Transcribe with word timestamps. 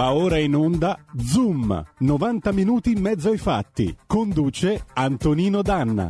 Va 0.00 0.14
ora 0.14 0.38
in 0.38 0.54
onda 0.54 0.98
Zoom, 1.14 1.84
90 1.98 2.52
minuti 2.52 2.90
in 2.90 3.02
mezzo 3.02 3.28
ai 3.28 3.36
fatti. 3.36 3.94
Conduce 4.06 4.86
Antonino 4.94 5.60
Danna. 5.60 6.06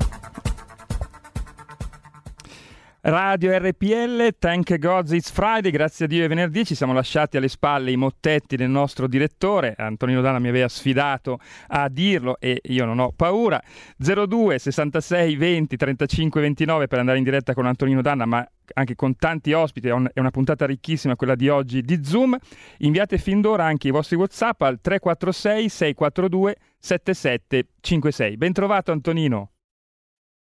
Radio 3.03 3.57
RPL, 3.59 4.37
thank 4.39 4.77
God 4.77 5.11
it's 5.11 5.33
Friday, 5.33 5.73
grazie 5.73 6.05
a 6.05 6.09
Dio 6.09 6.23
è 6.23 6.29
venerdì, 6.29 6.67
ci 6.67 6.75
siamo 6.75 6.93
lasciati 6.93 7.39
alle 7.39 7.49
spalle 7.49 7.91
i 7.91 7.97
mottetti 7.97 8.57
del 8.57 8.69
nostro 8.69 9.09
direttore, 9.09 9.75
Antonino 9.77 10.21
Dana 10.21 10.39
mi 10.39 10.49
aveva 10.49 10.69
sfidato 10.69 11.41
a 11.69 11.89
dirlo 11.89 12.37
e 12.39 12.61
io 12.63 12.85
non 12.85 12.99
ho 12.99 13.11
paura, 13.17 13.59
02 13.97 14.59
66 14.59 15.35
20 15.35 15.77
35 15.79 16.41
29 16.43 16.87
per 16.89 16.99
andare 16.99 17.17
in 17.17 17.25
diretta 17.25 17.55
con 17.55 17.65
Antonino 17.65 18.03
Danna, 18.03 18.27
ma 18.27 18.47
anche 18.75 18.95
con 18.95 19.17
tanti 19.17 19.53
ospiti, 19.53 19.89
è, 19.89 19.93
una 19.93 20.31
puntata 20.31 20.67
ricchissima 20.67 21.17
quella 21.17 21.35
di 21.35 21.49
oggi 21.49 21.83
di 21.83 22.05
Zoom, 22.05 22.37
inviate 22.79 23.19
fin 23.19 23.41
d'ora 23.41 23.65
anche 23.65 23.89
i 23.89 23.91
vostri 23.91 24.17
Whatsapp 24.17 24.61
al 24.63 24.81
346 24.81 25.69
642 25.69 26.57
7756. 26.79 28.37
Ben 28.37 28.53
trovato 28.53 28.93
Antonino. 28.93 29.53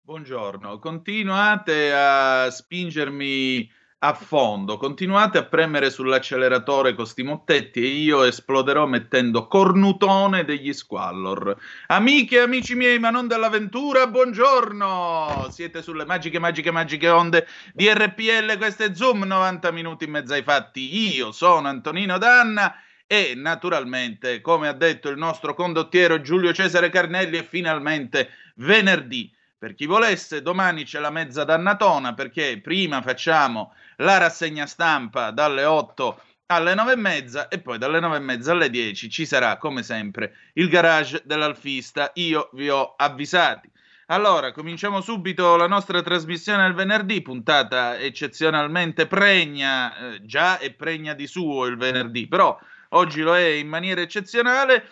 Buongiorno, 0.03 0.79
continuate 0.79 1.93
a 1.93 2.49
spingermi 2.49 3.69
a 4.09 4.15
fondo, 4.15 4.77
continuate 4.77 5.39
a 5.39 5.45
premere 5.45 5.91
sull'acceleratore 5.91 6.95
con 6.95 7.07
sti 7.07 7.25
mottetti 7.25 7.83
e 7.83 7.89
io 7.89 8.23
esploderò 8.23 8.87
mettendo 8.87 9.49
cornutone 9.49 10.45
degli 10.45 10.73
squallor. 10.73 11.57
Amiche 11.89 12.37
e 12.37 12.41
amici 12.41 12.77
miei, 12.77 13.01
ma 13.01 13.11
non 13.11 13.27
dell'avventura, 13.27 14.07
buongiorno! 14.07 15.49
Siete 15.51 15.83
sulle 15.83 16.05
magiche, 16.05 16.39
magiche, 16.39 16.71
magiche 16.71 17.09
onde 17.09 17.49
di 17.75 17.93
RPL, 17.93 18.57
questo 18.59 18.85
è 18.85 18.95
Zoom, 18.95 19.25
90 19.25 19.73
minuti 19.73 20.05
in 20.05 20.13
mezzo 20.13 20.35
ai 20.35 20.45
fatti. 20.45 21.17
Io 21.17 21.33
sono 21.33 21.67
Antonino 21.67 22.17
Danna 22.17 22.77
e 23.09 23.33
naturalmente, 23.35 24.41
come 24.41 24.69
ha 24.69 24.73
detto 24.73 25.09
il 25.09 25.19
nostro 25.19 25.55
condottiero 25.55 26.21
Giulio 26.21 26.53
Cesare 26.53 26.91
Carnelli, 26.91 27.39
è 27.39 27.45
finalmente 27.45 28.31
venerdì 28.55 29.36
per 29.67 29.75
chi 29.75 29.87
volesse, 29.87 30.43
domani 30.43 30.85
c'è 30.85 31.01
la 31.01 31.11
mezza 31.11 31.43
dannatona 31.43 32.15
perché 32.15 32.61
prima 32.63 33.03
facciamo 33.03 33.75
la 33.97 34.17
rassegna 34.17 34.65
stampa 34.65 35.33
dalle 35.33 35.65
8 35.65 36.21
alle 36.47 36.75
9 36.75 36.93
e 36.93 36.97
mezza 36.97 37.49
e 37.49 37.59
poi 37.59 37.77
dalle 37.77 37.99
9 37.99 38.15
e 38.15 38.21
mezza 38.21 38.53
alle 38.53 38.71
10 38.71 39.11
ci 39.11 39.27
sarà 39.27 39.57
come 39.57 39.83
sempre 39.83 40.37
il 40.53 40.69
garage 40.69 41.23
dell'alfista. 41.25 42.13
Io 42.15 42.49
vi 42.53 42.69
ho 42.69 42.95
avvisati. 42.97 43.69
Allora, 44.07 44.53
cominciamo 44.53 45.01
subito 45.01 45.57
la 45.57 45.67
nostra 45.67 46.01
trasmissione 46.01 46.63
del 46.63 46.75
venerdì, 46.75 47.21
puntata 47.21 47.99
eccezionalmente 47.99 49.09
pregna, 49.09 49.97
eh, 49.97 50.25
già 50.25 50.59
è 50.59 50.73
pregna 50.75 51.13
di 51.13 51.27
suo 51.27 51.67
il 51.67 51.77
venerdì, 51.77 52.29
però 52.29 52.57
oggi 52.91 53.21
lo 53.21 53.35
è 53.35 53.47
in 53.47 53.67
maniera 53.67 54.01
eccezionale 54.01 54.89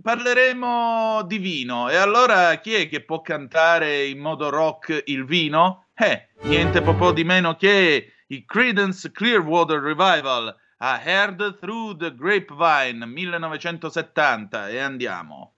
parleremo 0.00 1.22
di 1.26 1.38
vino. 1.38 1.88
E 1.88 1.96
allora 1.96 2.54
chi 2.56 2.74
è 2.74 2.88
che 2.88 3.02
può 3.02 3.20
cantare 3.20 4.06
in 4.06 4.18
modo 4.18 4.48
rock 4.48 5.02
il 5.06 5.24
vino? 5.24 5.86
Eh, 5.94 6.28
niente 6.42 6.80
po' 6.94 7.12
di 7.12 7.24
meno 7.24 7.56
che 7.56 8.12
i 8.28 8.44
Credence 8.44 9.10
Clearwater 9.10 9.80
Revival. 9.80 10.54
A 10.80 11.00
Heard 11.02 11.58
Through 11.58 11.96
the 11.96 12.14
Grapevine 12.14 13.04
1970 13.04 14.68
e 14.68 14.78
andiamo. 14.78 15.54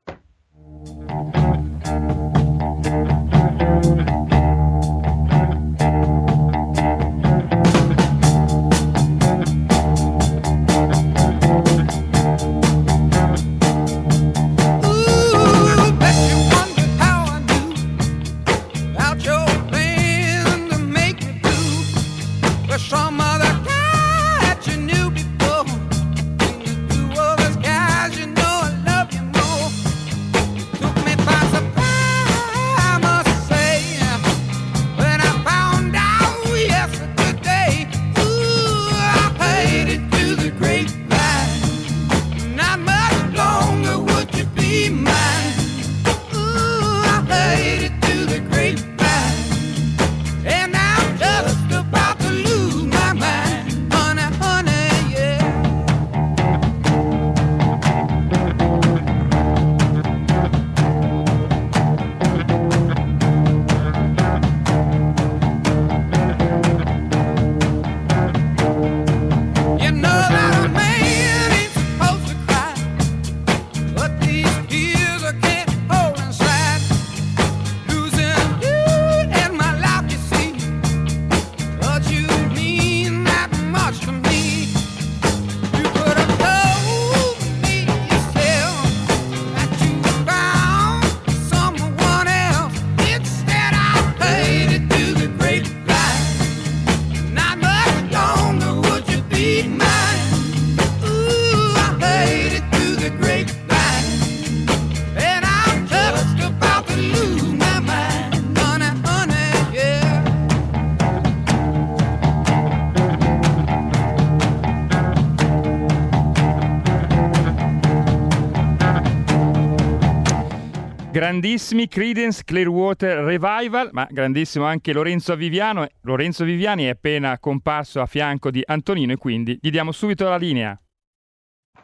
Grandissimi 121.20 121.86
Credence 121.86 122.44
Clearwater 122.44 123.18
Revival, 123.18 123.90
ma 123.92 124.08
grandissimo 124.10 124.64
anche 124.64 124.94
Lorenzo 124.94 125.36
Viviano. 125.36 125.86
Lorenzo 126.04 126.44
Viviani 126.44 126.84
è 126.84 126.88
appena 126.88 127.38
comparso 127.38 128.00
a 128.00 128.06
fianco 128.06 128.50
di 128.50 128.62
Antonino 128.64 129.12
e 129.12 129.18
quindi 129.18 129.58
gli 129.60 129.68
diamo 129.68 129.92
subito 129.92 130.26
la 130.26 130.38
linea. 130.38 130.80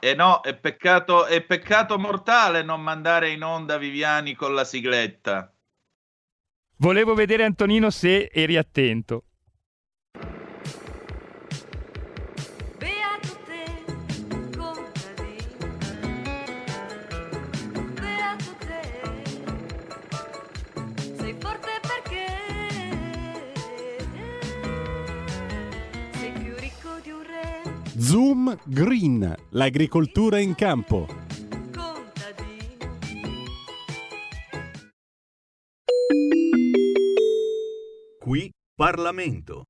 E 0.00 0.08
eh 0.08 0.14
no, 0.14 0.40
è 0.40 0.56
peccato, 0.56 1.26
è 1.26 1.42
peccato 1.42 1.98
mortale 1.98 2.62
non 2.62 2.80
mandare 2.80 3.28
in 3.28 3.42
onda 3.42 3.76
Viviani 3.76 4.34
con 4.34 4.54
la 4.54 4.64
sigletta. 4.64 5.54
Volevo 6.78 7.12
vedere 7.12 7.44
Antonino 7.44 7.90
se 7.90 8.30
eri 8.32 8.56
attento. 8.56 9.24
Zoom 28.06 28.56
Green, 28.66 29.34
l'agricoltura 29.50 30.38
in 30.38 30.54
campo. 30.54 31.08
Qui 38.20 38.52
Parlamento. 38.76 39.64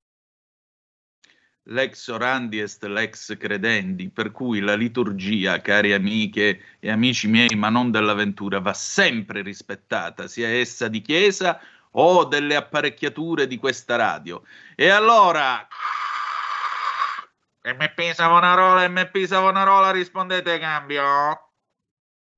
L'ex 1.71 2.09
orandi 2.09 2.59
est 2.59 2.85
l'ex 2.85 3.39
credendi, 3.39 4.11
per 4.11 4.31
cui 4.33 4.61
la 4.61 4.75
liturgia, 4.75 5.63
cari 5.63 5.95
amiche 5.95 6.61
e 6.79 6.91
amici 6.91 7.29
miei, 7.29 7.57
ma 7.57 7.71
non 7.71 7.91
dell'avventura, 7.91 8.61
va 8.61 8.75
sempre 8.75 9.41
rispettata, 9.41 10.29
sia 10.29 10.49
essa 10.49 10.89
di 10.89 11.01
chiesa 11.01 11.59
o 11.93 12.27
delle 12.27 12.55
apparecchiature 12.55 13.47
di 13.47 13.57
questa 13.57 13.97
radio. 13.97 14.43
E 14.75 14.91
allora 14.91 15.67
MP 17.75 18.13
Savonarola, 18.13 18.89
MP 18.89 19.25
Savonarola, 19.25 19.91
rispondete 19.91 20.59
cambio. 20.61 21.05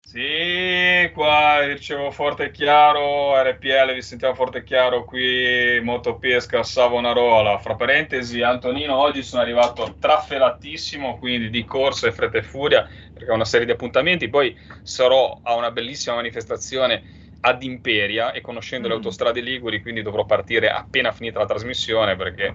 Sì, 0.00 1.10
qua 1.12 1.66
ricevo 1.66 2.10
forte 2.10 2.44
e 2.44 2.50
chiaro, 2.50 3.38
RPL 3.42 3.92
vi 3.92 4.00
sentiamo 4.00 4.34
forte 4.34 4.58
e 4.58 4.64
chiaro 4.64 5.04
qui, 5.04 5.80
Motopesca 5.82 6.62
Savonarola. 6.62 7.58
Fra 7.58 7.75
parentesi, 7.75 8.40
Antonino, 8.40 8.96
oggi 8.96 9.22
sono 9.22 9.42
arrivato 9.42 9.96
traffelatissimo, 10.00 11.19
quindi 11.19 11.50
di 11.50 11.62
corsa 11.66 12.06
e 12.06 12.12
fretta 12.12 12.38
e 12.38 12.42
furia, 12.42 12.88
perché 13.12 13.31
ho 13.31 13.34
una 13.34 13.44
serie 13.44 13.66
di 13.66 13.72
appuntamenti, 13.72 14.31
poi 14.31 14.58
sarò 14.82 15.40
a 15.42 15.54
una 15.56 15.70
bellissima 15.70 16.14
manifestazione 16.14 17.26
ad 17.40 17.62
Imperia 17.62 18.32
e 18.32 18.40
conoscendo 18.40 18.86
mm. 18.86 18.90
le 18.90 18.96
autostrade 18.96 19.40
Liguri, 19.40 19.82
quindi 19.82 20.00
dovrò 20.00 20.24
partire 20.24 20.70
appena 20.70 21.12
finita 21.12 21.38
la 21.38 21.46
trasmissione 21.46 22.16
perché 22.16 22.54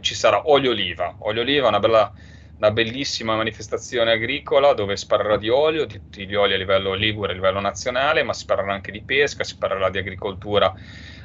ci 0.00 0.14
sarà 0.14 0.48
olio 0.48 0.70
oliva, 0.70 1.16
olio 1.20 1.42
oliva, 1.42 1.68
una 1.68 1.78
bella 1.78 2.12
una 2.56 2.70
bellissima 2.70 3.34
manifestazione 3.34 4.12
agricola 4.12 4.72
dove 4.72 4.96
si 4.96 5.06
parlerà 5.06 5.36
di 5.36 5.48
olio, 5.48 5.84
di 5.84 5.94
tutti 5.94 6.26
gli 6.26 6.34
oli 6.34 6.54
a 6.54 6.56
livello 6.56 6.94
ligure, 6.94 7.32
a 7.32 7.34
livello 7.34 7.58
nazionale, 7.60 8.22
ma 8.22 8.32
si 8.34 8.44
parlerà 8.44 8.72
anche 8.72 8.92
di 8.92 9.02
pesca, 9.02 9.42
si 9.42 9.56
parlerà 9.58 9.90
di 9.90 9.98
agricoltura 9.98 10.72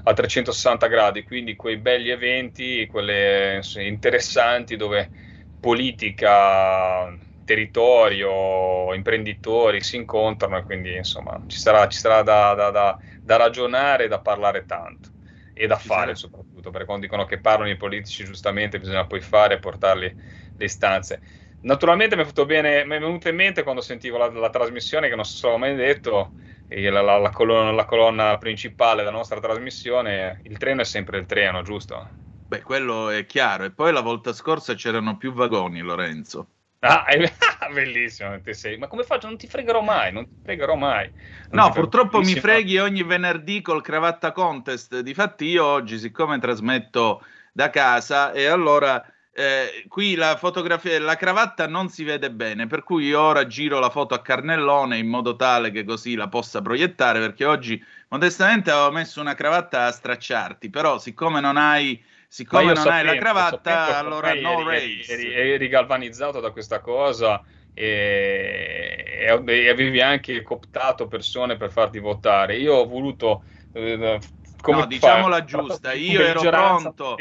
a 0.04 0.14
360 0.14 0.88
gradi, 0.88 1.24
quindi 1.24 1.56
quei 1.56 1.78
belli 1.78 2.10
eventi, 2.10 2.88
quelle 2.88 3.62
interessanti 3.76 4.76
dove 4.78 5.12
politica, 5.60 7.16
territorio, 7.44 8.94
imprenditori 8.94 9.82
si 9.82 9.96
incontrano 9.98 10.58
e 10.58 10.64
quindi 10.64 10.96
insomma 10.96 11.42
ci 11.48 11.58
sarà, 11.60 11.88
ci 11.88 12.00
sarà 12.00 12.22
da, 12.24 12.54
da, 12.54 12.70
da, 12.72 12.98
da 13.22 13.36
ragionare, 13.36 14.08
da 14.08 14.20
parlare 14.22 14.66
tanto 14.66 15.10
e 15.54 15.68
da 15.68 15.78
fare 15.78 16.16
soprattutto, 16.16 16.47
perché 16.72 16.86
quando 16.86 17.06
dicono 17.06 17.26
che 17.26 17.40
parlano 17.40 17.70
i 17.70 17.78
politici 17.78 18.24
giustamente 18.26 18.80
bisogna 18.80 19.06
poi 19.06 19.22
fare 19.22 19.56
e 19.56 19.60
portarli 19.60 20.16
le 20.56 20.66
istanze. 20.66 21.22
Naturalmente 21.62 22.16
mi 22.16 22.24
è, 22.24 22.46
bene, 22.46 22.86
mi 22.86 22.96
è 22.96 23.00
venuto 23.00 23.30
in 23.30 23.36
mente 23.36 23.64
quando 23.64 23.82
sentivo 23.82 24.18
la, 24.18 24.30
la 24.32 24.50
trasmissione, 24.50 25.10
che 25.10 25.16
non 25.16 25.26
so 25.26 25.38
se 25.38 25.48
l'avevo 25.48 25.66
mai 25.66 25.76
detto, 25.76 26.34
la, 26.68 27.02
la, 27.02 27.18
la, 27.18 27.30
colonna, 27.32 27.72
la 27.72 27.86
colonna 27.86 28.38
principale 28.38 29.04
della 29.04 29.16
nostra 29.16 29.40
trasmissione, 29.40 30.40
il 30.44 30.58
treno 30.58 30.82
è 30.82 30.86
sempre 30.86 31.18
il 31.18 31.26
treno, 31.26 31.62
giusto? 31.64 32.08
Beh, 32.46 32.62
quello 32.62 33.10
è 33.10 33.26
chiaro. 33.26 33.64
E 33.66 33.72
poi 33.72 33.92
la 33.94 34.02
volta 34.02 34.34
scorsa 34.34 34.74
c'erano 34.74 35.18
più 35.18 35.32
vagoni, 35.34 35.80
Lorenzo. 35.82 36.50
Ah, 36.80 37.06
è 37.06 37.18
bellissimo, 37.74 38.40
te 38.42 38.54
sei. 38.54 38.78
Ma 38.78 38.88
come 38.88 39.04
faccio? 39.04 39.28
Non 39.28 39.38
ti 39.38 39.48
fregherò 39.48 39.82
mai, 39.82 40.12
non 40.12 40.26
ti 40.26 40.36
fregherò 40.42 40.76
mai. 40.76 41.12
Non 41.50 41.66
no, 41.66 41.72
purtroppo 41.72 42.20
mi 42.20 42.36
freghi 42.36 42.78
ogni 42.78 43.04
venerdì 43.04 43.62
col 43.62 43.82
cravatta 43.82 44.32
contest. 44.32 45.00
Difatti 45.00 45.46
io 45.46 45.66
oggi, 45.66 45.98
siccome 45.98 46.40
trasmetto 46.40 47.24
da 47.52 47.70
casa, 47.70 48.32
e 48.32 48.46
allora 48.46 49.04
eh, 49.32 49.86
qui 49.88 50.16
la 50.16 50.36
fotografia, 50.36 51.00
la 51.00 51.16
cravatta 51.16 51.68
non 51.68 51.90
si 51.90 52.04
vede 52.04 52.32
bene, 52.32 52.66
per 52.66 52.84
cui 52.84 53.06
io 53.06 53.22
ora 53.22 53.46
giro 53.46 53.80
la 53.80 53.90
foto 53.92 54.16
a 54.16 54.22
carnellone 54.22 54.98
in 54.98 55.08
modo 55.08 55.36
tale 55.36 55.70
che 55.72 55.84
così 55.84 56.16
la 56.16 56.28
possa 56.28 56.62
proiettare, 56.62 57.20
perché 57.20 57.46
oggi 57.46 57.84
modestamente 58.10 58.72
avevo 58.72 58.92
messo 58.92 59.22
una 59.22 59.36
cravatta 59.36 59.86
a 59.86 59.92
stracciarti, 59.92 60.70
però 60.72 60.98
siccome 60.98 61.40
non 61.40 61.56
hai, 61.58 62.04
siccome 62.28 62.66
non 62.66 62.76
sapevo, 62.76 62.96
hai 62.96 63.06
la 63.06 63.22
cravatta, 63.22 63.98
allora 63.98 64.34
no 64.34 64.70
eri, 64.70 64.98
race. 64.98 65.14
Eri, 65.14 65.34
eri 65.34 65.68
galvanizzato 65.68 66.40
da 66.40 66.52
questa 66.52 66.80
cosa 66.80 67.44
e, 67.74 69.16
e, 69.20 69.70
avevi 69.70 70.02
anche 70.02 70.42
cooptato 70.42 71.08
persone 71.08 71.58
per 71.58 71.72
farti 71.72 72.00
votare. 72.00 72.58
Io 72.58 72.76
ho 72.76 72.88
voluto... 72.88 73.44
Eh, 73.74 74.20
come 74.62 74.80
no, 74.80 74.86
diciamola 74.88 75.44
giusta, 75.44 75.94
io 75.94 76.22
ero 76.22 76.42
pronto 76.42 77.16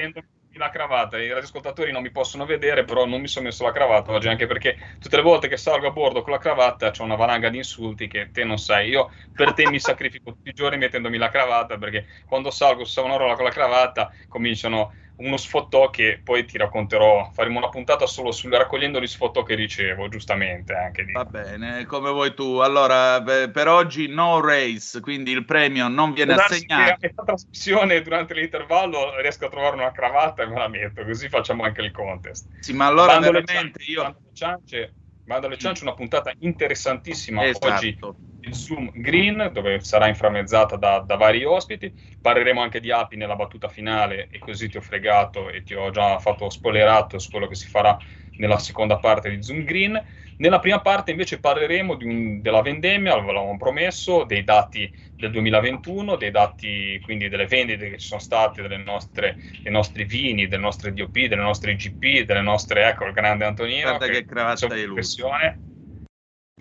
la 0.57 0.71
cravatta. 0.71 1.19
I 1.19 1.29
radioascoltatori 1.29 1.93
non 1.93 2.03
mi 2.03 2.11
possono 2.11 2.45
vedere, 2.45 2.85
però 2.85 3.05
non 3.07 3.21
mi 3.21 3.29
sono 3.29 3.47
messo 3.47 3.65
la 3.65 3.73
cravatta 3.73 4.13
oggi, 4.13 4.29
anche 4.29 4.47
perché 4.47 4.77
tutte 4.99 5.17
le 5.17 5.23
volte 5.23 5.49
che 5.49 5.57
salgo 5.57 5.87
a 5.87 5.91
bordo 5.91 6.23
con 6.23 6.33
la 6.33 6.39
cravatta 6.39 6.91
c'è 6.91 7.03
una 7.03 7.17
valanga 7.17 7.49
di 7.49 7.59
insulti 7.59 8.07
che 8.09 8.31
te 8.31 8.45
non 8.45 8.59
sai. 8.59 8.89
Io 8.89 9.11
per 9.33 9.53
te 9.53 9.69
mi 9.69 9.79
sacrifico 9.81 10.33
tutti 10.33 10.49
i 10.51 10.53
giorni 10.53 10.79
mettendomi 10.79 11.17
la 11.19 11.29
cravatta, 11.29 11.79
perché 11.79 12.07
quando 12.25 12.51
salgo 12.51 12.85
su 12.85 13.03
un'ora 13.03 13.35
con 13.35 13.45
la 13.45 13.51
cravatta 13.51 14.13
cominciano 14.29 14.93
uno 15.17 15.37
sfottò 15.37 15.89
che 15.91 16.21
poi 16.23 16.45
ti 16.45 16.59
racconterò, 16.59 17.31
faremo 17.33 17.59
una 17.59 17.69
puntata 17.69 18.07
solo 18.07 18.33
sul 18.33 18.53
raccogliendo 18.53 19.01
gli 19.01 19.07
sfottò 19.07 19.43
che 19.43 19.55
ricevo, 19.55 20.09
giustamente 20.09 20.75
anche 20.75 21.05
di... 21.05 21.13
Va 21.13 21.25
bene, 21.25 21.87
come 21.87 22.11
vuoi 22.11 22.35
tu. 22.35 22.59
Allora, 22.59 23.23
per 23.23 23.69
oggi 23.69 24.09
no 24.09 24.41
race, 24.41 25.01
quindi 25.01 25.31
il 25.31 25.45
premio 25.45 25.89
non 25.89 26.13
viene 26.13 26.35
assegnato. 26.35 26.93
A 26.93 26.97
questa 26.97 27.23
trasmissione 27.23 28.03
durante 28.03 28.35
l'intervallo 28.35 29.19
riesco 29.21 29.47
a 29.47 29.49
trovare 29.49 29.77
una 29.77 29.93
cravatta 29.93 30.43
e 30.43 30.47
me 30.47 30.59
la 30.59 30.69
metto, 30.69 31.05
così 31.05 31.29
facciamo 31.29 31.65
anche 31.65 31.81
il 31.81 31.93
contest. 31.93 32.49
Sì, 32.61 32.75
ma 32.75 32.87
allora 32.87 33.19
Bando 33.19 33.31
veramente 33.33 33.83
io... 33.85 34.03
Le 34.03 34.17
ciance, 34.33 34.97
Bando 35.23 35.49
le 35.49 35.57
ciance, 35.57 35.83
una 35.83 35.95
puntata 35.95 36.33
interessantissima 36.39 37.45
esatto. 37.45 37.73
oggi 37.73 37.99
il 38.47 38.55
Zoom 38.55 38.91
Green, 38.95 39.51
dove 39.53 39.81
sarà 39.81 40.07
inframmezzata 40.09 40.77
da, 40.77 41.01
da, 41.01 41.17
vari 41.17 41.45
ospiti. 41.45 41.93
Parleremo 42.21 42.61
anche 42.61 42.81
di 42.81 42.91
api 42.91 43.17
nella 43.17 43.37
battuta 43.37 43.69
finale 43.69 44.29
e 44.31 44.39
così 44.39 44.69
ti 44.69 44.77
ho 44.77 44.81
fregato 44.81 45.51
e 45.51 45.63
ti 45.63 45.75
ho 45.75 45.91
già 45.91 46.19
fatto 46.19 46.49
spoilerato 46.49 47.19
su 47.19 47.31
quello 47.31 47.49
che 47.49 47.57
si 47.57 47.69
farà 47.69 47.97
nella 48.39 48.59
seconda 48.59 48.99
parte 48.99 49.31
di 49.31 49.43
Zoom 49.43 49.65
Green. 49.65 50.03
Nella 50.39 50.59
prima 50.59 50.81
parte 50.83 51.13
invece 51.13 51.41
parleremo 51.41 51.97
un, 51.99 52.43
della 52.43 52.61
vendemmia, 52.61 53.17
l'avevamo 53.17 53.57
promesso, 53.57 54.25
dei 54.25 54.45
dati 54.45 54.93
del 55.15 55.31
2021, 55.31 56.17
dei 56.17 56.31
dati 56.31 57.01
quindi 57.03 57.31
delle 57.31 57.47
vendite 57.47 57.91
che 57.91 57.99
ci 57.99 58.07
sono 58.07 58.21
state 58.21 58.61
delle 58.61 58.77
nostre, 58.77 59.37
dei 59.63 59.73
nostri 59.73 60.05
vini, 60.05 60.47
delle 60.47 60.63
nostre 60.63 60.93
DOP, 60.93 61.25
delle 61.27 61.37
nostre 61.37 61.75
GP, 61.75 62.27
delle 62.27 62.43
nostre, 62.43 62.87
ecco 62.87 63.07
il 63.07 63.13
grande 63.13 63.47
Antonino. 63.47 63.89
Guarda 63.89 64.07
che, 64.07 64.13
che 64.13 64.25
cravatta 64.27 64.75
di 64.75 64.85
lusso. 64.85 65.31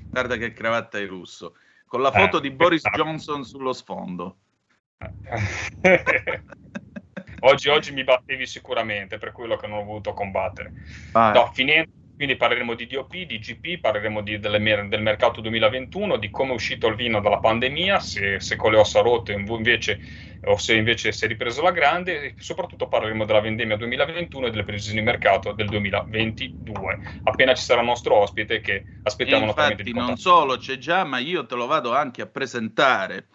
Guarda 0.09 0.37
che 0.37 0.53
cravatta 0.53 0.97
di 0.97 1.05
lusso 1.05 1.55
con 1.95 2.03
la 2.03 2.12
foto 2.12 2.38
eh, 2.39 2.42
di 2.42 2.51
Boris 2.51 2.80
esatto. 2.80 3.01
Johnson 3.01 3.45
sullo 3.45 3.71
sfondo. 3.71 4.39
oggi, 7.39 7.69
oggi, 7.69 7.94
mi 7.94 8.03
battevi 8.03 8.45
sicuramente 8.45 9.18
per 9.18 9.31
quello 9.31 9.56
che 9.56 9.68
non 9.68 9.80
ho 9.80 9.83
voluto 9.86 10.12
combattere. 10.13 10.74
No, 11.13 11.50
finendo, 11.53 11.89
quindi 12.15 12.38
parleremo 12.38 12.73
di 12.75 12.88
DOP, 12.88 13.13
di 13.23 13.39
GP, 13.39 13.79
parleremo 13.79 14.21
di, 14.21 14.39
delle, 14.39 14.88
del 14.88 15.01
mercato 15.01 15.41
2021, 15.41 16.17
di 16.17 16.29
come 16.29 16.51
è 16.51 16.53
uscito 16.53 16.88
il 16.88 16.95
vino 16.95 17.19
dalla 17.19 17.39
pandemia, 17.39 18.00
se, 18.00 18.39
se 18.39 18.56
con 18.56 18.71
le 18.71 18.77
ossa 18.77 19.01
rotte 19.01 19.33
invece 19.33 20.00
o 20.47 20.57
se 20.57 20.75
invece 20.75 21.12
si 21.12 21.25
è 21.25 21.27
ripreso 21.27 21.62
la 21.62 21.71
grande 21.71 22.21
e 22.21 22.35
soprattutto 22.38 22.88
parleremo 22.88 23.25
della 23.25 23.39
vendemmia 23.39 23.77
2021 23.77 24.47
e 24.47 24.50
delle 24.51 24.63
previsioni 24.63 25.00
di 25.00 25.06
mercato 25.06 25.53
del 25.53 25.67
2022 25.67 27.00
appena 27.23 27.53
ci 27.53 27.63
sarà 27.63 27.81
il 27.81 27.88
nostro 27.88 28.16
ospite 28.16 28.61
che 28.61 28.85
aspettiamo 29.04 29.45
naturalmente 29.45 29.83
di 29.83 29.94
non 29.94 30.18
solo 30.18 30.57
c'è 30.57 30.78
già 30.78 31.04
ma 31.04 31.18
io 31.18 31.45
te 31.45 31.56
lo 31.56 31.66
vado 31.66 31.95
anche 31.95 32.21
a 32.21 32.28
presentare. 32.28 33.28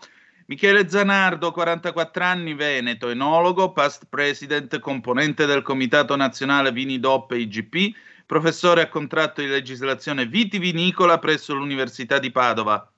Michele 0.46 0.88
Zanardo, 0.88 1.52
44 1.52 2.24
anni, 2.24 2.54
Veneto, 2.54 3.08
enologo, 3.08 3.70
past 3.70 4.06
president, 4.10 4.80
componente 4.80 5.46
del 5.46 5.62
Comitato 5.62 6.16
Nazionale 6.16 6.72
Vini 6.72 6.98
DOP 6.98 7.30
e 7.30 7.38
IGP, 7.38 7.94
professore 8.30 8.82
a 8.82 8.88
contratto 8.88 9.40
di 9.40 9.48
legislazione 9.48 10.24
vitivinicola 10.24 11.18
presso 11.18 11.52
l'Università 11.52 12.20
di 12.20 12.30
Padova, 12.30 12.88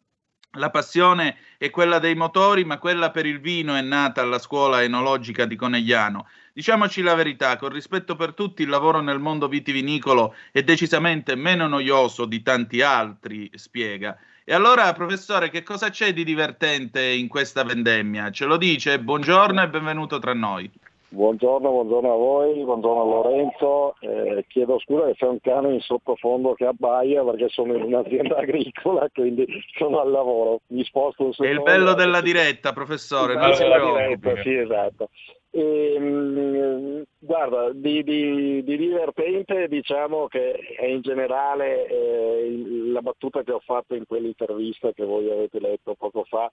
la 0.57 0.69
passione 0.69 1.39
è 1.57 1.71
quella 1.71 1.99
dei 1.99 2.15
motori, 2.15 2.67
ma 2.67 2.77
quella 2.77 3.11
per 3.11 3.25
il 3.25 3.41
vino 3.41 3.75
è 3.75 3.81
nata 3.81 4.21
alla 4.21 4.39
scuola 4.39 4.83
enologica 4.83 5.47
di 5.47 5.57
Conegliano. 5.57 6.29
Diciamoci 6.53 7.01
la 7.01 7.15
verità, 7.15 7.57
con 7.57 7.71
rispetto 7.71 8.15
per 8.15 8.35
tutti, 8.35 8.61
il 8.61 8.69
lavoro 8.69 9.01
nel 9.01 9.21
mondo 9.21 9.49
vitivinicolo 9.49 10.35
è 10.51 10.63
decisamente 10.63 11.35
meno 11.35 11.67
noioso 11.67 12.27
di 12.27 12.43
tanti 12.43 12.83
altri, 12.83 13.51
spiega. 13.55 14.15
E 14.45 14.53
allora, 14.53 14.93
professore, 14.93 15.49
che 15.49 15.63
cosa 15.63 15.89
c'è 15.89 16.13
di 16.13 16.25
divertente 16.25 17.03
in 17.03 17.29
questa 17.29 17.65
vendemmia? 17.65 18.31
Ce 18.31 18.45
lo 18.45 18.59
dice? 18.59 19.01
Buongiorno 19.01 19.63
e 19.63 19.69
benvenuto 19.71 20.19
tra 20.19 20.35
noi. 20.35 20.71
Buongiorno, 21.13 21.71
buongiorno 21.71 22.11
a 22.11 22.17
voi, 22.17 22.65
buongiorno 22.65 23.03
a 23.03 23.05
Lorenzo. 23.05 23.97
Eh, 24.01 24.47
chiedo 24.49 24.79
scusa 24.79 25.05
che 25.09 25.15
c'è 25.15 25.27
un 25.27 25.41
cane 25.43 25.75
in 25.75 25.81
sottofondo 25.81 26.55
che 26.55 26.65
abbaia 26.65 27.23
perché 27.23 27.51
sono 27.51 27.77
in 27.77 27.83
un'azienda 27.83 28.39
agricola, 28.41 29.07
quindi 29.13 29.47
sono 29.77 30.01
al 30.01 30.11
lavoro. 30.11 30.63
Mi 30.69 30.83
sposto 30.85 31.25
un 31.25 31.33
secondo. 31.35 31.53
È 31.53 31.55
il 31.55 31.63
bello 31.63 31.93
della 31.93 32.23
diretta, 32.23 32.73
professore. 32.73 33.35
Non 33.35 33.53
si 33.53 33.63
diretta, 33.63 34.43
sì, 34.43 34.57
esatto. 34.57 35.11
E, 35.51 35.99
mh, 35.99 37.03
guarda, 37.19 37.73
di, 37.75 38.03
di, 38.03 38.65
di, 38.65 38.77
divertente 38.79 39.69
diciamo 39.69 40.29
che 40.29 40.59
in 40.81 41.03
generale 41.03 41.89
eh, 41.89 42.91
la 42.91 43.03
battuta 43.03 43.43
che 43.43 43.53
ho 43.53 43.61
fatto 43.63 43.95
in 43.95 44.07
quell'intervista 44.07 44.93
che 44.93 45.05
voi 45.05 45.31
avete 45.31 45.61
letto 45.61 45.95
poco 45.95 46.25
fa 46.25 46.51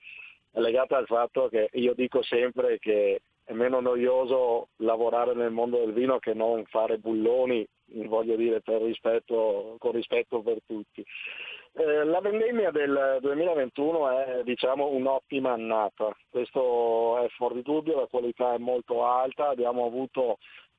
è 0.51 0.59
legata 0.59 0.97
al 0.97 1.05
fatto 1.05 1.47
che 1.47 1.69
io 1.73 1.93
dico 1.93 2.21
sempre 2.23 2.77
che 2.77 3.21
è 3.49 3.53
meno 3.53 3.79
noioso 3.79 4.67
lavorare 4.77 5.33
nel 5.33 5.49
mondo 5.49 5.79
del 5.79 5.91
vino 5.91 6.19
che 6.19 6.35
non 6.35 6.63
fare 6.65 6.99
bulloni, 6.99 7.67
voglio 8.05 8.35
dire, 8.35 8.61
rispetto, 8.63 9.75
con 9.79 9.91
rispetto 9.91 10.43
per 10.43 10.59
tutti. 10.67 11.03
Eh, 11.73 12.03
la 12.03 12.21
vendemmia 12.21 12.69
del 12.69 13.17
2021 13.19 14.09
è 14.11 14.43
diciamo, 14.43 14.89
un'ottima 14.89 15.53
annata, 15.53 16.15
questo 16.29 17.17
è 17.23 17.27
fuori 17.29 17.63
dubbio, 17.63 18.01
la 18.01 18.05
qualità 18.05 18.53
è 18.53 18.59
molto 18.59 19.03
alta, 19.03 19.49
abbiamo 19.49 19.83
avuto 19.83 20.37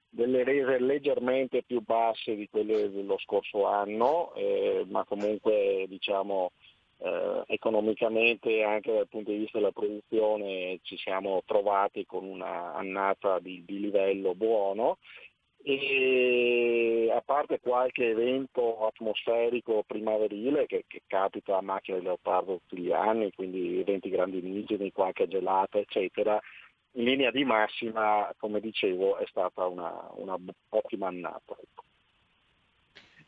delle 0.08 0.44
rese 0.44 0.78
leggermente 0.78 1.64
più 1.64 1.80
basse 1.80 2.36
di 2.36 2.48
quelle 2.48 2.88
dello 2.92 3.18
scorso 3.18 3.66
anno, 3.66 4.32
eh, 4.34 4.84
ma 4.88 5.04
comunque 5.04 5.86
diciamo 5.88 6.52
eh, 7.02 7.42
economicamente 7.47 8.62
anche 8.62 8.92
dal 8.92 9.09
punto 9.09 9.30
di 9.30 9.38
vista 9.38 9.59
della 9.59 9.73
produzione 9.73 10.78
ci 10.83 10.97
siamo 10.99 11.42
trovati 11.47 12.04
con 12.04 12.25
una 12.25 12.75
annata 12.75 13.38
di, 13.38 13.64
di 13.64 13.80
livello 13.80 14.35
buono 14.35 14.99
e 15.62 17.11
a 17.14 17.21
parte 17.21 17.61
qualche 17.61 18.11
evento 18.11 18.87
atmosferico 18.87 19.83
primaverile 19.87 20.66
che, 20.66 20.85
che 20.87 21.02
capita 21.07 21.59
a 21.59 21.62
macchia 21.62 21.97
di 21.97 22.02
leopardo 22.02 22.61
tutti 22.66 22.83
gli 22.83 22.92
anni, 22.92 23.30
quindi 23.35 23.78
eventi 23.78 24.09
grandinigeni, 24.09 24.92
qualche 24.92 25.28
gelata 25.28 25.78
eccetera, 25.78 26.40
in 26.92 27.04
linea 27.04 27.30
di 27.30 27.45
massima, 27.45 28.33
come 28.38 28.61
dicevo, 28.61 29.19
è 29.19 29.25
stata 29.26 29.66
una, 29.66 30.11
una 30.14 30.37
ottima 30.71 31.09
annata. 31.09 31.57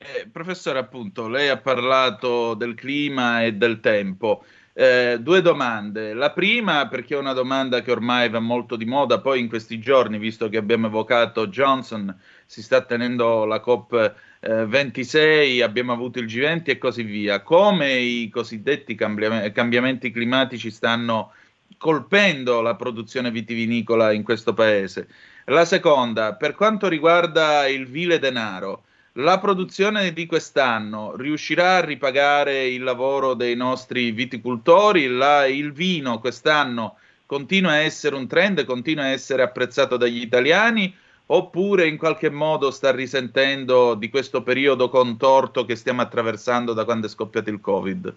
Eh, 0.05 0.27
professore, 0.27 0.81
appunto, 0.81 1.29
lei 1.29 1.49
ha 1.49 1.59
parlato 1.59 2.55
del 2.55 2.75
clima 2.75 3.45
e 3.45 3.53
del 3.55 3.79
tempo. 3.79 4.45
Eh, 4.73 5.19
due 5.21 5.43
domande. 5.43 6.13
La 6.13 6.33
prima, 6.33 6.89
perché 6.89 7.15
è 7.15 7.19
una 7.19 7.33
domanda 7.33 7.83
che 7.83 7.93
ormai 7.93 8.29
va 8.29 8.41
molto 8.41 8.75
di 8.75 8.85
moda, 8.85 9.21
poi 9.21 9.39
in 9.39 9.49
questi 9.49 9.79
giorni, 9.79 10.19
visto 10.19 10.49
che 10.49 10.57
abbiamo 10.57 10.89
evocato 10.89 11.47
Johnson, 11.47 12.19
si 12.47 12.63
sta 12.63 12.81
tenendo 12.83 13.45
la 13.45 13.61
COP 13.61 14.15
eh, 14.41 14.67
26, 14.67 15.61
abbiamo 15.63 15.93
avuto 15.93 16.19
il 16.19 16.27
G20 16.27 16.71
e 16.71 16.79
così 16.79 17.05
via. 17.05 17.43
Come 17.43 17.93
i 17.95 18.29
cosiddetti 18.29 18.97
cambiam- 18.97 19.53
cambiamenti 19.53 20.11
climatici 20.11 20.73
stanno 20.73 21.33
colpendo 21.79 22.61
la 22.61 22.75
produzione 22.75 23.31
vitivinicola 23.31 24.11
in 24.11 24.25
questo 24.25 24.53
paese? 24.53 25.09
La 25.47 25.65
seconda, 25.65 26.35
per 26.35 26.55
quanto 26.57 26.89
riguarda 26.89 27.69
il 27.69 27.87
vile 27.87 28.19
denaro, 28.19 28.85
la 29.17 29.39
produzione 29.39 30.13
di 30.13 30.25
quest'anno 30.25 31.15
riuscirà 31.17 31.77
a 31.77 31.85
ripagare 31.85 32.67
il 32.69 32.83
lavoro 32.83 33.35
dei 33.35 33.55
nostri 33.55 34.11
viticoltori? 34.11 35.07
La, 35.07 35.45
il 35.47 35.73
vino 35.73 36.19
quest'anno 36.19 36.97
continua 37.27 37.73
a 37.73 37.77
essere 37.77 38.15
un 38.15 38.27
trend, 38.27 38.65
continua 38.65 39.05
a 39.05 39.09
essere 39.09 39.43
apprezzato 39.43 39.99
dagli 39.99 40.21
italiani? 40.21 40.95
Oppure 41.27 41.87
in 41.87 41.99
qualche 41.99 42.31
modo 42.31 42.71
sta 42.71 42.91
risentendo 42.91 43.95
di 43.95 44.09
questo 44.11 44.43
periodo 44.43 44.89
contorto 44.89 45.65
che 45.65 45.77
stiamo 45.77 46.03
attraversando 46.03 46.73
da 46.73 46.85
quando 46.85 47.07
è 47.07 47.11
scoppiato 47.11 47.51
il 47.51 47.61
Covid? 47.61 48.15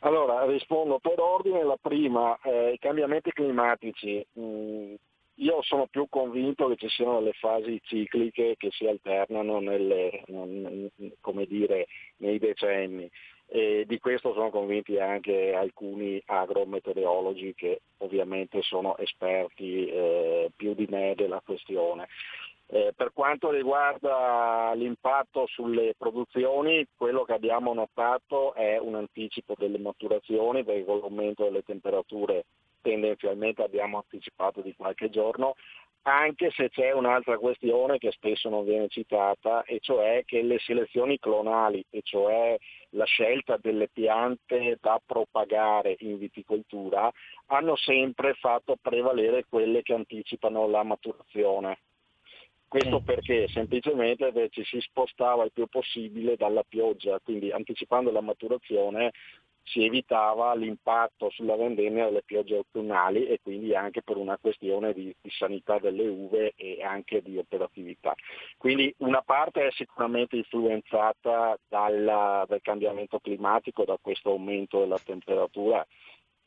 Allora, 0.00 0.44
rispondo 0.46 0.98
per 0.98 1.18
ordine. 1.20 1.62
La 1.64 1.78
prima, 1.80 2.38
eh, 2.42 2.72
i 2.72 2.78
cambiamenti 2.78 3.32
climatici. 3.32 4.24
Mm, 4.38 4.94
io 5.40 5.62
sono 5.62 5.86
più 5.86 6.06
convinto 6.08 6.68
che 6.68 6.76
ci 6.76 6.88
siano 6.88 7.18
delle 7.18 7.32
fasi 7.32 7.80
cicliche 7.84 8.56
che 8.56 8.70
si 8.72 8.86
alternano 8.86 9.58
nelle, 9.60 10.22
dire, 11.46 11.86
nei 12.18 12.38
decenni 12.38 13.10
e 13.52 13.84
di 13.86 13.98
questo 13.98 14.32
sono 14.32 14.50
convinti 14.50 14.98
anche 14.98 15.54
alcuni 15.54 16.22
agrometeorologi 16.24 17.54
che 17.54 17.80
ovviamente 17.98 18.62
sono 18.62 18.96
esperti 18.98 19.86
eh, 19.86 20.50
più 20.54 20.74
di 20.74 20.86
me 20.88 21.14
della 21.16 21.42
questione. 21.44 22.06
Eh, 22.68 22.92
per 22.94 23.10
quanto 23.12 23.50
riguarda 23.50 24.72
l'impatto 24.76 25.48
sulle 25.48 25.94
produzioni, 25.98 26.86
quello 26.96 27.24
che 27.24 27.32
abbiamo 27.32 27.74
notato 27.74 28.54
è 28.54 28.78
un 28.78 28.94
anticipo 28.94 29.54
delle 29.58 29.78
maturazioni 29.78 30.62
perché 30.62 30.84
con 30.84 31.00
l'aumento 31.00 31.42
delle 31.42 31.64
temperature 31.64 32.44
tendenzialmente 32.80 33.62
abbiamo 33.62 33.98
anticipato 33.98 34.60
di 34.60 34.74
qualche 34.76 35.10
giorno, 35.10 35.54
anche 36.02 36.50
se 36.52 36.70
c'è 36.70 36.92
un'altra 36.92 37.36
questione 37.36 37.98
che 37.98 38.10
spesso 38.12 38.48
non 38.48 38.64
viene 38.64 38.88
citata, 38.88 39.64
e 39.64 39.80
cioè 39.80 40.22
che 40.24 40.42
le 40.42 40.58
selezioni 40.58 41.18
clonali, 41.18 41.84
e 41.90 42.00
cioè 42.02 42.56
la 42.90 43.04
scelta 43.04 43.58
delle 43.58 43.88
piante 43.88 44.78
da 44.80 45.00
propagare 45.04 45.96
in 46.00 46.16
viticoltura, 46.16 47.10
hanno 47.46 47.76
sempre 47.76 48.34
fatto 48.34 48.76
prevalere 48.80 49.44
quelle 49.48 49.82
che 49.82 49.92
anticipano 49.92 50.66
la 50.68 50.82
maturazione. 50.82 51.80
Questo 52.66 53.00
perché 53.00 53.48
semplicemente 53.48 54.48
ci 54.50 54.62
si 54.64 54.80
spostava 54.80 55.42
il 55.42 55.50
più 55.52 55.66
possibile 55.66 56.36
dalla 56.36 56.62
pioggia, 56.62 57.18
quindi 57.18 57.50
anticipando 57.50 58.12
la 58.12 58.20
maturazione 58.20 59.10
si 59.64 59.84
evitava 59.84 60.54
l'impatto 60.54 61.30
sulla 61.30 61.56
vendemmia 61.56 62.06
delle 62.06 62.22
piogge 62.24 62.56
autunnali 62.56 63.26
e 63.26 63.40
quindi 63.42 63.74
anche 63.74 64.02
per 64.02 64.16
una 64.16 64.36
questione 64.38 64.92
di, 64.92 65.14
di, 65.20 65.30
sanità 65.30 65.78
delle 65.78 66.06
uve 66.08 66.54
e 66.56 66.82
anche 66.82 67.22
di 67.22 67.38
operatività. 67.38 68.14
Quindi 68.56 68.92
una 68.98 69.22
parte 69.22 69.66
è 69.66 69.70
sicuramente 69.72 70.36
influenzata 70.36 71.58
dalla, 71.68 72.44
dal 72.48 72.60
cambiamento 72.62 73.18
climatico, 73.20 73.84
da 73.84 73.98
questo 74.00 74.30
aumento 74.30 74.80
della 74.80 74.98
temperatura, 74.98 75.86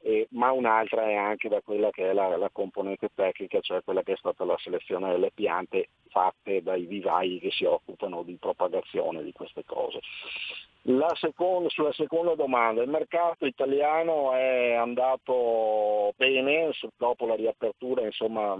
eh, 0.06 0.28
ma 0.32 0.52
un'altra 0.52 1.08
è 1.08 1.16
anche 1.16 1.48
da 1.48 1.62
quella 1.62 1.90
che 1.90 2.10
è 2.10 2.14
la, 2.14 2.36
la, 2.36 2.50
componente 2.52 3.10
tecnica, 3.16 3.62
cioè 3.62 3.84
quella 3.84 4.04
che 4.04 4.14
è 4.14 4.18
stata 4.18 4.44
la 4.44 4.58
selezione 4.58 5.10
delle 5.12 5.32
piante 5.34 5.90
fatte 6.10 6.62
dai 6.62 6.86
vivai 6.86 7.40
che 7.40 7.52
si 7.52 7.64
occupano 7.64 8.22
di 8.24 8.36
propagazione 8.36 9.24
di 9.24 9.32
queste 9.32 9.64
cose. 9.66 10.00
Seconda, 11.16 11.70
sulla 11.70 11.94
seconda 11.94 12.36
domanda, 12.36 12.84
il 12.84 12.90
mercato 12.90 13.46
italiano 13.46 14.34
è 14.34 14.74
andato 14.74 16.14
bene 16.18 16.72
dopo 16.98 17.26
la 17.26 17.36
riapertura, 17.36 18.04
insomma, 18.04 18.58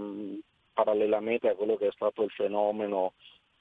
parallelamente 0.72 1.50
a 1.50 1.54
quello 1.54 1.76
che 1.76 1.88
è 1.88 1.92
stato 1.92 2.22
il 2.22 2.30
fenomeno 2.30 3.12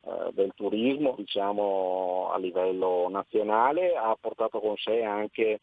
eh, 0.06 0.32
del 0.32 0.54
turismo, 0.56 1.16
diciamo, 1.18 2.30
a 2.32 2.38
livello 2.38 3.10
nazionale, 3.10 3.94
ha 3.96 4.16
portato 4.20 4.62
con 4.62 4.78
sé 4.78 5.04
anche 5.04 5.60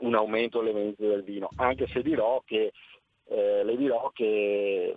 un 0.00 0.14
aumento 0.14 0.60
delle 0.60 0.72
vendite 0.72 1.06
del 1.06 1.22
vino, 1.22 1.48
anche 1.56 1.86
se 1.86 2.02
dirò 2.02 2.42
che, 2.44 2.72
eh, 3.26 3.64
le 3.64 3.76
dirò 3.76 4.10
che 4.12 4.96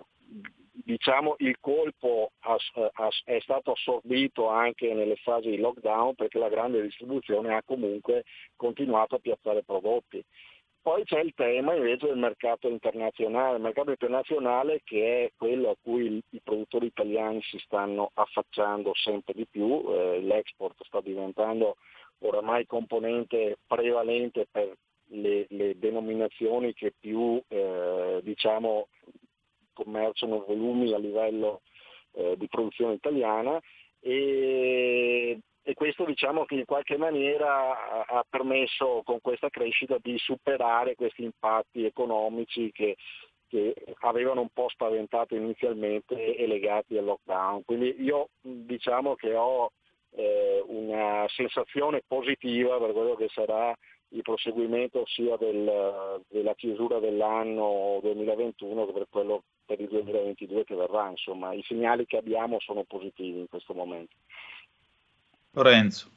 diciamo, 0.84 1.36
il 1.38 1.58
colpo 1.60 2.32
è 3.24 3.38
stato 3.40 3.72
assorbito 3.72 4.48
anche 4.48 4.92
nelle 4.94 5.16
fasi 5.16 5.50
di 5.50 5.58
lockdown 5.58 6.14
perché 6.14 6.38
la 6.38 6.48
grande 6.48 6.82
distribuzione 6.82 7.54
ha 7.54 7.62
comunque 7.62 8.24
continuato 8.56 9.16
a 9.16 9.18
piazzare 9.18 9.62
prodotti. 9.64 10.24
Poi 10.80 11.04
c'è 11.04 11.20
il 11.20 11.34
tema 11.34 11.74
invece 11.74 12.06
del 12.06 12.16
mercato 12.16 12.68
internazionale, 12.68 13.56
il 13.56 13.62
mercato 13.62 13.90
internazionale 13.90 14.80
che 14.84 15.24
è 15.24 15.32
quello 15.36 15.70
a 15.70 15.76
cui 15.82 16.22
i 16.30 16.40
produttori 16.42 16.86
italiani 16.86 17.42
si 17.42 17.58
stanno 17.58 18.10
affacciando 18.14 18.94
sempre 18.94 19.34
di 19.34 19.46
più, 19.46 19.84
eh, 19.88 20.20
l'export 20.20 20.82
sta 20.84 21.00
diventando 21.02 21.76
oramai 22.20 22.64
componente 22.66 23.58
prevalente 23.66 24.46
per 24.50 24.74
le, 25.08 25.46
le 25.48 25.78
denominazioni 25.78 26.72
che 26.74 26.92
più 26.98 27.40
eh, 27.48 28.20
diciamo, 28.22 28.88
commerciano 29.72 30.44
volumi 30.46 30.92
a 30.92 30.98
livello 30.98 31.62
eh, 32.12 32.36
di 32.36 32.48
produzione 32.48 32.94
italiana 32.94 33.60
e, 34.00 35.38
e, 35.62 35.74
questo 35.74 36.04
diciamo 36.04 36.44
che 36.44 36.54
in 36.54 36.64
qualche 36.64 36.96
maniera 36.96 38.04
ha, 38.06 38.24
permesso 38.28 39.02
con 39.04 39.20
questa 39.20 39.48
crescita 39.50 39.96
di 40.00 40.16
superare 40.18 40.94
questi 40.94 41.22
impatti 41.22 41.84
economici 41.84 42.70
che, 42.72 42.96
che 43.48 43.74
avevano 44.00 44.42
un 44.42 44.48
po' 44.52 44.68
spaventato 44.68 45.34
inizialmente 45.34 46.36
e 46.36 46.46
legati 46.46 46.96
al 46.96 47.04
lockdown. 47.04 47.64
Quindi 47.64 48.02
io 48.02 48.28
diciamo 48.40 49.14
che 49.14 49.34
ho 49.34 49.70
eh, 50.10 50.62
una 50.66 51.26
sensazione 51.28 52.02
positiva 52.06 52.78
per 52.78 52.92
quello 52.92 53.14
che 53.14 53.28
sarà 53.28 53.76
il 54.10 54.22
proseguimento 54.22 55.04
sia 55.06 55.36
del, 55.36 56.22
della 56.28 56.54
chiusura 56.54 56.98
dell'anno 56.98 57.98
2021 58.02 58.86
che 58.86 58.92
per 58.92 59.06
quello 59.10 59.42
per 59.68 59.80
il 59.80 59.88
2022 59.88 60.64
che 60.64 60.74
verrà. 60.74 61.10
Insomma, 61.10 61.52
i 61.52 61.62
segnali 61.62 62.06
che 62.06 62.16
abbiamo 62.16 62.58
sono 62.60 62.84
positivi 62.84 63.38
in 63.38 63.48
questo 63.48 63.74
momento. 63.74 64.14
Lorenzo. 65.52 66.10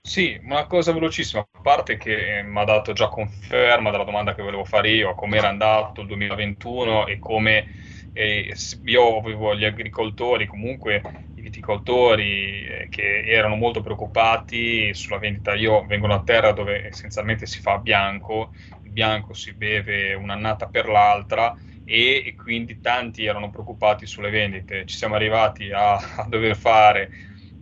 Sì, 0.00 0.38
una 0.42 0.66
cosa 0.66 0.92
velocissima, 0.92 1.46
a 1.48 1.60
parte 1.60 1.96
che 1.96 2.38
eh, 2.38 2.42
mi 2.42 2.58
ha 2.58 2.64
dato 2.64 2.92
già 2.92 3.08
conferma 3.08 3.90
della 3.90 4.04
domanda 4.04 4.34
che 4.34 4.42
volevo 4.42 4.64
fare 4.64 4.90
io, 4.90 5.14
come 5.14 5.36
era 5.36 5.48
andato 5.48 6.00
il 6.00 6.08
2021 6.08 7.06
e 7.06 7.18
come 7.18 7.91
eh, 8.12 8.54
io 8.84 9.18
avevo 9.18 9.54
gli 9.56 9.64
agricoltori, 9.64 10.46
comunque 10.46 11.02
i 11.34 11.40
viticoltori 11.40 12.66
eh, 12.66 12.88
che 12.90 13.24
erano 13.24 13.56
molto 13.56 13.80
preoccupati 13.80 14.92
sulla 14.94 15.18
vendita. 15.18 15.54
Io 15.54 15.84
vengo 15.86 16.06
da 16.06 16.22
terra 16.22 16.52
dove 16.52 16.86
essenzialmente 16.88 17.46
si 17.46 17.60
fa 17.60 17.78
bianco, 17.78 18.52
il 18.82 18.90
bianco 18.90 19.32
si 19.32 19.54
beve 19.54 20.14
un'annata 20.14 20.66
per 20.66 20.88
l'altra 20.88 21.56
e, 21.84 22.22
e, 22.26 22.34
quindi 22.34 22.80
tanti 22.80 23.24
erano 23.24 23.50
preoccupati 23.50 24.06
sulle 24.06 24.30
vendite. 24.30 24.84
Ci 24.86 24.96
siamo 24.96 25.14
arrivati 25.14 25.70
a, 25.72 25.94
a 25.94 26.26
dover 26.28 26.56
fare 26.56 27.10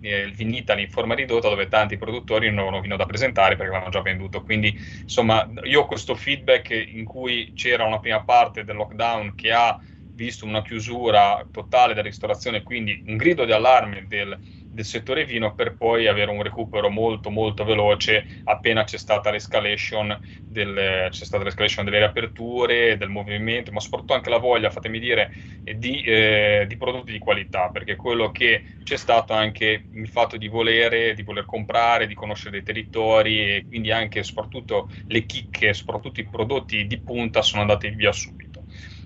eh, 0.01 0.21
il 0.23 0.35
Vinitali 0.35 0.83
in 0.83 0.91
forma 0.91 1.15
ridotta 1.15 1.49
dove 1.49 1.69
tanti 1.69 1.97
produttori 1.97 2.49
non 2.49 2.59
avevano 2.59 2.81
vino 2.81 2.97
da 2.97 3.07
presentare 3.07 3.57
perché 3.57 3.73
l'hanno 3.73 3.91
già 3.91 4.03
venduto. 4.03 4.43
Quindi 4.43 4.77
insomma 5.03 5.49
io 5.65 5.83
ho 5.83 5.87
questo 5.87 6.15
feedback 6.15 6.71
in 6.71 7.05
cui 7.05 7.53
c'era 7.55 7.85
una 7.85 8.01
prima 8.01 8.23
parte 8.25 8.65
del 8.65 8.77
lockdown 8.77 9.35
che 9.35 9.53
ha 9.53 9.79
visto 10.21 10.45
una 10.45 10.61
chiusura 10.61 11.49
totale 11.51 11.95
della 11.95 12.07
ristorazione, 12.07 12.63
quindi 12.63 13.01
un 13.07 13.17
grido 13.17 13.47
di 13.47 13.53
allarme 13.53 14.05
del, 14.07 14.39
del 14.69 14.85
settore 14.85 15.25
vino 15.25 15.55
per 15.55 15.77
poi 15.77 16.09
avere 16.09 16.31
un 16.31 16.43
recupero 16.43 16.91
molto 16.91 17.31
molto 17.31 17.65
veloce 17.65 18.27
appena 18.45 18.85
c'è 18.85 18.99
stata 18.99 19.31
l'escalation, 19.31 20.17
del, 20.45 21.09
c'è 21.09 21.25
stata 21.25 21.43
l'escalation 21.43 21.87
delle 21.87 21.99
riaperture, 21.99 22.99
del 22.99 23.09
movimento, 23.09 23.73
ma 23.73 23.81
soprattutto 23.81 24.13
anche 24.13 24.29
la 24.29 24.37
voglia, 24.37 24.69
fatemi 24.69 24.99
dire, 24.99 25.31
di, 25.63 26.03
eh, 26.03 26.67
di, 26.69 26.77
prodotti 26.77 27.13
di 27.13 27.19
qualità, 27.19 27.71
perché 27.71 27.97
quello 27.97 28.31
che 28.31 28.65
c'è 28.83 28.97
stato 28.97 29.33
anche 29.33 29.87
il 29.91 30.09
fatto 30.09 30.37
di 30.37 30.49
volere, 30.49 31.15
di 31.15 31.23
voler 31.23 31.47
comprare, 31.47 32.07
di 32.07 32.15
conoscere 32.15 32.51
dei 32.51 32.63
territori 32.63 33.57
e 33.57 33.65
quindi 33.67 33.91
anche 33.91 34.23
soprattutto 34.23 34.91
le 35.07 35.25
chicche, 35.25 35.73
soprattutto 35.73 36.21
i 36.21 36.29
prodotti 36.29 36.87
di 36.87 37.01
punta 37.01 37.41
sono 37.41 37.63
andati 37.63 37.89
via 37.89 38.13
subito. 38.13 38.50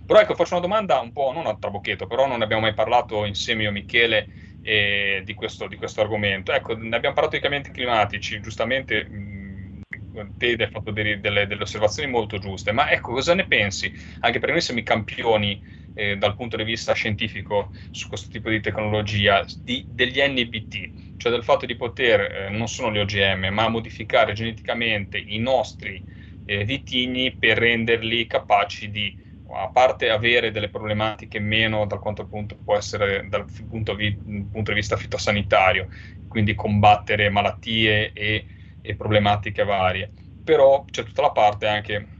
Però 0.07 0.21
ecco, 0.21 0.35
faccio 0.35 0.55
una 0.55 0.63
domanda 0.63 1.01
un 1.01 1.13
po' 1.13 1.33
non 1.33 1.47
a 1.47 1.57
trabocchetto, 1.57 2.07
però 2.07 2.27
non 2.27 2.39
ne 2.39 2.45
abbiamo 2.45 2.63
mai 2.63 2.75
parlato 2.75 3.25
insieme 3.25 3.63
io 3.63 3.71
e 3.71 3.73
Michele 3.73 4.29
eh, 4.61 5.23
di, 5.25 5.35
questo, 5.35 5.67
di, 5.67 5.77
questo, 5.77 6.01
argomento. 6.01 6.53
Ecco, 6.53 6.77
ne 6.77 6.97
abbiamo 6.97 7.15
parlato 7.15 7.37
di 7.37 7.43
cambiamenti 7.43 7.71
climatici, 7.71 8.41
giustamente 8.41 9.09
mh, 9.09 9.83
te 10.37 10.57
hai 10.59 10.71
fatto 10.71 10.91
delle, 10.91 11.21
delle, 11.21 11.47
delle, 11.47 11.63
osservazioni 11.63 12.11
molto 12.11 12.39
giuste, 12.39 12.73
ma 12.73 12.91
ecco, 12.91 13.13
cosa 13.13 13.35
ne 13.35 13.47
pensi? 13.47 13.93
Anche 14.21 14.39
perché 14.39 14.53
noi 14.53 14.61
siamo 14.61 14.81
i 14.81 14.85
campioni 14.85 15.61
eh, 15.95 16.17
dal 16.17 16.37
punto 16.37 16.57
di 16.57 16.65
vista 16.65 16.93
scientifico 16.93 17.73
su 17.91 18.09
questo 18.09 18.29
tipo 18.31 18.51
di 18.51 18.61
tecnologia, 18.61 19.45
di, 19.63 19.85
degli 19.89 20.21
NBT, 20.21 20.91
cioè 21.17 21.33
del 21.33 21.45
fatto 21.45 21.67
di 21.67 21.77
poter, 21.77 22.21
eh, 22.21 22.49
non 22.51 22.69
sono 22.69 22.93
gli 22.93 22.99
OGM, 22.99 23.47
ma 23.53 23.69
modificare 23.69 24.33
geneticamente 24.33 25.19
i 25.19 25.39
nostri 25.39 26.03
eh, 26.45 26.65
vitigni 26.65 27.37
per 27.37 27.59
renderli 27.59 28.27
capaci 28.27 28.91
di 28.91 29.17
a 29.55 29.71
parte 29.71 30.11
avere 30.11 30.51
delle 30.51 30.71
problematiche 30.71 31.39
meno 31.39 31.87
dal 31.87 32.01
quanto 32.01 32.23
appunto 32.23 32.59
può 32.63 32.77
essere 32.77 33.29
dal 33.29 33.47
punto, 33.69 33.95
vi, 33.95 34.15
punto 34.51 34.71
di 34.71 34.75
vista 34.75 34.97
fitosanitario, 34.97 35.89
quindi 36.27 36.55
combattere 36.55 37.29
malattie 37.31 38.13
e, 38.13 38.47
e 38.81 38.97
problematiche 38.97 39.65
varie, 39.65 40.13
però 40.43 40.85
c'è 40.85 41.05
tutta 41.05 41.23
la 41.23 41.33
parte 41.33 41.67
anche 41.67 42.13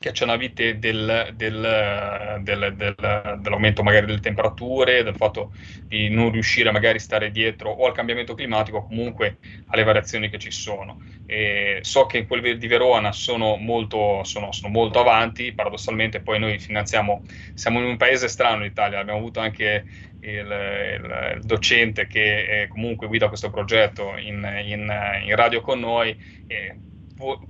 che 0.00 0.12
vite 0.36 0.78
del, 0.78 1.32
del, 1.34 2.38
del, 2.42 2.94
dell'aumento 3.40 3.82
magari 3.82 4.06
delle 4.06 4.20
temperature, 4.20 5.02
del 5.02 5.16
fatto 5.16 5.52
di 5.82 6.08
non 6.08 6.30
riuscire 6.30 6.70
magari 6.70 6.98
a 6.98 7.00
stare 7.00 7.32
dietro 7.32 7.70
o 7.70 7.84
al 7.84 7.94
cambiamento 7.94 8.34
climatico 8.34 8.76
o 8.76 8.86
comunque 8.86 9.38
alle 9.66 9.82
variazioni 9.82 10.30
che 10.30 10.38
ci 10.38 10.52
sono. 10.52 11.02
E 11.26 11.80
so 11.82 12.06
che 12.06 12.18
in 12.18 12.28
quel 12.28 12.58
di 12.58 12.66
Verona 12.68 13.10
sono 13.10 13.56
molto, 13.56 14.22
sono, 14.22 14.52
sono 14.52 14.68
molto 14.68 15.00
avanti, 15.00 15.52
paradossalmente 15.52 16.20
poi 16.20 16.38
noi 16.38 16.60
finanziamo, 16.60 17.24
siamo 17.54 17.80
in 17.80 17.86
un 17.86 17.96
paese 17.96 18.28
strano 18.28 18.64
in 18.64 18.70
Italia, 18.70 19.00
abbiamo 19.00 19.18
avuto 19.18 19.40
anche 19.40 19.84
il, 20.20 20.30
il, 20.30 21.34
il, 21.38 21.42
docente 21.42 22.06
che 22.06 22.62
eh, 22.62 22.68
comunque 22.68 23.08
guida 23.08 23.26
questo 23.26 23.50
progetto 23.50 24.16
in, 24.16 24.48
in, 24.64 24.88
in 25.24 25.34
radio 25.34 25.60
con 25.60 25.80
noi, 25.80 26.16
eh, 26.46 26.78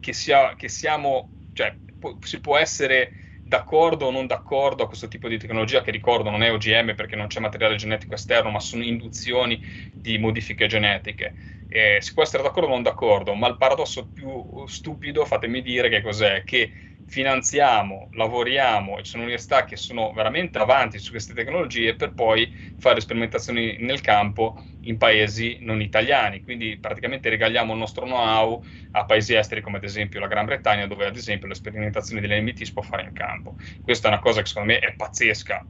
che, 0.01 0.15
sia, 0.15 0.55
che 0.57 0.71
siamo, 0.71 1.31
cioè, 1.53 1.75
si 2.21 2.41
può 2.41 2.57
essere 2.57 3.13
d'accordo 3.43 4.07
o 4.07 4.11
non 4.11 4.27
d'accordo 4.27 4.83
a 4.83 4.87
questo 4.87 5.09
tipo 5.09 5.29
di 5.29 5.39
tecnologia 5.39 5.83
che 5.83 5.91
ricordo 5.91 6.31
non 6.31 6.43
è 6.43 6.53
OGM 6.53 6.95
perché 6.95 7.17
non 7.17 7.29
c'è 7.29 7.41
materiale 7.41 7.77
genetico 7.77 8.15
esterno 8.15 8.51
ma 8.51 8.61
sono 8.61 8.83
induzioni 8.85 9.61
di 9.93 10.19
modifiche 10.19 10.67
genetiche 10.67 11.35
eh, 11.69 11.99
si 12.01 12.13
può 12.15 12.23
essere 12.23 12.43
d'accordo 12.43 12.69
o 12.69 12.73
non 12.73 12.83
d'accordo 12.83 13.35
ma 13.35 13.47
il 13.49 13.57
paradosso 13.57 14.09
più 14.13 14.67
stupido 14.67 15.25
fatemi 15.25 15.63
dire 15.63 15.89
che 15.89 16.03
cos'è 16.03 16.43
che 16.45 16.73
finanziamo, 17.09 18.09
lavoriamo 18.13 18.99
ci 18.99 19.05
sono 19.07 19.23
università 19.23 19.65
che 19.65 19.77
sono 19.77 20.13
veramente 20.13 20.59
avanti 20.59 20.99
su 20.99 21.11
queste 21.11 21.33
tecnologie 21.33 21.97
per 21.97 22.13
poi 22.13 22.51
fare 22.77 23.01
sperimentazioni 23.01 23.79
nel 23.81 24.03
campo 24.03 24.63
in 24.81 24.99
paesi 24.99 25.57
non 25.61 25.81
italiani. 25.81 26.43
Quindi 26.43 26.79
praticamente 26.79 27.31
regaliamo 27.31 27.73
il 27.73 27.79
nostro 27.79 28.05
know-how 28.05 28.63
a 28.93 29.05
paesi 29.07 29.35
esteri 29.35 29.63
come 29.63 29.79
ad 29.79 29.85
esempio 29.85 30.21
la 30.21 30.27
Gran 30.27 30.45
Bretagna 30.45 30.87
dove 30.87 31.07
ad 31.07 31.17
esempio 31.17 31.49
le 31.49 31.55
sperimentazioni 31.55 32.21
dell'NBT 32.21 32.63
si 32.65 32.73
può 32.73 32.83
fare 32.83 33.03
in 33.05 33.13
campo. 33.13 33.57
Questa 33.83 34.09
è 34.09 34.11
una 34.11 34.21
cosa 34.21 34.41
che 34.43 34.47
secondo 34.47 34.73
me 34.73 34.79
è 34.79 34.95
pazzesca 34.95 35.67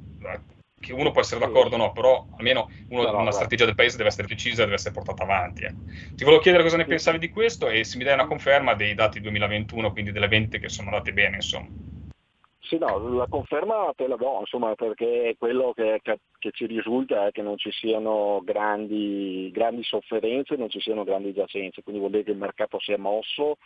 che 0.80 0.92
uno 0.92 1.10
può 1.10 1.20
essere 1.20 1.40
d'accordo 1.40 1.74
o 1.74 1.78
no, 1.78 1.92
però 1.92 2.26
almeno 2.36 2.70
uno, 2.88 3.02
no, 3.02 3.10
no, 3.10 3.20
una 3.20 3.32
strategia 3.32 3.64
del 3.64 3.74
paese 3.74 3.96
deve 3.96 4.08
essere 4.08 4.26
decisa 4.26 4.62
e 4.62 4.64
deve 4.64 4.76
essere 4.76 4.94
portata 4.94 5.22
avanti. 5.22 5.64
Eh. 5.64 5.74
Ti 6.14 6.24
volevo 6.24 6.42
chiedere 6.42 6.62
cosa 6.62 6.76
ne 6.76 6.84
sì. 6.84 6.88
pensavi 6.90 7.18
di 7.18 7.30
questo 7.30 7.68
e 7.68 7.84
se 7.84 7.96
mi 7.98 8.04
dai 8.04 8.14
una 8.14 8.26
conferma 8.26 8.74
dei 8.74 8.94
dati 8.94 9.20
2021, 9.20 9.92
quindi 9.92 10.12
delle 10.12 10.28
vendite 10.28 10.58
che 10.58 10.68
sono 10.68 10.88
andate 10.88 11.12
bene, 11.12 11.36
insomma. 11.36 11.68
Sì, 12.60 12.76
no, 12.76 12.98
la 13.14 13.26
conferma 13.28 13.92
te 13.96 14.06
la 14.06 14.16
do, 14.16 14.40
insomma, 14.40 14.74
perché 14.74 15.36
quello 15.38 15.72
che, 15.74 16.00
che, 16.02 16.18
che, 16.38 16.50
ci 16.52 16.66
risulta 16.66 17.26
è 17.26 17.32
che 17.32 17.40
non 17.40 17.56
ci 17.56 17.72
siano 17.72 18.42
grandi, 18.44 19.50
grandi 19.54 19.82
sofferenze, 19.82 20.56
non 20.56 20.68
ci 20.68 20.78
siano 20.78 21.02
grandi 21.02 21.32
giacenze, 21.32 21.82
quindi 21.82 21.98
vuol 22.00 22.12
dire 22.12 22.24
che 22.24 22.32
il 22.32 22.36
mercato 22.36 22.78
si 22.78 22.92
è 22.92 22.98
mosso 22.98 23.56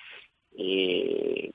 e 0.54 1.50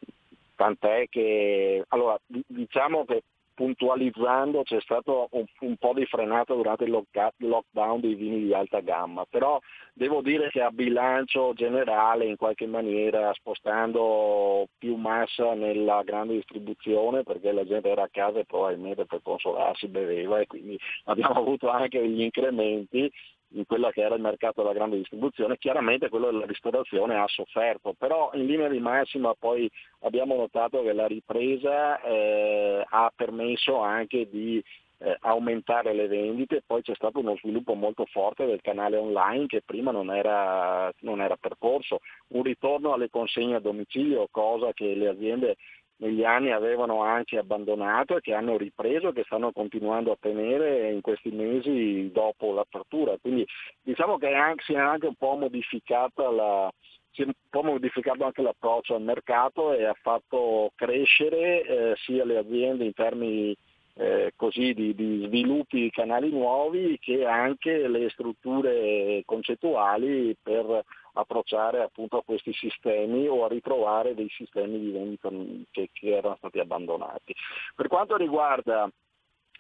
tant'è 0.56 1.06
che 1.08 1.86
allora 1.88 2.20
diciamo 2.28 3.06
che 3.06 3.24
puntualizzando 3.58 4.62
c'è 4.62 4.80
stato 4.82 5.30
un, 5.32 5.44
un, 5.62 5.78
po' 5.78 5.94
di 5.96 6.06
frenata 6.06 6.54
durante 6.54 6.84
il 6.84 6.92
lockdown 6.92 8.00
dei 8.00 8.14
vini 8.14 8.44
di 8.44 8.54
alta 8.54 8.82
gamma, 8.82 9.26
però 9.28 9.60
devo 9.94 10.22
dire 10.22 10.52
che 10.52 10.62
a 10.62 10.70
bilancio 10.70 11.54
generale 11.56 12.26
in 12.26 12.36
qualche 12.36 12.68
maniera 12.68 13.34
spostando 13.34 14.68
più 14.78 14.94
massa 14.94 15.56
nella 15.56 16.04
grande 16.04 16.36
distribuzione 16.36 17.24
perché 17.24 17.52
la 17.52 17.66
gente 17.66 17.90
era 17.90 18.04
a 18.04 18.10
casa 18.12 18.38
e 18.38 18.46
probabilmente 18.46 19.06
per 19.06 19.22
consolarsi 19.24 19.88
beveva 19.88 20.40
e 20.40 20.46
quindi 20.46 20.78
abbiamo 21.06 21.40
avuto 21.40 21.68
anche 21.70 22.00
degli 22.00 22.22
incrementi 22.22 23.12
in 23.52 23.66
quello 23.66 23.90
che 23.90 24.02
era 24.02 24.16
il 24.16 24.22
mercato 24.22 24.62
della 24.62 24.74
grande 24.74 24.98
distribuzione, 24.98 25.58
chiaramente 25.58 26.10
quello 26.10 26.32
della 26.32 26.46
ristorazione 26.46 27.16
ha 27.16 27.28
sofferto, 27.28 27.94
però 27.98 28.32
in 28.34 28.46
linea 28.46 28.68
di 28.68 28.80
massima 28.80 29.34
poi 29.38 29.70
abbiamo 30.02 30.36
notato 30.36 30.82
che 30.84 30.94
la 30.94 31.08
ripresa 31.08 32.02
eh, 32.02 32.84
ha 32.88 33.12
permesso 33.16 33.80
anche 33.80 34.28
di 34.30 34.62
eh, 35.00 35.16
aumentare 35.22 35.94
le 35.94 36.08
vendite, 36.08 36.64
poi 36.66 36.82
c'è 36.82 36.96
stato 36.96 37.20
uno 37.20 37.36
sviluppo 37.38 37.74
molto 37.74 38.06
forte 38.06 38.46
del 38.46 38.62
canale 38.62 38.98
online 38.98 39.46
che 39.46 39.62
prima 39.64 39.92
non 39.92 40.12
era, 40.12 40.92
non 41.02 41.22
era 41.22 41.38
percorso, 41.38 42.00
un 42.30 42.44
ritorno 42.44 42.94
alle 42.94 43.10
consegne 43.10 43.56
a 43.56 43.60
domicilio, 43.60 44.28
cosa 44.32 44.74
che 44.74 44.96
le 44.96 45.08
aziende 45.08 45.56
negli 45.98 46.24
anni 46.24 46.52
avevano 46.52 47.02
anche 47.02 47.38
abbandonato 47.38 48.18
e 48.18 48.22
che 48.22 48.34
hanno 48.34 48.58
ripreso, 48.58 49.12
che 49.12 49.24
stanno 49.26 49.52
continuando 49.52 50.12
a 50.12 50.18
tenere 50.20 50.92
in 50.92 51.02
questi 51.02 51.32
mesi 51.32 52.12
dopo 52.12 52.54
l'apertura. 52.54 53.18
Quindi 53.20 53.46
diciamo 53.82 54.18
che 54.18 54.30
si 54.66 54.74
è 54.74 54.78
anche 54.78 55.08
un 55.08 55.16
po' 55.16 55.36
modificata 55.36 56.30
la, 56.30 56.72
si 57.12 57.24
è 57.24 57.26
un 57.26 57.34
po' 57.50 57.64
modificato 57.64 58.26
anche 58.26 58.44
l'approccio 58.44 58.96
al 58.96 59.02
mercato 59.02 59.74
e 59.74 59.86
ha 59.86 59.96
fatto 60.00 60.72
crescere 60.76 61.64
eh, 61.64 61.94
sia 61.98 62.24
le 62.24 62.38
aziende 62.38 62.86
in 62.86 62.94
termini 62.94 63.56
eh, 63.96 64.34
così 64.36 64.74
di, 64.74 64.94
di, 64.94 65.24
sviluppi 65.26 65.82
di 65.82 65.90
canali 65.90 66.30
nuovi 66.30 67.00
che 67.00 67.26
anche 67.26 67.88
le 67.88 68.10
strutture 68.12 69.24
concettuali 69.26 70.38
per 70.42 70.84
approcciare 71.18 71.82
appunto 71.82 72.18
a 72.18 72.24
questi 72.24 72.54
sistemi 72.54 73.28
o 73.28 73.46
a 73.46 73.48
ritrovare 73.48 74.14
dei 74.14 74.30
sistemi 74.30 74.80
di 74.80 74.92
vendita 74.92 75.30
che, 75.72 75.90
che 75.92 76.16
erano 76.16 76.36
stati 76.38 76.60
abbandonati. 76.60 77.34
Per 77.76 77.88
quanto 77.88 78.16
riguarda 78.16 78.90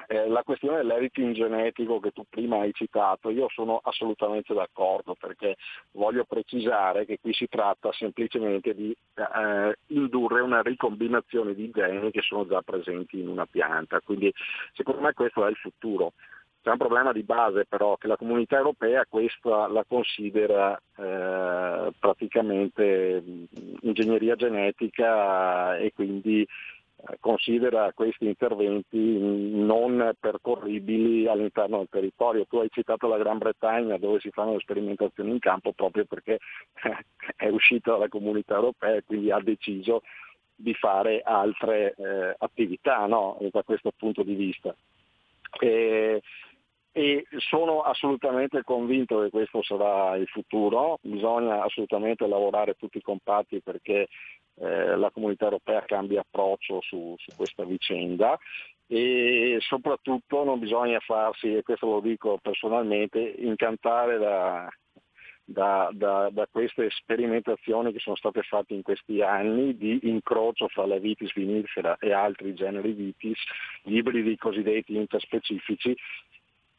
eh, 0.05 0.27
la 0.27 0.43
questione 0.43 0.77
dell'editing 0.77 1.33
genetico 1.33 1.99
che 1.99 2.11
tu 2.11 2.23
prima 2.29 2.59
hai 2.59 2.71
citato, 2.73 3.29
io 3.29 3.47
sono 3.49 3.79
assolutamente 3.83 4.53
d'accordo 4.53 5.15
perché 5.19 5.55
voglio 5.91 6.23
precisare 6.23 7.05
che 7.05 7.19
qui 7.19 7.33
si 7.33 7.47
tratta 7.47 7.91
semplicemente 7.93 8.75
di 8.75 8.95
eh, 9.15 9.75
indurre 9.87 10.41
una 10.41 10.61
ricombinazione 10.61 11.55
di 11.55 11.71
geni 11.71 12.11
che 12.11 12.21
sono 12.21 12.45
già 12.45 12.61
presenti 12.61 13.19
in 13.19 13.27
una 13.27 13.45
pianta, 13.47 13.99
quindi 14.01 14.31
secondo 14.73 15.01
me 15.01 15.13
questo 15.13 15.45
è 15.45 15.49
il 15.49 15.55
futuro. 15.55 16.13
C'è 16.67 16.73
un 16.73 16.79
problema 16.79 17.13
di 17.13 17.23
base 17.23 17.63
però 17.63 17.95
che 17.95 18.07
la 18.07 18.17
comunità 18.17 18.57
europea 18.57 19.05
questa 19.07 19.69
la 19.69 19.85
considera 19.87 20.77
eh, 20.97 21.93
praticamente 21.97 23.23
ingegneria 23.79 24.35
genetica 24.35 25.77
e 25.77 25.93
quindi 25.95 26.41
eh, 26.41 27.17
considera 27.21 27.93
questi 27.93 28.25
interventi 28.25 28.97
non 28.99 30.11
percorribili 30.19 31.25
all'interno 31.29 31.77
del 31.77 31.87
territorio. 31.89 32.45
Tu 32.49 32.57
hai 32.57 32.69
citato 32.69 33.07
la 33.07 33.17
Gran 33.17 33.37
Bretagna 33.37 33.97
dove 33.97 34.19
si 34.19 34.29
fanno 34.31 34.51
le 34.51 34.59
sperimentazioni 34.59 35.31
in 35.31 35.39
campo 35.39 35.71
proprio 35.71 36.03
perché 36.03 36.39
è 37.37 37.47
uscita 37.47 37.91
dalla 37.91 38.09
comunità 38.09 38.55
europea 38.55 38.95
e 38.95 39.05
quindi 39.05 39.31
ha 39.31 39.39
deciso 39.39 40.01
di 40.53 40.73
fare 40.73 41.21
altre 41.23 41.95
eh, 41.97 42.35
attività 42.37 43.05
no? 43.05 43.37
da 43.53 43.63
questo 43.63 43.93
punto 43.95 44.21
di 44.21 44.35
vista. 44.35 44.75
E, 45.59 46.21
e 46.97 47.27
sono 47.37 47.81
assolutamente 47.81 48.63
convinto 48.63 49.21
che 49.21 49.29
questo 49.29 49.61
sarà 49.61 50.15
il 50.15 50.25
futuro, 50.25 50.97
bisogna 51.03 51.61
assolutamente 51.61 52.25
lavorare 52.25 52.73
tutti 52.73 52.99
compatti 53.01 53.61
perché 53.61 54.07
eh, 54.55 54.95
la 54.95 55.11
comunità 55.11 55.43
europea 55.43 55.85
cambia 55.85 56.21
approccio 56.21 56.81
su, 56.81 57.13
su 57.19 57.35
questa 57.35 57.65
vicenda. 57.65 58.35
E 58.87 59.57
soprattutto 59.59 60.43
non 60.43 60.57
bisogna 60.57 60.97
farsi, 60.99 61.53
e 61.53 61.61
questo 61.61 61.85
lo 61.85 61.99
dico 61.99 62.39
personalmente, 62.41 63.19
incantare 63.19 64.17
da, 64.17 64.67
da, 65.43 65.89
da, 65.93 66.29
da, 66.31 66.47
queste 66.49 66.89
sperimentazioni 66.89 67.91
che 67.91 67.99
sono 67.99 68.15
state 68.15 68.41
fatte 68.41 68.73
in 68.73 68.81
questi 68.81 69.21
anni 69.21 69.77
di 69.77 69.99
incrocio 70.03 70.67
fra 70.67 70.87
la 70.87 70.97
vitis 70.97 71.31
vinifera 71.35 71.95
e 71.99 72.11
altri 72.11 72.55
generi 72.55 72.93
vitis, 72.93 73.37
ibridi 73.83 74.35
cosiddetti 74.35 74.95
interspecifici, 74.95 75.95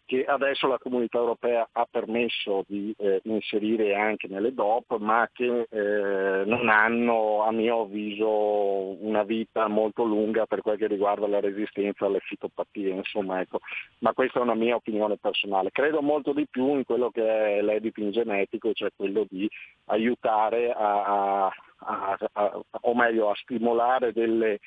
che 0.09 0.25
adesso 0.25 0.66
la 0.66 0.79
comunità 0.79 1.18
europea 1.18 1.68
ha 1.71 1.87
permesso 1.88 2.64
di 2.66 2.94
eh, 2.97 3.21
inserire 3.25 3.94
anche 3.94 4.27
nelle 4.27 4.55
DOP, 4.55 4.97
ma 4.97 5.29
che 5.31 5.66
eh, 5.68 6.44
non 6.47 6.71
hanno, 6.71 7.42
a 7.44 7.53
mio 7.53 7.83
avviso, 7.83 8.27
una 9.05 9.23
vita 9.23 9.68
molto 9.68 10.05
lunga 10.05 10.47
per 10.47 10.62
quel 10.62 10.79
che 10.79 10.87
riguarda 10.87 11.29
la 11.29 11.40
resistenza 11.40 12.07
alle 12.07 12.21
fitopatie. 12.21 12.88
Insomma, 12.88 13.40
ecco. 13.40 13.59
Ma 13.99 14.14
questa 14.14 14.38
è 14.38 14.42
una 14.42 14.55
mia 14.55 14.77
opinione 14.77 15.18
personale. 15.18 15.71
Credo 15.73 16.01
molto 16.01 16.33
di 16.33 16.47
più 16.49 16.75
in 16.75 16.85
quello 16.87 17.11
che 17.11 17.59
è 17.59 17.61
l'editing 17.61 18.11
genetico, 18.11 18.73
cioè 18.73 18.88
quello 18.97 19.27
di 19.29 19.47
aiutare 19.88 20.73
a, 20.73 21.49
a, 21.49 22.18
a, 22.33 22.61
o 22.81 22.94
meglio 22.94 23.29
a 23.29 23.37
stimolare 23.37 24.14
delle 24.14 24.59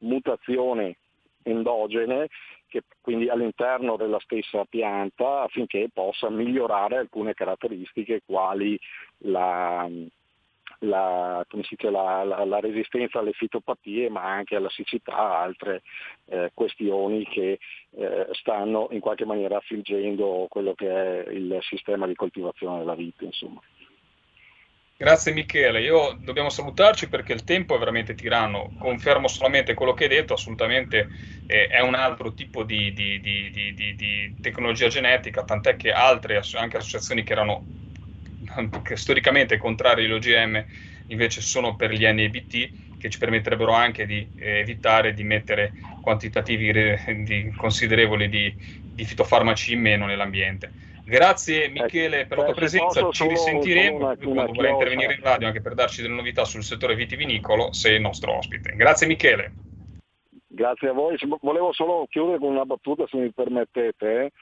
mutazioni 0.00 0.94
endogene 1.42 2.28
che 2.70 2.84
quindi 3.00 3.28
all'interno 3.28 3.96
della 3.96 4.20
stessa 4.20 4.64
pianta 4.64 5.42
affinché 5.42 5.90
possa 5.92 6.30
migliorare 6.30 6.96
alcune 6.96 7.34
caratteristiche 7.34 8.22
quali 8.24 8.78
la, 9.24 9.86
la, 10.80 11.44
dice, 11.50 11.90
la, 11.90 12.24
la, 12.24 12.60
resistenza 12.60 13.18
alle 13.18 13.32
fitopatie 13.32 14.08
ma 14.08 14.22
anche 14.22 14.56
alla 14.56 14.70
siccità, 14.70 15.40
altre 15.40 15.82
eh, 16.26 16.50
questioni 16.54 17.24
che 17.26 17.58
eh, 17.90 18.28
stanno 18.32 18.88
in 18.92 19.00
qualche 19.00 19.24
maniera 19.24 19.56
affliggendo 19.56 20.46
quello 20.48 20.74
che 20.74 20.88
è 20.88 21.30
il 21.30 21.58
sistema 21.62 22.06
di 22.06 22.14
coltivazione 22.14 22.78
della 22.78 22.94
vite. 22.94 23.24
Insomma. 23.24 23.60
Grazie 25.00 25.32
Michele, 25.32 25.80
io 25.80 26.18
dobbiamo 26.20 26.50
salutarci 26.50 27.08
perché 27.08 27.32
il 27.32 27.42
tempo 27.42 27.74
è 27.74 27.78
veramente 27.78 28.14
tiranno, 28.14 28.74
confermo 28.78 29.28
solamente 29.28 29.72
quello 29.72 29.94
che 29.94 30.04
hai 30.04 30.10
detto, 30.10 30.34
assolutamente 30.34 31.08
eh, 31.46 31.68
è 31.68 31.80
un 31.80 31.94
altro 31.94 32.34
tipo 32.34 32.64
di, 32.64 32.92
di, 32.92 33.18
di, 33.18 33.50
di, 33.50 34.36
tecnologia 34.42 34.88
genetica, 34.88 35.42
tant'è 35.42 35.76
che 35.76 35.90
altre, 35.90 36.42
anche 36.52 36.76
associazioni 36.76 37.22
che 37.22 37.32
erano 37.32 37.64
che 38.82 38.96
storicamente 38.96 39.56
contrarie 39.56 40.04
all'OGM 40.04 40.62
invece 41.06 41.40
sono 41.40 41.76
per 41.76 41.92
gli 41.92 42.06
NEBT 42.06 42.70
che 42.98 43.08
ci 43.08 43.16
permetterebbero 43.16 43.72
anche 43.72 44.04
di 44.04 44.28
eh, 44.36 44.58
evitare 44.58 45.14
di 45.14 45.24
mettere 45.24 45.72
quantitativi 46.02 46.72
re, 46.72 47.02
considerevoli 47.56 48.28
di, 48.28 48.54
fitofarmaci 49.02 49.72
in 49.72 49.80
meno 49.80 50.04
nell'ambiente. 50.04 50.74
Grazie 51.10 51.64
ecco, 51.64 51.82
Michele 51.82 52.26
per 52.26 52.38
la 52.38 52.44
tua 52.44 52.54
presenza, 52.54 53.10
ci 53.10 53.26
risentiremo 53.26 53.96
una, 53.96 54.16
quando 54.16 54.52
vorrai 54.52 54.70
intervenire 54.70 55.14
in 55.14 55.22
radio 55.22 55.48
anche 55.48 55.60
per 55.60 55.74
darci 55.74 56.02
delle 56.02 56.14
novità 56.14 56.44
sul 56.44 56.62
settore 56.62 56.94
vitivinicolo, 56.94 57.72
sei 57.72 57.96
il 57.96 58.00
nostro 58.00 58.36
ospite. 58.36 58.76
Grazie 58.76 59.08
Michele. 59.08 59.52
Grazie 60.46 60.88
a 60.88 60.92
voi, 60.92 61.18
volevo 61.40 61.72
solo 61.72 62.06
chiudere 62.08 62.38
con 62.38 62.50
una 62.50 62.64
battuta 62.64 63.06
se 63.08 63.16
mi 63.16 63.32
permettete. 63.32 64.24
Eh. 64.24 64.32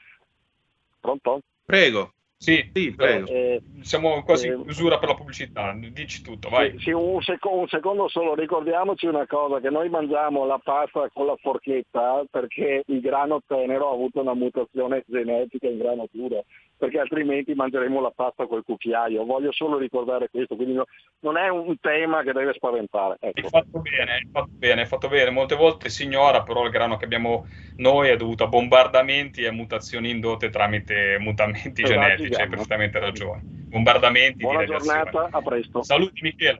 Pronto? 0.99 1.41
Prego. 1.65 2.13
Sì, 2.41 2.69
sì 2.73 2.93
prego. 2.95 3.27
Eh, 3.27 3.61
Siamo 3.81 4.23
quasi 4.23 4.47
in 4.47 4.53
eh, 4.53 4.63
chiusura 4.63 4.97
per 4.97 5.09
la 5.09 5.15
pubblicità, 5.15 5.73
dici 5.91 6.21
tutto, 6.21 6.47
vai. 6.47 6.71
Sì, 6.71 6.83
sì 6.83 6.91
un, 6.91 7.21
secondo, 7.21 7.59
un, 7.59 7.67
secondo, 7.67 8.07
solo, 8.07 8.33
ricordiamoci 8.33 9.07
una 9.07 9.27
cosa, 9.27 9.59
che 9.59 9.69
noi 9.69 9.89
mangiamo 9.89 10.45
la 10.45 10.57
pasta 10.57 11.09
con 11.13 11.25
la 11.25 11.35
forchetta 11.35 12.23
perché 12.31 12.83
il 12.85 13.01
grano 13.01 13.41
tenero 13.45 13.89
ha 13.89 13.93
avuto 13.93 14.21
una 14.21 14.35
mutazione 14.35 15.03
genetica 15.05 15.67
in 15.67 15.79
grano 15.79 16.07
duro 16.11 16.45
perché 16.79 16.97
altrimenti 16.97 17.53
mangeremo 17.53 17.99
la 17.99 18.13
pasta 18.15 18.47
col 18.47 18.63
cucchiaio. 18.63 19.25
Voglio 19.25 19.51
solo 19.51 19.77
ricordare 19.77 20.29
questo, 20.31 20.55
quindi 20.55 20.75
no, 20.75 20.85
non 21.19 21.35
è 21.35 21.49
un 21.49 21.77
tema 21.81 22.23
che 22.23 22.31
deve 22.31 22.53
spaventare. 22.53 23.17
Ecco. 23.19 23.41
Hai 23.41 23.49
fatto 23.49 23.79
bene, 23.79 24.13
hai 24.13 24.27
fatto 24.31 24.51
bene, 24.53 24.81
hai 24.81 24.87
fatto 24.87 25.07
bene. 25.09 25.29
Molte 25.29 25.55
volte 25.55 25.89
si 25.89 26.05
ignora, 26.05 26.41
però 26.41 26.63
il 26.63 26.71
grano 26.71 26.95
che 26.95 27.03
abbiamo 27.03 27.45
noi 27.75 28.07
è 28.07 28.15
dovuto 28.15 28.45
a 28.45 28.47
bombardamenti 28.47 29.43
e 29.43 29.51
mutazioni 29.51 30.09
indotte 30.09 30.49
tramite 30.49 31.17
mutamenti 31.19 31.83
esatto, 31.83 31.99
genetici, 31.99 32.28
hai 32.35 32.49
perfettamente 32.49 32.99
ragione. 32.99 33.41
Bombardamenti. 33.43 34.41
Buona 34.41 34.65
giornata, 34.65 35.27
a 35.31 35.41
presto. 35.41 35.83
Saluti 35.83 36.21
Michele. 36.21 36.59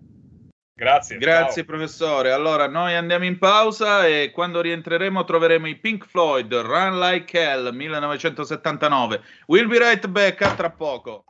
Grazie. 0.80 1.18
Grazie 1.18 1.64
ciao. 1.64 1.76
professore. 1.76 2.32
Allora 2.32 2.68
noi 2.68 2.96
andiamo 2.96 3.26
in 3.26 3.38
pausa 3.38 4.08
e 4.08 4.32
quando 4.34 4.62
rientreremo 4.62 5.26
troveremo 5.26 5.68
i 5.68 5.76
Pink 5.76 6.06
Floyd 6.08 6.54
Run 6.54 7.00
Like 7.00 7.38
Hell 7.38 7.74
1979. 7.74 9.22
We'll 9.48 9.68
be 9.68 9.78
right 9.78 10.08
back 10.08 10.42
a 10.42 10.56
tra 10.56 10.70
poco. 10.70 11.26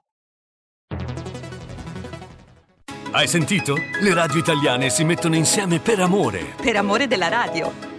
Hai 3.11 3.25
sentito? 3.25 3.73
Le 4.01 4.13
radio 4.13 4.37
italiane 4.37 4.91
si 4.91 5.03
mettono 5.03 5.35
insieme 5.35 5.79
per 5.79 5.99
amore. 5.99 6.53
Per 6.61 6.75
amore 6.75 7.07
della 7.07 7.27
radio. 7.27 7.98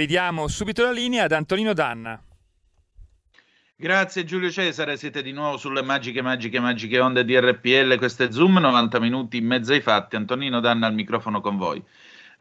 Ridiamo 0.00 0.48
subito 0.48 0.82
la 0.82 0.92
linea 0.92 1.24
ad 1.24 1.32
Antonino 1.32 1.74
Danna. 1.74 2.18
Grazie 3.76 4.24
Giulio 4.24 4.50
Cesare, 4.50 4.96
siete 4.96 5.22
di 5.22 5.30
nuovo 5.30 5.58
sulle 5.58 5.82
magiche, 5.82 6.22
magiche, 6.22 6.58
magiche 6.58 6.98
onde 6.98 7.22
di 7.22 7.38
RPL, 7.38 7.98
questo 7.98 8.24
è 8.24 8.30
Zoom, 8.30 8.58
90 8.58 8.98
minuti 8.98 9.36
in 9.36 9.46
mezzo 9.46 9.74
ai 9.74 9.82
fatti, 9.82 10.16
Antonino 10.16 10.60
Danna 10.60 10.86
al 10.86 10.94
microfono 10.94 11.42
con 11.42 11.58
voi. 11.58 11.82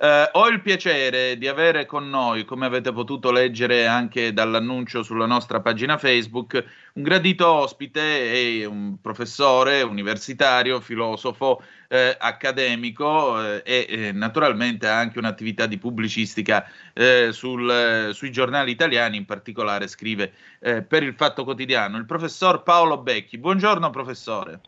Eh, 0.01 0.29
ho 0.31 0.47
il 0.47 0.61
piacere 0.61 1.37
di 1.37 1.45
avere 1.45 1.85
con 1.85 2.09
noi, 2.09 2.45
come 2.45 2.65
avete 2.65 2.93
potuto 2.93 3.31
leggere 3.33 3.85
anche 3.85 4.31
dall'annuncio 4.31 5.03
sulla 5.03 5.25
nostra 5.25 5.59
pagina 5.59 5.97
Facebook, 5.97 6.53
un 6.93 7.03
gradito 7.03 7.45
ospite 7.45 8.31
e 8.31 8.63
un 8.63 9.01
professore 9.01 9.81
universitario, 9.81 10.79
filosofo, 10.79 11.61
eh, 11.89 12.15
accademico 12.17 13.43
eh, 13.43 13.61
e 13.65 13.85
eh, 13.89 14.11
naturalmente 14.13 14.87
anche 14.87 15.19
un'attività 15.19 15.65
di 15.65 15.77
pubblicistica 15.77 16.65
eh, 16.93 17.31
sul, 17.33 18.11
sui 18.13 18.31
giornali 18.31 18.71
italiani, 18.71 19.17
in 19.17 19.25
particolare 19.25 19.87
scrive 19.87 20.31
eh, 20.61 20.81
per 20.81 21.03
il 21.03 21.13
Fatto 21.13 21.43
Quotidiano. 21.43 21.97
Il 21.97 22.05
professor 22.05 22.63
Paolo 22.63 22.99
Becchi. 22.99 23.37
Buongiorno 23.37 23.89
professore. 23.89 24.61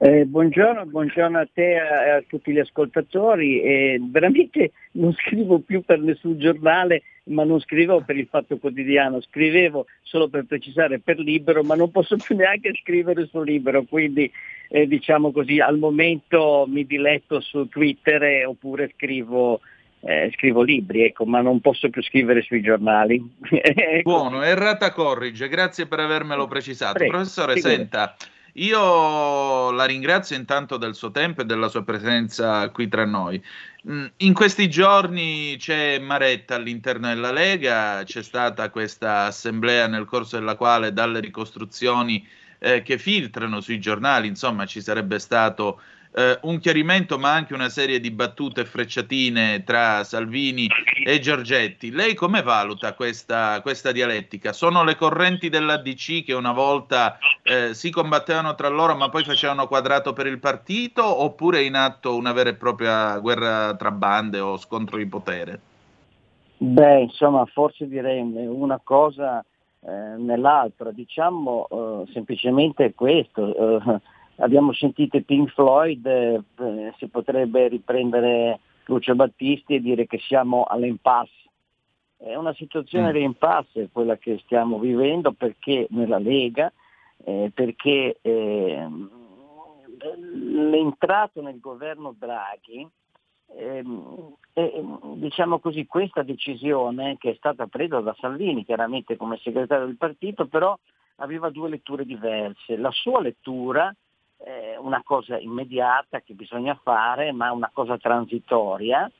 Eh, 0.00 0.26
buongiorno, 0.26 0.86
buongiorno, 0.86 1.40
a 1.40 1.48
te 1.52 1.72
e 1.72 1.78
a, 1.78 2.16
a, 2.16 2.24
tutti 2.24 2.52
gli 2.52 2.60
ascoltatori. 2.60 3.60
Eh, 3.60 3.98
veramente 4.00 4.70
non 4.92 5.12
scrivo 5.12 5.58
più 5.58 5.82
per 5.82 5.98
nessun 5.98 6.38
giornale, 6.38 7.02
ma 7.24 7.42
non 7.42 7.58
scrivo 7.58 8.00
per 8.02 8.16
il 8.16 8.28
Fatto 8.30 8.58
Quotidiano, 8.58 9.20
scrivevo 9.20 9.86
solo 10.02 10.28
per 10.28 10.44
precisare 10.44 11.00
per 11.00 11.18
Libero, 11.18 11.64
ma 11.64 11.74
non 11.74 11.90
posso 11.90 12.16
più 12.16 12.36
neanche 12.36 12.78
scrivere 12.80 13.26
su 13.26 13.42
Libero, 13.42 13.82
quindi 13.82 14.30
eh, 14.68 14.86
diciamo 14.86 15.32
così, 15.32 15.58
al 15.58 15.78
momento 15.78 16.64
mi 16.68 16.86
diletto 16.86 17.40
su 17.40 17.68
Twitter 17.68 18.46
oppure 18.46 18.92
scrivo, 18.94 19.60
eh, 20.02 20.30
scrivo 20.36 20.62
libri, 20.62 21.06
ecco, 21.06 21.26
ma 21.26 21.40
non 21.40 21.60
posso 21.60 21.90
più 21.90 22.04
scrivere 22.04 22.42
sui 22.42 22.60
giornali. 22.62 23.20
Ecco. 23.50 24.10
Buono, 24.10 24.42
errata 24.42 24.92
corrige, 24.92 25.48
grazie 25.48 25.86
per 25.86 25.98
avermelo 25.98 26.46
precisato. 26.46 26.92
Prego, 26.94 27.10
Professore, 27.10 27.56
sicuro. 27.56 27.74
senta. 27.74 28.16
Io 28.54 29.70
la 29.70 29.84
ringrazio 29.84 30.36
intanto 30.36 30.76
del 30.76 30.94
suo 30.94 31.10
tempo 31.10 31.42
e 31.42 31.44
della 31.44 31.68
sua 31.68 31.82
presenza 31.84 32.68
qui 32.70 32.88
tra 32.88 33.04
noi. 33.04 33.42
Mm, 33.88 34.06
in 34.18 34.32
questi 34.34 34.68
giorni 34.68 35.56
c'è 35.58 35.98
Maretta 35.98 36.56
all'interno 36.56 37.08
della 37.08 37.30
Lega, 37.32 38.02
c'è 38.04 38.22
stata 38.22 38.70
questa 38.70 39.24
assemblea 39.26 39.86
nel 39.86 40.04
corso 40.04 40.38
della 40.38 40.56
quale 40.56 40.92
dalle 40.92 41.20
ricostruzioni 41.20 42.26
eh, 42.58 42.82
che 42.82 42.98
filtrano 42.98 43.60
sui 43.60 43.78
giornali, 43.78 44.26
insomma, 44.26 44.66
ci 44.66 44.80
sarebbe 44.80 45.18
stato 45.18 45.80
eh, 46.12 46.38
un 46.42 46.58
chiarimento 46.58 47.18
ma 47.18 47.32
anche 47.32 47.54
una 47.54 47.68
serie 47.68 48.00
di 48.00 48.10
battute 48.10 48.62
e 48.62 48.64
frecciatine 48.64 49.62
tra 49.64 50.04
Salvini 50.04 50.66
e 51.04 51.18
Giorgetti. 51.20 51.90
Lei 51.90 52.14
come 52.14 52.42
valuta 52.42 52.94
questa, 52.94 53.60
questa 53.62 53.92
dialettica? 53.92 54.52
Sono 54.52 54.84
le 54.84 54.96
correnti 54.96 55.48
dell'ADC 55.48 56.24
che 56.24 56.34
una 56.34 56.52
volta 56.52 57.18
eh, 57.42 57.74
si 57.74 57.90
combattevano 57.90 58.54
tra 58.54 58.68
loro 58.68 58.94
ma 58.94 59.08
poi 59.08 59.24
facevano 59.24 59.66
quadrato 59.66 60.12
per 60.12 60.26
il 60.26 60.38
partito 60.38 61.04
oppure 61.22 61.58
è 61.58 61.62
in 61.62 61.74
atto 61.74 62.16
una 62.16 62.32
vera 62.32 62.50
e 62.50 62.54
propria 62.54 63.18
guerra 63.18 63.74
tra 63.76 63.90
bande 63.90 64.40
o 64.40 64.56
scontro 64.56 64.96
di 64.96 65.06
potere? 65.06 65.60
Beh, 66.60 67.02
insomma, 67.02 67.44
forse 67.46 67.86
direi 67.86 68.20
una 68.20 68.80
cosa 68.82 69.44
eh, 69.80 69.90
nell'altra, 69.90 70.90
diciamo 70.90 71.68
eh, 71.70 72.10
semplicemente 72.12 72.94
questo 72.94 73.78
eh, 73.78 74.00
abbiamo 74.38 74.72
sentito 74.72 75.20
Pink 75.22 75.50
Floyd, 75.52 76.06
eh, 76.06 76.94
si 76.98 77.08
potrebbe 77.08 77.68
riprendere 77.68 78.60
Lucio 78.86 79.14
Battisti 79.14 79.74
e 79.74 79.80
dire 79.80 80.06
che 80.06 80.18
siamo 80.18 80.64
all'impasse. 80.64 81.32
È 82.16 82.34
una 82.34 82.54
situazione 82.54 83.10
mm. 83.10 83.12
di 83.12 83.22
impasse 83.22 83.88
quella 83.92 84.16
che 84.16 84.40
stiamo 84.44 84.78
vivendo 84.78 85.32
perché 85.32 85.86
nella 85.90 86.18
Lega, 86.18 86.72
eh, 87.24 87.50
perché 87.54 88.18
eh, 88.20 88.88
l'entrato 90.32 91.42
nel 91.42 91.60
governo 91.60 92.14
Draghi, 92.18 92.86
ehm, 93.56 94.34
diciamo 95.14 95.60
così, 95.60 95.86
questa 95.86 96.22
decisione 96.22 97.16
che 97.18 97.30
è 97.30 97.34
stata 97.34 97.66
presa 97.66 98.00
da 98.00 98.16
Salvini, 98.18 98.64
chiaramente 98.64 99.16
come 99.16 99.38
segretario 99.38 99.86
del 99.86 99.96
partito, 99.96 100.46
però 100.46 100.76
aveva 101.16 101.50
due 101.50 101.68
letture 101.68 102.04
diverse. 102.04 102.76
La 102.76 102.90
sua 102.90 103.20
lettura 103.20 103.94
eh, 104.38 104.76
una 104.78 105.02
cosa 105.04 105.38
immediata 105.38 106.20
che 106.20 106.34
bisogna 106.34 106.78
fare, 106.82 107.32
ma 107.32 107.52
una 107.52 107.70
cosa 107.72 107.96
transitoria. 107.98 109.10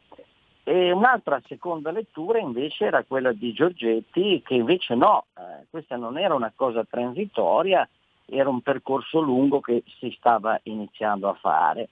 E 0.63 0.93
un'altra 0.93 1.41
seconda 1.47 1.91
lettura 1.91 2.39
invece 2.39 2.85
era 2.85 3.03
quella 3.03 3.33
di 3.33 3.53
Giorgetti, 3.53 4.43
che 4.45 4.55
invece 4.55 4.95
no, 4.95 5.27
eh, 5.37 5.67
questa 5.71 5.97
non 5.97 6.19
era 6.19 6.35
una 6.35 6.53
cosa 6.55 6.85
transitoria, 6.85 7.89
era 8.27 8.51
un 8.51 8.61
percorso 8.61 9.21
lungo 9.21 9.61
che 9.61 9.83
si 9.99 10.15
stava 10.19 10.61
iniziando 10.65 11.29
a 11.29 11.35
fare. 11.35 11.89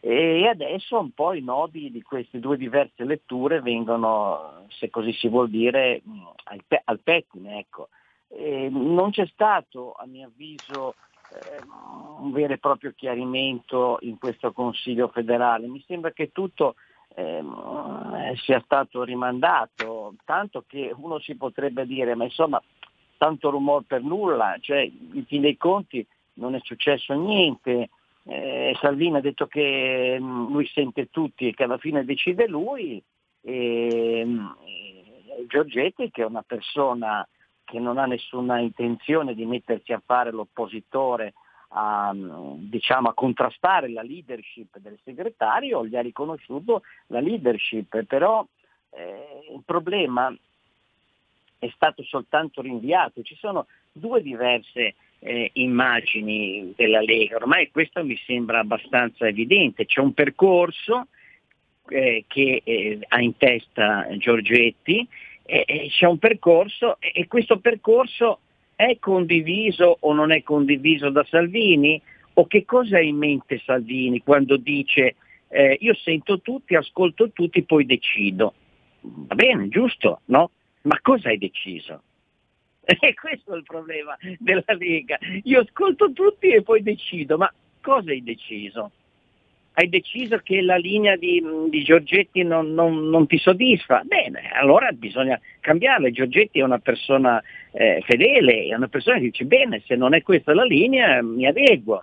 E 0.00 0.46
adesso 0.46 0.98
un 0.98 1.10
po' 1.10 1.34
i 1.34 1.42
nodi 1.42 1.90
di 1.90 2.00
queste 2.00 2.38
due 2.38 2.56
diverse 2.56 3.04
letture 3.04 3.60
vengono, 3.60 4.64
se 4.68 4.88
così 4.88 5.12
si 5.12 5.28
vuol 5.28 5.50
dire, 5.50 6.00
al, 6.44 6.62
pe- 6.66 6.82
al 6.84 7.00
pettine. 7.00 7.58
Ecco. 7.58 7.88
non 8.70 9.10
c'è 9.10 9.26
stato, 9.26 9.92
a 9.92 10.06
mio 10.06 10.28
avviso, 10.28 10.94
un 12.18 12.32
vero 12.32 12.54
e 12.54 12.58
proprio 12.58 12.92
chiarimento 12.96 13.98
in 14.00 14.18
questo 14.18 14.52
Consiglio 14.52 15.08
federale. 15.08 15.66
Mi 15.66 15.82
sembra 15.86 16.12
che 16.12 16.32
tutto 16.32 16.76
ehm, 17.14 18.34
sia 18.36 18.60
stato 18.64 19.02
rimandato, 19.02 20.14
tanto 20.24 20.64
che 20.66 20.92
uno 20.96 21.18
si 21.18 21.36
potrebbe 21.36 21.86
dire, 21.86 22.14
ma 22.14 22.24
insomma, 22.24 22.62
tanto 23.18 23.50
rumore 23.50 23.84
per 23.86 24.02
nulla, 24.02 24.56
cioè 24.60 24.80
in 24.80 25.24
fin 25.26 25.40
dei 25.42 25.56
conti 25.56 26.06
non 26.34 26.54
è 26.54 26.60
successo 26.62 27.14
niente. 27.14 27.90
Eh, 28.28 28.76
Salvini 28.80 29.16
ha 29.16 29.20
detto 29.20 29.46
che 29.46 30.18
mh, 30.18 30.50
lui 30.50 30.66
sente 30.66 31.10
tutti 31.10 31.48
e 31.48 31.54
che 31.54 31.64
alla 31.64 31.78
fine 31.78 32.04
decide 32.04 32.46
lui. 32.46 33.02
E, 33.40 34.24
mh, 34.24 34.56
Giorgetti, 35.46 36.10
che 36.10 36.22
è 36.22 36.26
una 36.26 36.42
persona 36.42 37.26
che 37.66 37.80
non 37.80 37.98
ha 37.98 38.06
nessuna 38.06 38.60
intenzione 38.60 39.34
di 39.34 39.44
mettersi 39.44 39.92
a 39.92 40.00
fare 40.02 40.30
l'oppositore 40.30 41.34
a, 41.70 42.12
diciamo, 42.14 43.08
a 43.08 43.14
contrastare 43.14 43.90
la 43.90 44.02
leadership 44.02 44.78
del 44.78 44.96
segretario, 45.02 45.84
gli 45.84 45.96
ha 45.96 46.00
riconosciuto 46.00 46.82
la 47.08 47.20
leadership, 47.20 48.04
però 48.04 48.46
eh, 48.90 49.52
il 49.52 49.62
problema 49.64 50.34
è 51.58 51.68
stato 51.74 52.04
soltanto 52.04 52.62
rinviato, 52.62 53.22
ci 53.22 53.34
sono 53.34 53.66
due 53.90 54.22
diverse 54.22 54.94
eh, 55.18 55.50
immagini 55.54 56.72
della 56.76 57.00
Lega, 57.00 57.36
ormai 57.36 57.70
questo 57.72 58.04
mi 58.04 58.16
sembra 58.24 58.60
abbastanza 58.60 59.26
evidente, 59.26 59.86
c'è 59.86 60.00
un 60.00 60.12
percorso 60.12 61.08
eh, 61.88 62.24
che 62.28 62.60
eh, 62.62 62.98
ha 63.08 63.20
in 63.20 63.36
testa 63.36 64.06
Giorgetti 64.18 65.06
eh, 65.46 65.88
c'è 65.90 66.06
un 66.06 66.18
percorso 66.18 66.98
e 67.00 67.26
questo 67.26 67.58
percorso 67.58 68.40
è 68.74 68.98
condiviso 68.98 69.96
o 70.00 70.12
non 70.12 70.32
è 70.32 70.42
condiviso 70.42 71.10
da 71.10 71.24
Salvini? 71.28 72.00
O 72.34 72.46
che 72.46 72.64
cosa 72.64 72.98
ha 72.98 73.00
in 73.00 73.16
mente 73.16 73.62
Salvini 73.64 74.22
quando 74.22 74.56
dice 74.56 75.16
eh, 75.48 75.78
io 75.80 75.94
sento 75.94 76.40
tutti, 76.40 76.74
ascolto 76.74 77.30
tutti, 77.30 77.62
poi 77.62 77.86
decido? 77.86 78.54
Va 79.00 79.34
bene, 79.34 79.68
giusto, 79.68 80.20
no? 80.26 80.50
Ma 80.82 80.98
cosa 81.00 81.28
hai 81.28 81.38
deciso? 81.38 82.02
E 83.00 83.14
questo 83.14 83.52
è 83.52 83.56
il 83.56 83.64
problema 83.64 84.16
della 84.38 84.62
Lega. 84.78 85.18
Io 85.42 85.60
ascolto 85.60 86.12
tutti 86.12 86.48
e 86.48 86.62
poi 86.62 86.82
decido, 86.82 87.36
ma 87.36 87.52
cosa 87.80 88.10
hai 88.10 88.22
deciso? 88.22 88.92
Hai 89.78 89.90
deciso 89.90 90.38
che 90.38 90.62
la 90.62 90.76
linea 90.76 91.16
di, 91.16 91.42
di 91.68 91.82
Giorgetti 91.82 92.42
non, 92.42 92.72
non, 92.72 93.10
non, 93.10 93.26
ti 93.26 93.36
soddisfa, 93.36 94.02
bene, 94.04 94.50
allora 94.54 94.90
bisogna 94.92 95.38
cambiarla. 95.60 96.10
Giorgetti 96.10 96.60
è 96.60 96.62
una 96.62 96.78
persona 96.78 97.42
eh, 97.72 98.02
fedele, 98.06 98.64
è 98.64 98.74
una 98.74 98.88
persona 98.88 99.18
che 99.18 99.24
dice 99.24 99.44
bene, 99.44 99.82
se 99.84 99.94
non 99.94 100.14
è 100.14 100.22
questa 100.22 100.54
la 100.54 100.64
linea 100.64 101.22
mi 101.22 101.46
adeguo. 101.46 102.02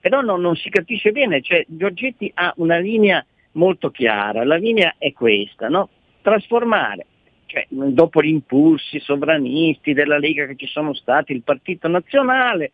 Però 0.00 0.22
non, 0.22 0.40
non 0.40 0.56
si 0.56 0.70
capisce 0.70 1.12
bene, 1.12 1.42
cioè 1.42 1.62
Giorgetti 1.68 2.30
ha 2.34 2.54
una 2.56 2.78
linea 2.78 3.22
molto 3.52 3.90
chiara, 3.90 4.42
la 4.44 4.56
linea 4.56 4.94
è 4.96 5.12
questa, 5.12 5.68
no? 5.68 5.90
trasformare 6.22 7.04
cioè, 7.50 7.66
dopo 7.68 8.22
gli 8.22 8.28
impulsi 8.28 9.00
sovranisti 9.00 9.92
della 9.92 10.18
Lega 10.18 10.46
che 10.46 10.54
ci 10.54 10.66
sono 10.66 10.94
stati, 10.94 11.32
il 11.32 11.42
Partito 11.42 11.88
Nazionale, 11.88 12.70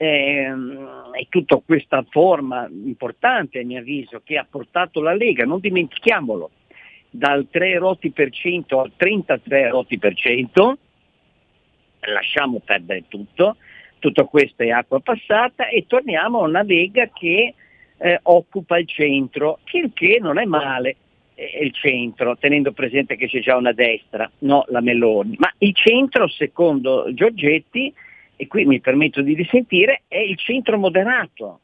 eh, 0.00 0.46
è 1.12 1.26
tutta 1.28 1.60
questa 1.64 2.04
forma 2.08 2.68
importante 2.70 3.58
a 3.58 3.64
mio 3.64 3.80
avviso 3.80 4.22
che 4.24 4.38
ha 4.38 4.46
portato 4.48 5.02
la 5.02 5.12
Lega, 5.12 5.44
non 5.44 5.58
dimentichiamolo, 5.58 6.50
dal 7.10 7.48
3 7.50 7.78
rotti 7.78 8.10
per 8.10 8.30
cento 8.30 8.80
al 8.80 8.92
33 8.96 9.68
rotti 9.68 9.98
per 9.98 10.14
cento, 10.14 10.78
lasciamo 12.00 12.60
perdere 12.64 13.04
tutto, 13.08 13.56
tutto 13.98 14.26
questo 14.26 14.62
è 14.62 14.70
acqua 14.70 15.00
passata 15.00 15.66
e 15.66 15.84
torniamo 15.86 16.40
a 16.40 16.46
una 16.46 16.62
Lega 16.62 17.10
che 17.12 17.54
eh, 17.96 18.20
occupa 18.22 18.78
il 18.78 18.86
centro, 18.86 19.58
che, 19.64 19.90
che 19.92 20.18
non 20.20 20.38
è 20.38 20.44
male. 20.44 20.96
è 21.34 21.58
il 21.60 21.74
centro, 21.74 22.36
tenendo 22.36 22.70
presente 22.70 23.16
che 23.16 23.26
c'è 23.26 23.40
già 23.40 23.56
una 23.56 23.72
destra, 23.72 24.30
no 24.40 24.64
la 24.68 24.80
Meloni. 24.80 25.34
Ma 25.38 25.52
il 25.58 25.74
centro, 25.74 26.28
secondo 26.28 27.06
Giorgetti, 27.12 27.92
e 28.40 28.46
qui 28.46 28.64
mi 28.64 28.78
permetto 28.78 29.20
di 29.20 29.34
dissentire, 29.34 30.02
è 30.06 30.18
il 30.18 30.38
centro 30.38 30.78
moderato, 30.78 31.58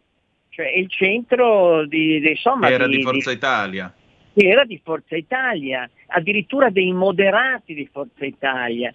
cioè 0.48 0.66
il 0.66 0.90
centro 0.90 1.86
di, 1.86 2.18
di 2.18 2.30
insomma... 2.30 2.68
Era 2.68 2.88
di, 2.88 2.96
di 2.96 3.02
Forza 3.02 3.30
di, 3.30 3.36
Italia. 3.36 3.94
Era 4.34 4.64
di 4.64 4.80
Forza 4.82 5.14
Italia, 5.16 5.88
addirittura 6.08 6.70
dei 6.70 6.92
moderati 6.92 7.74
di 7.74 7.88
Forza 7.92 8.24
Italia. 8.24 8.92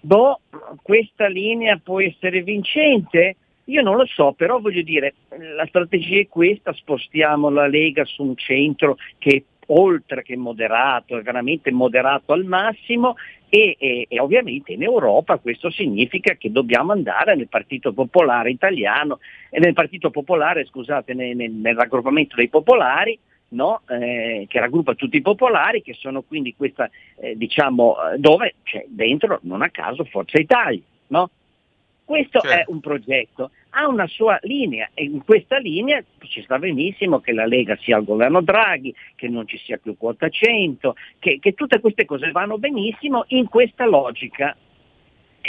Boh, 0.00 0.40
questa 0.82 1.28
linea 1.28 1.80
può 1.82 1.98
essere 2.02 2.42
vincente? 2.42 3.36
Io 3.64 3.80
non 3.80 3.96
lo 3.96 4.04
so, 4.04 4.32
però 4.32 4.60
voglio 4.60 4.82
dire, 4.82 5.14
la 5.56 5.64
strategia 5.66 6.20
è 6.20 6.28
questa, 6.28 6.74
spostiamo 6.74 7.48
la 7.48 7.66
Lega 7.66 8.04
su 8.04 8.22
un 8.22 8.36
centro 8.36 8.98
che 9.16 9.44
oltre 9.70 10.22
che 10.22 10.36
moderato, 10.36 11.18
è 11.18 11.22
veramente 11.22 11.70
moderato 11.70 12.32
al 12.32 12.44
massimo 12.44 13.16
e, 13.48 13.76
e, 13.78 14.06
e, 14.08 14.20
ovviamente 14.20 14.72
in 14.72 14.82
Europa 14.82 15.38
questo 15.38 15.70
significa 15.70 16.34
che 16.34 16.52
dobbiamo 16.52 16.92
andare 16.92 17.34
nel 17.34 17.48
Partito 17.48 17.92
Popolare 17.92 18.50
Italiano, 18.50 19.18
eh, 19.50 19.58
nel 19.58 19.72
Partito 19.72 20.10
Popolare, 20.10 20.66
scusate, 20.66 21.14
nel, 21.14 21.34
nel, 21.34 21.50
nel 21.50 21.76
raggruppamento 21.76 22.36
dei 22.36 22.48
popolari, 22.48 23.18
no? 23.50 23.82
eh, 23.88 24.46
che 24.48 24.60
raggruppa 24.60 24.94
tutti 24.94 25.16
i 25.16 25.22
popolari, 25.22 25.82
che 25.82 25.94
sono 25.94 26.22
quindi 26.22 26.54
questa, 26.56 26.90
eh, 27.16 27.36
diciamo, 27.36 27.96
dove 28.16 28.56
c'è 28.62 28.84
dentro, 28.88 29.38
non 29.42 29.62
a 29.62 29.70
caso, 29.70 30.04
Forza 30.04 30.38
Italia. 30.38 30.82
No? 31.08 31.30
Questo 32.04 32.40
certo. 32.40 32.56
è 32.56 32.64
un 32.72 32.80
progetto, 32.80 33.50
ha 33.70 33.86
una 33.86 34.06
sua 34.06 34.38
linea 34.42 34.90
e 34.94 35.04
in 35.04 35.24
questa 35.24 35.58
linea 35.58 36.02
ci 36.20 36.42
sta 36.42 36.58
benissimo 36.58 37.20
che 37.20 37.32
la 37.32 37.46
Lega 37.46 37.76
sia 37.80 37.96
al 37.96 38.04
governo 38.04 38.40
Draghi, 38.40 38.94
che 39.14 39.28
non 39.28 39.46
ci 39.46 39.58
sia 39.58 39.78
più 39.78 39.96
quota 39.96 40.28
100, 40.28 40.94
che, 41.18 41.38
che 41.40 41.52
tutte 41.52 41.80
queste 41.80 42.04
cose 42.04 42.30
vanno 42.30 42.58
benissimo 42.58 43.24
in 43.28 43.46
questa 43.48 43.86
logica. 43.86 44.56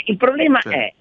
Il 0.05 0.17
problema 0.17 0.59
certo. 0.59 0.77
è, 0.77 0.93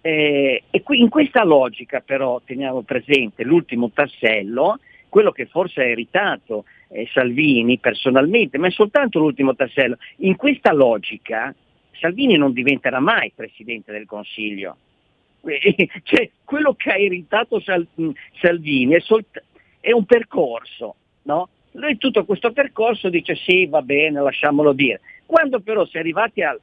eh, 0.00 0.62
e 0.70 0.82
qui 0.82 1.00
in 1.00 1.08
questa 1.08 1.44
logica 1.44 2.00
però 2.00 2.40
teniamo 2.44 2.82
presente 2.82 3.44
l'ultimo 3.44 3.90
tassello, 3.90 4.78
quello 5.08 5.32
che 5.32 5.46
forse 5.46 5.82
ha 5.82 5.86
irritato 5.86 6.64
eh, 6.90 7.08
Salvini 7.12 7.78
personalmente, 7.78 8.58
ma 8.58 8.66
è 8.66 8.70
soltanto 8.70 9.18
l'ultimo 9.18 9.54
tassello. 9.54 9.96
In 10.18 10.36
questa 10.36 10.72
logica 10.72 11.54
Salvini 11.92 12.36
non 12.36 12.52
diventerà 12.52 13.00
mai 13.00 13.32
Presidente 13.34 13.90
del 13.90 14.06
Consiglio 14.06 14.76
cioè, 16.02 16.30
quello 16.44 16.74
che 16.74 16.90
ha 16.90 16.96
irritato 16.96 17.60
Sal- 17.60 17.86
Salvini 18.40 18.94
è, 18.94 19.00
solt- 19.00 19.42
è, 19.80 19.92
un 19.92 20.04
percorso, 20.04 20.94
no? 21.22 21.48
Lui 21.72 21.96
tutto 21.96 22.24
questo 22.24 22.52
percorso 22.52 23.08
dice 23.08 23.34
sì, 23.34 23.66
va 23.66 23.82
bene, 23.82 24.20
lasciamolo 24.20 24.72
dire. 24.72 25.00
Quando 25.26 25.60
però 25.60 25.84
si 25.86 25.96
è 25.96 26.00
arrivati 26.00 26.42
al 26.42 26.58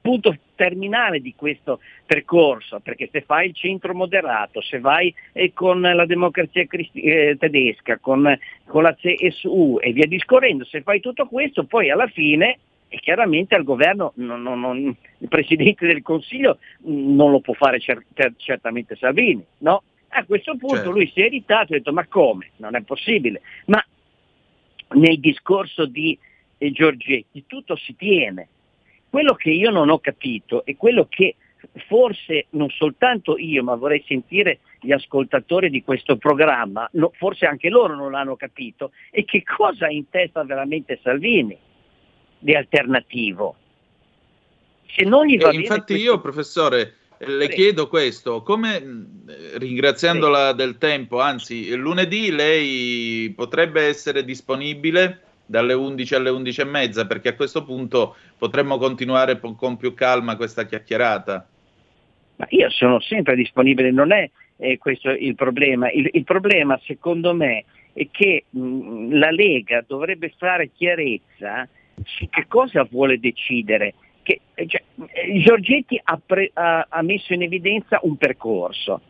punto 0.00 0.36
terminale 0.54 1.20
di 1.20 1.34
questo 1.34 1.80
percorso, 2.06 2.78
perché 2.78 3.08
se 3.10 3.22
fai 3.22 3.48
il 3.48 3.54
centro 3.54 3.92
moderato, 3.92 4.60
se 4.60 4.78
vai 4.78 5.12
eh, 5.32 5.52
con 5.52 5.80
la 5.80 6.06
democrazia 6.06 6.64
cristi- 6.66 7.00
eh, 7.00 7.36
tedesca, 7.36 7.98
con, 7.98 8.38
con 8.66 8.84
la 8.84 8.94
CSU 8.94 9.78
e 9.80 9.92
via 9.92 10.06
discorrendo, 10.06 10.64
se 10.64 10.82
fai 10.82 11.00
tutto 11.00 11.26
questo, 11.26 11.64
poi 11.64 11.90
alla 11.90 12.06
fine 12.06 12.58
e 12.96 13.00
chiaramente 13.00 13.54
al 13.54 13.62
governo 13.62 14.12
non, 14.16 14.42
non, 14.42 14.58
non, 14.58 14.96
il 15.18 15.28
Presidente 15.28 15.86
del 15.86 16.00
Consiglio 16.00 16.58
non 16.84 17.30
lo 17.30 17.40
può 17.40 17.52
fare 17.52 17.78
cer- 17.78 18.02
certamente 18.36 18.96
Salvini, 18.96 19.44
no? 19.58 19.82
A 20.08 20.24
questo 20.24 20.56
punto 20.56 20.76
certo. 20.76 20.90
lui 20.92 21.10
si 21.12 21.20
è 21.20 21.26
irritato 21.26 21.72
e 21.72 21.76
ha 21.76 21.78
detto 21.78 21.92
ma 21.92 22.06
come? 22.06 22.52
Non 22.56 22.74
è 22.74 22.80
possibile. 22.80 23.42
Ma 23.66 23.84
nel 24.94 25.20
discorso 25.20 25.84
di 25.84 26.18
eh, 26.56 26.72
Giorgetti 26.72 27.44
tutto 27.46 27.76
si 27.76 27.94
tiene. 27.96 28.48
Quello 29.10 29.34
che 29.34 29.50
io 29.50 29.70
non 29.70 29.90
ho 29.90 29.98
capito 29.98 30.64
e 30.64 30.76
quello 30.76 31.06
che 31.06 31.36
forse 31.86 32.46
non 32.50 32.70
soltanto 32.70 33.36
io, 33.36 33.62
ma 33.62 33.74
vorrei 33.74 34.02
sentire 34.06 34.60
gli 34.80 34.92
ascoltatori 34.92 35.68
di 35.68 35.82
questo 35.82 36.16
programma, 36.16 36.88
no, 36.92 37.10
forse 37.14 37.44
anche 37.44 37.68
loro 37.68 37.94
non 37.94 38.12
l'hanno 38.12 38.36
capito, 38.36 38.92
è 39.10 39.22
che 39.24 39.42
cosa 39.42 39.86
ha 39.86 39.90
in 39.90 40.08
testa 40.08 40.44
veramente 40.44 40.98
Salvini 41.02 41.58
di 42.46 42.54
alternativo. 42.54 43.56
Se 44.86 45.02
non 45.02 45.26
gli 45.26 45.36
va 45.36 45.48
bene 45.48 45.62
infatti 45.62 45.94
questo... 45.94 46.12
io, 46.12 46.20
professore, 46.20 46.94
le 47.18 47.48
chiedo 47.48 47.88
questo, 47.88 48.42
come 48.42 48.80
ringraziandola 49.56 50.52
del 50.52 50.78
tempo, 50.78 51.20
anzi 51.20 51.74
lunedì 51.74 52.30
lei 52.30 53.32
potrebbe 53.34 53.82
essere 53.82 54.24
disponibile 54.24 55.22
dalle 55.44 55.72
11 55.72 56.14
alle 56.14 56.30
11 56.30 56.60
e 56.60 56.64
mezza 56.64 57.06
perché 57.06 57.30
a 57.30 57.34
questo 57.34 57.64
punto 57.64 58.14
potremmo 58.38 58.78
continuare 58.78 59.40
con 59.40 59.76
più 59.76 59.92
calma 59.94 60.36
questa 60.36 60.66
chiacchierata. 60.66 61.48
Ma 62.36 62.46
io 62.50 62.70
sono 62.70 63.00
sempre 63.00 63.34
disponibile, 63.34 63.90
non 63.90 64.12
è 64.12 64.30
eh, 64.58 64.78
questo 64.78 65.10
il 65.10 65.34
problema. 65.34 65.90
Il, 65.90 66.08
il, 66.12 66.22
problema 66.22 66.78
secondo 66.84 67.34
me 67.34 67.64
è 67.92 68.06
che 68.10 68.44
mh, 68.50 69.18
la 69.18 69.30
Lega 69.32 69.82
dovrebbe 69.84 70.32
fare 70.36 70.70
chiarezza 70.72 71.66
su 72.04 72.28
che 72.28 72.46
cosa 72.46 72.86
vuole 72.90 73.18
decidere. 73.18 73.94
Che, 74.22 74.40
cioè, 74.66 74.82
eh, 75.12 75.40
Giorgetti 75.40 76.00
ha, 76.02 76.20
pre, 76.24 76.50
ha, 76.54 76.86
ha 76.88 77.02
messo 77.02 77.32
in 77.32 77.42
evidenza 77.42 78.00
un 78.02 78.16
percorso. 78.16 79.00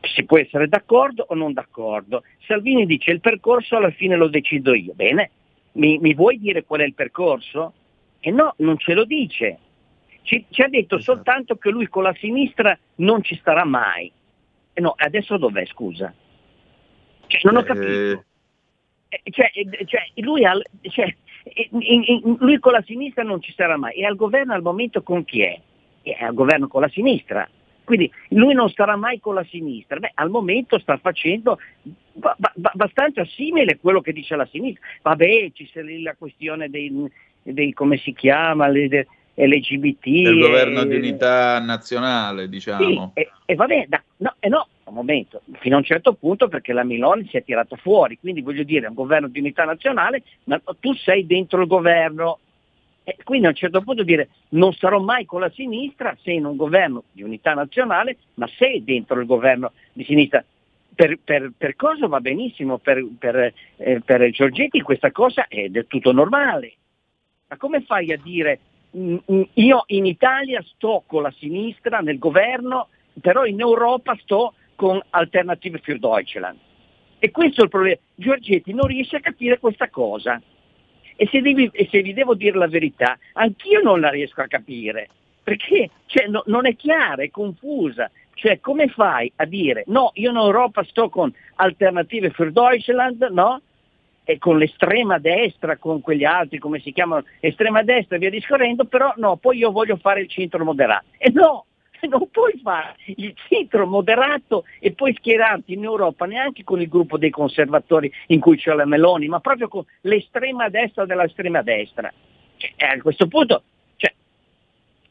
Si 0.00 0.24
può 0.24 0.38
essere 0.38 0.66
d'accordo 0.68 1.24
o 1.28 1.34
non 1.34 1.52
d'accordo. 1.52 2.24
Salvini 2.46 2.86
dice 2.86 3.12
il 3.12 3.20
percorso 3.20 3.76
alla 3.76 3.90
fine 3.90 4.16
lo 4.16 4.28
decido 4.28 4.74
io. 4.74 4.92
Bene, 4.94 5.30
mi, 5.72 5.98
mi 5.98 6.14
vuoi 6.14 6.38
dire 6.38 6.64
qual 6.64 6.80
è 6.80 6.84
il 6.84 6.94
percorso? 6.94 7.72
E 8.20 8.30
no, 8.30 8.54
non 8.58 8.78
ce 8.78 8.94
lo 8.94 9.04
dice. 9.04 9.58
Ci, 10.22 10.46
ci, 10.50 10.62
ha 10.62 10.68
detto 10.68 10.96
esatto. 10.96 11.14
soltanto 11.14 11.56
che 11.56 11.70
lui 11.70 11.88
con 11.88 12.02
la 12.02 12.14
sinistra 12.18 12.76
non 12.96 13.22
ci 13.22 13.36
starà 13.36 13.64
mai. 13.64 14.10
E 14.72 14.80
no, 14.80 14.94
adesso 14.96 15.36
dov'è, 15.36 15.64
scusa? 15.66 16.12
Cioè, 17.26 17.40
non 17.44 17.56
ho 17.56 17.60
eh, 17.60 17.64
capito. 17.64 18.24
Eh, 19.08 19.30
cioè, 19.30 19.50
eh, 19.52 19.84
cioè, 19.84 20.08
lui, 20.16 20.44
ha, 20.44 20.58
cioè, 20.82 21.14
in, 21.44 22.02
in, 22.06 22.36
lui 22.38 22.58
con 22.58 22.72
la 22.72 22.82
sinistra 22.86 23.22
non 23.22 23.40
ci 23.40 23.52
sarà 23.54 23.76
mai. 23.76 23.94
E 23.94 24.04
al 24.04 24.16
governo 24.16 24.54
al 24.54 24.62
momento 24.62 25.02
con 25.02 25.24
chi 25.24 25.42
è? 25.42 25.58
È 26.02 26.16
al 26.22 26.34
governo 26.34 26.68
con 26.68 26.80
la 26.80 26.88
sinistra. 26.88 27.48
Quindi 27.84 28.10
lui 28.28 28.54
non 28.54 28.68
starà 28.68 28.96
mai 28.96 29.20
con 29.20 29.34
la 29.34 29.44
sinistra. 29.44 29.98
Beh, 29.98 30.12
al 30.14 30.30
momento 30.30 30.78
sta 30.78 30.96
facendo 30.98 31.58
ba- 32.12 32.36
ba- 32.38 32.52
abbastanza 32.72 33.24
simile 33.24 33.72
a 33.72 33.78
quello 33.80 34.00
che 34.00 34.12
dice 34.12 34.36
la 34.36 34.46
sinistra. 34.46 34.86
Vabbè, 35.02 35.50
ci 35.52 35.68
sarà 35.72 35.86
la 36.02 36.14
questione 36.16 36.68
dei, 36.70 36.92
dei 37.42 37.72
come 37.72 37.96
si 37.98 38.12
chiama, 38.12 38.68
le, 38.68 39.06
LGBT. 39.34 40.06
Il 40.06 40.38
governo 40.38 40.84
di 40.84 40.96
unità 40.96 41.58
nazionale, 41.60 42.48
diciamo. 42.48 43.12
Sì, 43.14 43.20
e, 43.20 43.30
e 43.46 43.54
vabbè, 43.54 43.86
da, 43.88 44.02
no, 44.18 44.34
e 44.38 44.48
no, 44.48 44.68
un 44.84 44.94
momento, 44.94 45.42
fino 45.60 45.76
a 45.76 45.78
un 45.78 45.84
certo 45.84 46.14
punto 46.14 46.48
perché 46.48 46.72
la 46.72 46.84
Miloni 46.84 47.26
si 47.28 47.36
è 47.36 47.44
tirata 47.44 47.76
fuori, 47.76 48.18
quindi 48.18 48.42
voglio 48.42 48.62
dire, 48.62 48.86
è 48.86 48.88
un 48.88 48.94
governo 48.94 49.28
di 49.28 49.38
unità 49.38 49.64
nazionale, 49.64 50.22
ma 50.44 50.60
tu 50.80 50.94
sei 50.94 51.26
dentro 51.26 51.60
il 51.60 51.66
governo. 51.66 52.38
E 53.04 53.16
quindi 53.24 53.46
a 53.46 53.48
un 53.48 53.56
certo 53.56 53.82
punto 53.82 54.04
dire 54.04 54.28
non 54.50 54.72
sarò 54.74 55.00
mai 55.00 55.24
con 55.24 55.40
la 55.40 55.50
sinistra, 55.50 56.16
sei 56.22 56.36
in 56.36 56.44
un 56.44 56.56
governo 56.56 57.04
di 57.10 57.22
unità 57.22 57.52
nazionale, 57.52 58.16
ma 58.34 58.48
sei 58.56 58.84
dentro 58.84 59.18
il 59.18 59.26
governo 59.26 59.72
di 59.92 60.04
sinistra. 60.04 60.44
Per, 60.94 61.18
per, 61.24 61.52
per 61.56 61.74
cosa 61.74 62.06
va 62.06 62.20
benissimo, 62.20 62.78
per, 62.78 63.04
per, 63.18 63.52
eh, 63.76 64.00
per 64.04 64.30
Giorgetti 64.30 64.82
questa 64.82 65.10
cosa 65.10 65.46
è 65.48 65.68
del 65.68 65.86
tutto 65.86 66.12
normale. 66.12 66.74
Ma 67.48 67.56
come 67.56 67.80
fai 67.80 68.12
a 68.12 68.18
dire 68.22 68.60
Mm, 68.96 69.16
mm, 69.30 69.42
io 69.54 69.84
in 69.86 70.04
Italia 70.04 70.62
sto 70.74 71.02
con 71.06 71.22
la 71.22 71.32
sinistra 71.38 72.00
nel 72.00 72.18
governo, 72.18 72.88
però 73.20 73.46
in 73.46 73.58
Europa 73.60 74.14
sto 74.20 74.54
con 74.82 75.00
Alternative 75.10 75.78
für 75.78 75.96
Deutschland. 75.96 76.58
E 77.20 77.30
questo 77.30 77.60
è 77.60 77.64
il 77.64 77.70
problema. 77.70 77.98
Giorgetti 78.16 78.74
non 78.74 78.88
riesce 78.88 79.14
a 79.14 79.20
capire 79.20 79.60
questa 79.60 79.88
cosa. 79.88 80.42
E 81.14 81.28
se, 81.30 81.40
devi, 81.40 81.70
e 81.72 81.86
se 81.88 82.02
vi 82.02 82.12
devo 82.12 82.34
dire 82.34 82.58
la 82.58 82.66
verità, 82.66 83.16
anch'io 83.34 83.80
non 83.80 84.00
la 84.00 84.08
riesco 84.08 84.40
a 84.40 84.48
capire, 84.48 85.08
perché 85.40 85.88
cioè, 86.06 86.26
no, 86.26 86.42
non 86.46 86.66
è 86.66 86.74
chiara, 86.74 87.22
è 87.22 87.30
confusa. 87.30 88.10
Cioè, 88.34 88.58
come 88.58 88.88
fai 88.88 89.30
a 89.36 89.44
dire 89.44 89.84
no, 89.86 90.10
io 90.14 90.30
in 90.30 90.36
Europa 90.36 90.82
sto 90.82 91.08
con 91.08 91.32
Alternative 91.56 92.30
für 92.30 92.50
Deutschland, 92.50 93.22
no? 93.30 93.60
e 94.24 94.38
con 94.38 94.58
l'estrema 94.58 95.18
destra, 95.18 95.76
con 95.76 96.00
quegli 96.00 96.24
altri, 96.24 96.58
come 96.58 96.80
si 96.80 96.92
chiamano, 96.92 97.24
estrema 97.38 97.84
destra 97.84 98.18
via 98.18 98.30
discorrendo, 98.30 98.84
però 98.84 99.12
no, 99.16 99.36
poi 99.36 99.58
io 99.58 99.70
voglio 99.70 99.96
fare 99.96 100.22
il 100.22 100.28
centro 100.28 100.64
moderato. 100.64 101.04
E 101.18 101.30
no, 101.30 101.66
non 102.08 102.28
puoi 102.30 102.58
fare 102.62 102.96
il 103.16 103.34
centro 103.48 103.86
moderato 103.86 104.64
e 104.80 104.92
poi 104.92 105.14
schierarti 105.14 105.74
in 105.74 105.84
Europa 105.84 106.26
neanche 106.26 106.64
con 106.64 106.80
il 106.80 106.88
gruppo 106.88 107.18
dei 107.18 107.30
conservatori 107.30 108.12
in 108.28 108.40
cui 108.40 108.56
c'è 108.56 108.72
la 108.74 108.86
Meloni, 108.86 109.28
ma 109.28 109.40
proprio 109.40 109.68
con 109.68 109.84
l'estrema 110.02 110.68
destra 110.68 111.04
dell'estrema 111.04 111.62
destra. 111.62 112.12
Cioè, 112.56 112.72
a 112.78 113.00
questo 113.00 113.26
punto, 113.26 113.62
cioè, 113.96 114.12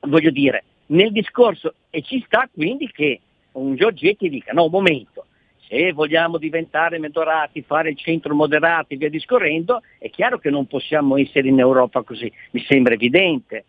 voglio 0.01 0.31
dire, 0.31 0.63
nel 0.87 1.11
discorso, 1.11 1.75
e 1.89 2.01
ci 2.01 2.23
sta 2.25 2.49
quindi 2.53 2.89
che 2.91 3.19
un 3.53 3.75
Giorgetti 3.75 4.29
dica, 4.29 4.53
no, 4.53 4.65
un 4.65 4.71
momento, 4.71 5.25
se 5.67 5.93
vogliamo 5.93 6.37
diventare 6.37 6.99
moderaati, 6.99 7.61
fare 7.61 7.89
il 7.89 7.97
centro 7.97 8.35
moderato 8.35 8.93
e 8.93 8.97
via 8.97 9.09
discorrendo, 9.09 9.81
è 9.99 10.09
chiaro 10.09 10.37
che 10.37 10.49
non 10.49 10.67
possiamo 10.67 11.17
essere 11.17 11.47
in 11.47 11.59
Europa 11.59 12.01
così, 12.01 12.31
mi 12.51 12.63
sembra 12.67 12.93
evidente. 12.93 13.65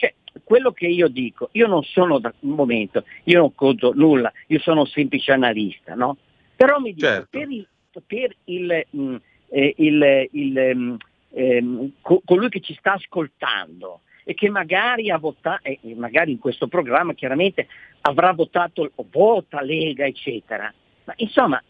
Cioè, 0.00 0.14
quello 0.44 0.72
che 0.72 0.86
io 0.86 1.08
dico, 1.08 1.50
io 1.52 1.66
non 1.66 1.82
sono 1.82 2.18
da 2.18 2.32
un 2.40 2.54
momento, 2.54 3.04
io 3.24 3.40
non 3.40 3.54
conto 3.54 3.92
nulla, 3.94 4.32
io 4.46 4.58
sono 4.60 4.80
un 4.80 4.86
semplice 4.86 5.30
analista, 5.32 5.94
no? 5.94 6.16
Però 6.56 6.78
mi 6.78 6.94
dico, 6.94 7.06
certo. 7.06 7.28
per 7.30 7.50
il, 7.50 7.68
per 8.06 8.34
il, 8.44 8.86
mh, 8.88 9.02
mm, 9.02 9.16
eh, 9.50 9.74
il, 9.76 10.28
il 10.32 10.76
mh, 10.76 10.80
mm, 10.80 10.94
ehm, 11.32 11.92
co- 12.00 12.22
colui 12.24 12.48
che 12.48 12.60
ci 12.60 12.74
sta 12.78 12.94
ascoltando 12.94 14.00
e 14.24 14.32
che 14.32 14.48
magari 14.48 15.10
ha 15.10 15.18
votato, 15.18 15.64
eh, 15.64 15.78
magari 15.96 16.30
in 16.30 16.38
questo 16.38 16.66
programma 16.66 17.12
chiaramente 17.12 17.68
avrà 18.00 18.32
votato, 18.32 18.90
vota 19.10 19.60
Lega, 19.60 20.06
eccetera, 20.06 20.72
ma 21.04 21.12
insomma, 21.16 21.62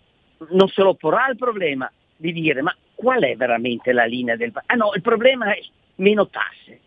non 0.51 0.69
se 0.69 0.83
lo 0.83 0.95
porrà 0.95 1.29
il 1.29 1.37
problema 1.37 1.91
di 2.17 2.33
dire 2.33 2.63
ma 2.63 2.73
qual 2.95 3.23
è 3.23 3.35
veramente 3.35 3.93
la 3.93 4.05
linea 4.05 4.37
del... 4.37 4.53
Ah 4.67 4.77
no, 4.77 4.93
il 4.95 5.03
problema 5.03 5.53
è 5.53 5.61
meno 5.97 6.29
tasse. 6.29 6.81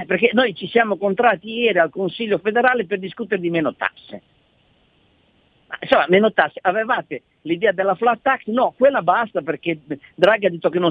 Eh, 0.00 0.06
perché 0.06 0.30
noi 0.32 0.54
ci 0.54 0.68
siamo 0.68 0.96
contratti 0.96 1.50
ieri 1.50 1.78
al 1.78 1.90
Consiglio 1.90 2.38
federale 2.38 2.86
per 2.86 2.98
discutere 2.98 3.40
di 3.40 3.50
meno 3.50 3.74
tasse. 3.74 4.22
Ma, 5.66 5.78
insomma, 5.80 6.06
meno 6.08 6.32
tasse. 6.32 6.58
Avevate 6.62 7.22
l'idea 7.42 7.72
della 7.72 7.94
flat 7.94 8.20
tax? 8.22 8.46
No, 8.46 8.74
quella 8.76 9.02
basta 9.02 9.42
perché 9.42 9.78
Draghi 10.14 10.46
ha 10.46 10.50
detto 10.50 10.70
che 10.70 10.78
non... 10.78 10.90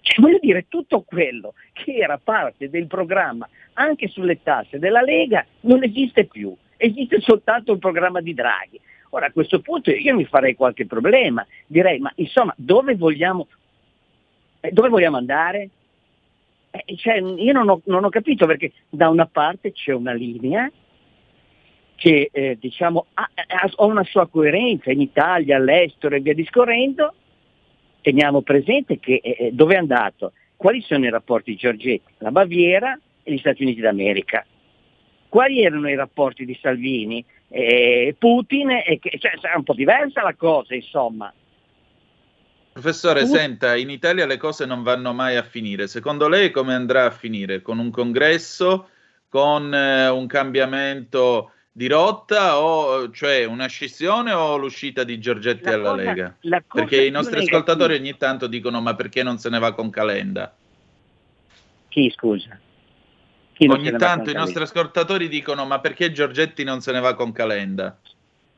Cioè, 0.00 0.22
voglio 0.22 0.38
dire, 0.40 0.66
tutto 0.68 1.02
quello 1.02 1.54
che 1.72 1.96
era 1.96 2.18
parte 2.18 2.70
del 2.70 2.86
programma 2.86 3.48
anche 3.74 4.08
sulle 4.08 4.42
tasse 4.42 4.78
della 4.78 5.02
Lega 5.02 5.44
non 5.62 5.82
esiste 5.82 6.24
più 6.24 6.56
esiste 6.78 7.20
soltanto 7.20 7.72
il 7.72 7.78
programma 7.78 8.20
di 8.20 8.32
Draghi. 8.32 8.80
Ora 9.10 9.26
a 9.26 9.32
questo 9.32 9.60
punto 9.60 9.90
io 9.90 10.14
mi 10.14 10.24
farei 10.24 10.54
qualche 10.54 10.86
problema, 10.86 11.46
direi 11.66 11.98
ma 11.98 12.12
insomma 12.16 12.54
dove 12.56 12.94
vogliamo, 12.94 13.46
eh, 14.60 14.70
dove 14.70 14.88
vogliamo 14.88 15.16
andare? 15.16 15.68
Eh, 16.70 16.96
cioè, 16.96 17.20
io 17.20 17.52
non 17.52 17.68
ho, 17.68 17.80
non 17.84 18.04
ho, 18.04 18.08
capito 18.08 18.46
perché 18.46 18.72
da 18.88 19.08
una 19.08 19.26
parte 19.26 19.72
c'è 19.72 19.92
una 19.92 20.12
linea 20.12 20.70
che 21.96 22.28
eh, 22.30 22.56
diciamo, 22.60 23.06
ha, 23.14 23.28
ha, 23.34 23.86
una 23.86 24.04
sua 24.04 24.28
coerenza 24.28 24.92
in 24.92 25.00
Italia, 25.00 25.56
all'estero 25.56 26.14
e 26.14 26.20
via 26.20 26.34
discorrendo, 26.34 27.12
teniamo 28.02 28.42
presente 28.42 28.98
che 29.00 29.20
eh, 29.22 29.36
eh, 29.38 29.52
dove 29.52 29.74
è 29.74 29.78
andato, 29.78 30.32
quali 30.56 30.80
sono 30.82 31.06
i 31.06 31.10
rapporti 31.10 31.52
di 31.52 31.56
Giorgetti, 31.56 32.12
la 32.18 32.30
Baviera 32.30 32.98
e 33.22 33.32
gli 33.32 33.38
Stati 33.38 33.62
Uniti 33.62 33.80
d'America. 33.80 34.44
Quali 35.28 35.62
erano 35.62 35.88
i 35.88 35.94
rapporti 35.94 36.44
di 36.44 36.56
Salvini? 36.60 37.24
E 37.48 38.14
Putin 38.18 38.70
e 38.70 38.98
che, 39.00 39.18
cioè, 39.18 39.32
è 39.32 39.56
un 39.56 39.64
po' 39.64 39.74
diversa 39.74 40.22
la 40.22 40.34
cosa, 40.34 40.74
insomma. 40.74 41.32
Professore, 42.80 43.22
Putin... 43.22 43.36
senta, 43.36 43.76
in 43.76 43.90
Italia 43.90 44.24
le 44.24 44.36
cose 44.36 44.64
non 44.64 44.84
vanno 44.84 45.12
mai 45.12 45.36
a 45.36 45.42
finire. 45.42 45.88
Secondo 45.88 46.28
lei 46.28 46.52
come 46.52 46.74
andrà 46.74 47.06
a 47.06 47.10
finire? 47.10 47.60
Con 47.60 47.80
un 47.80 47.90
congresso, 47.90 48.88
con 49.28 49.74
eh, 49.74 50.08
un 50.08 50.26
cambiamento 50.28 51.52
di 51.72 51.88
rotta 51.88 52.60
o 52.60 53.10
cioè 53.10 53.44
una 53.44 53.66
scissione 53.66 54.32
o 54.32 54.56
l'uscita 54.56 55.02
di 55.02 55.18
Giorgetti 55.18 55.64
la 55.64 55.74
alla 55.74 55.90
cosa, 55.90 56.02
Lega? 56.02 56.36
Perché 56.72 57.04
i 57.04 57.10
nostri 57.10 57.40
ascoltatori 57.40 57.94
ogni 57.94 58.16
tanto 58.16 58.46
dicono 58.46 58.80
ma 58.80 58.94
perché 58.94 59.22
non 59.22 59.38
se 59.38 59.48
ne 59.48 59.58
va 59.58 59.72
con 59.72 59.90
Calenda? 59.90 60.54
Chi 61.88 62.10
scusa? 62.10 62.58
Ogni 63.66 63.90
tanto 63.96 64.30
i 64.30 64.34
nostri 64.34 64.62
ascoltatori 64.62 65.28
dicono 65.28 65.66
ma 65.66 65.80
perché 65.80 66.12
Giorgetti 66.12 66.62
non 66.62 66.80
se 66.80 66.92
ne 66.92 67.00
va 67.00 67.14
con 67.14 67.32
Calenda? 67.32 67.98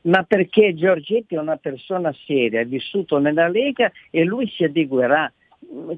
Ma 0.03 0.23
perché 0.23 0.75
Giorgetti 0.75 1.35
è 1.35 1.39
una 1.39 1.57
persona 1.57 2.15
seria, 2.25 2.61
è 2.61 2.67
vissuto 2.67 3.19
nella 3.19 3.49
Lega 3.49 3.93
e 4.11 4.25
lui 4.25 4.49
si 4.49 4.65
adeguerà. 4.65 5.31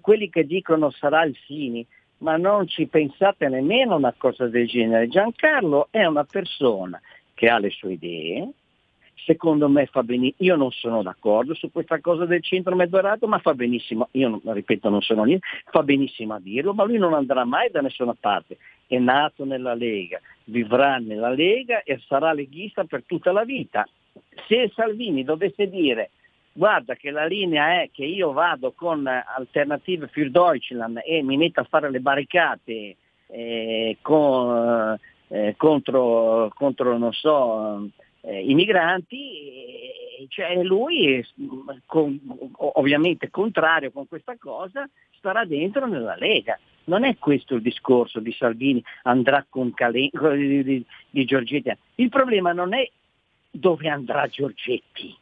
Quelli 0.00 0.28
che 0.28 0.44
dicono 0.44 0.90
sarà 0.90 1.22
il 1.24 1.36
Fini, 1.46 1.86
ma 2.18 2.36
non 2.36 2.66
ci 2.66 2.86
pensate 2.86 3.48
nemmeno 3.48 3.94
a 3.94 3.98
una 3.98 4.14
cosa 4.16 4.48
del 4.48 4.66
genere. 4.66 5.08
Giancarlo 5.08 5.88
è 5.90 6.04
una 6.04 6.24
persona 6.24 7.00
che 7.34 7.48
ha 7.48 7.58
le 7.58 7.70
sue 7.70 7.92
idee, 7.92 8.50
secondo 9.24 9.68
me 9.68 9.86
fa 9.86 10.02
benissimo, 10.02 10.48
io 10.48 10.56
non 10.56 10.70
sono 10.70 11.02
d'accordo 11.02 11.54
su 11.54 11.70
questa 11.70 12.00
cosa 12.00 12.24
del 12.24 12.42
centro 12.42 12.74
mezzorato, 12.74 13.26
ma 13.26 13.38
fa 13.38 13.54
benissimo, 13.54 14.08
io 14.12 14.40
ripeto 14.44 14.88
non 14.88 15.00
sono 15.00 15.24
lì, 15.24 15.38
fa 15.70 15.82
benissimo 15.82 16.34
a 16.34 16.40
dirlo, 16.40 16.74
ma 16.74 16.84
lui 16.84 16.98
non 16.98 17.14
andrà 17.14 17.44
mai 17.44 17.70
da 17.70 17.80
nessuna 17.80 18.14
parte, 18.18 18.58
è 18.96 18.98
nato 18.98 19.44
nella 19.44 19.74
Lega, 19.74 20.20
vivrà 20.44 20.98
nella 20.98 21.30
Lega 21.30 21.82
e 21.82 21.98
sarà 22.06 22.32
leghista 22.32 22.84
per 22.84 23.04
tutta 23.06 23.32
la 23.32 23.44
vita. 23.44 23.88
Se 24.46 24.70
Salvini 24.74 25.24
dovesse 25.24 25.68
dire 25.68 26.10
guarda 26.52 26.94
che 26.94 27.10
la 27.10 27.24
linea 27.24 27.80
è 27.80 27.88
che 27.90 28.04
io 28.04 28.32
vado 28.32 28.72
con 28.72 29.06
Alternative 29.06 30.08
für 30.08 30.30
Deutschland 30.30 31.00
e 31.04 31.22
mi 31.22 31.38
metto 31.38 31.60
a 31.60 31.64
fare 31.64 31.90
le 31.90 32.00
barricate 32.00 32.96
eh, 33.28 33.96
con, 34.02 34.98
eh, 35.28 35.54
contro, 35.56 36.50
contro, 36.54 36.98
non 36.98 37.12
so, 37.12 37.88
eh, 38.20 38.44
i 38.44 38.52
migranti, 38.52 40.26
cioè 40.28 40.62
lui 40.62 41.26
con, 41.86 42.20
ovviamente 42.56 43.30
contrario 43.30 43.90
con 43.90 44.06
questa 44.06 44.36
cosa 44.38 44.86
starà 45.22 45.44
dentro 45.44 45.86
nella 45.86 46.16
Lega. 46.16 46.58
Non 46.84 47.04
è 47.04 47.16
questo 47.16 47.54
il 47.54 47.62
discorso 47.62 48.18
di 48.18 48.32
Salvini, 48.32 48.82
andrà 49.04 49.46
con 49.48 49.72
Calen- 49.72 50.10
di, 50.34 50.64
di, 50.64 50.86
di 51.10 51.24
Giorgetti. 51.24 51.76
Il 51.94 52.08
problema 52.08 52.52
non 52.52 52.74
è 52.74 52.90
dove 53.48 53.88
andrà 53.88 54.26
Giorgetti, 54.26 55.16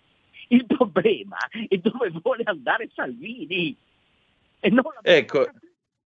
il 0.48 0.64
problema 0.64 1.36
è 1.68 1.76
dove 1.76 2.10
vuole 2.22 2.44
andare 2.44 2.88
Salvini. 2.94 3.76
ecco, 5.02 5.46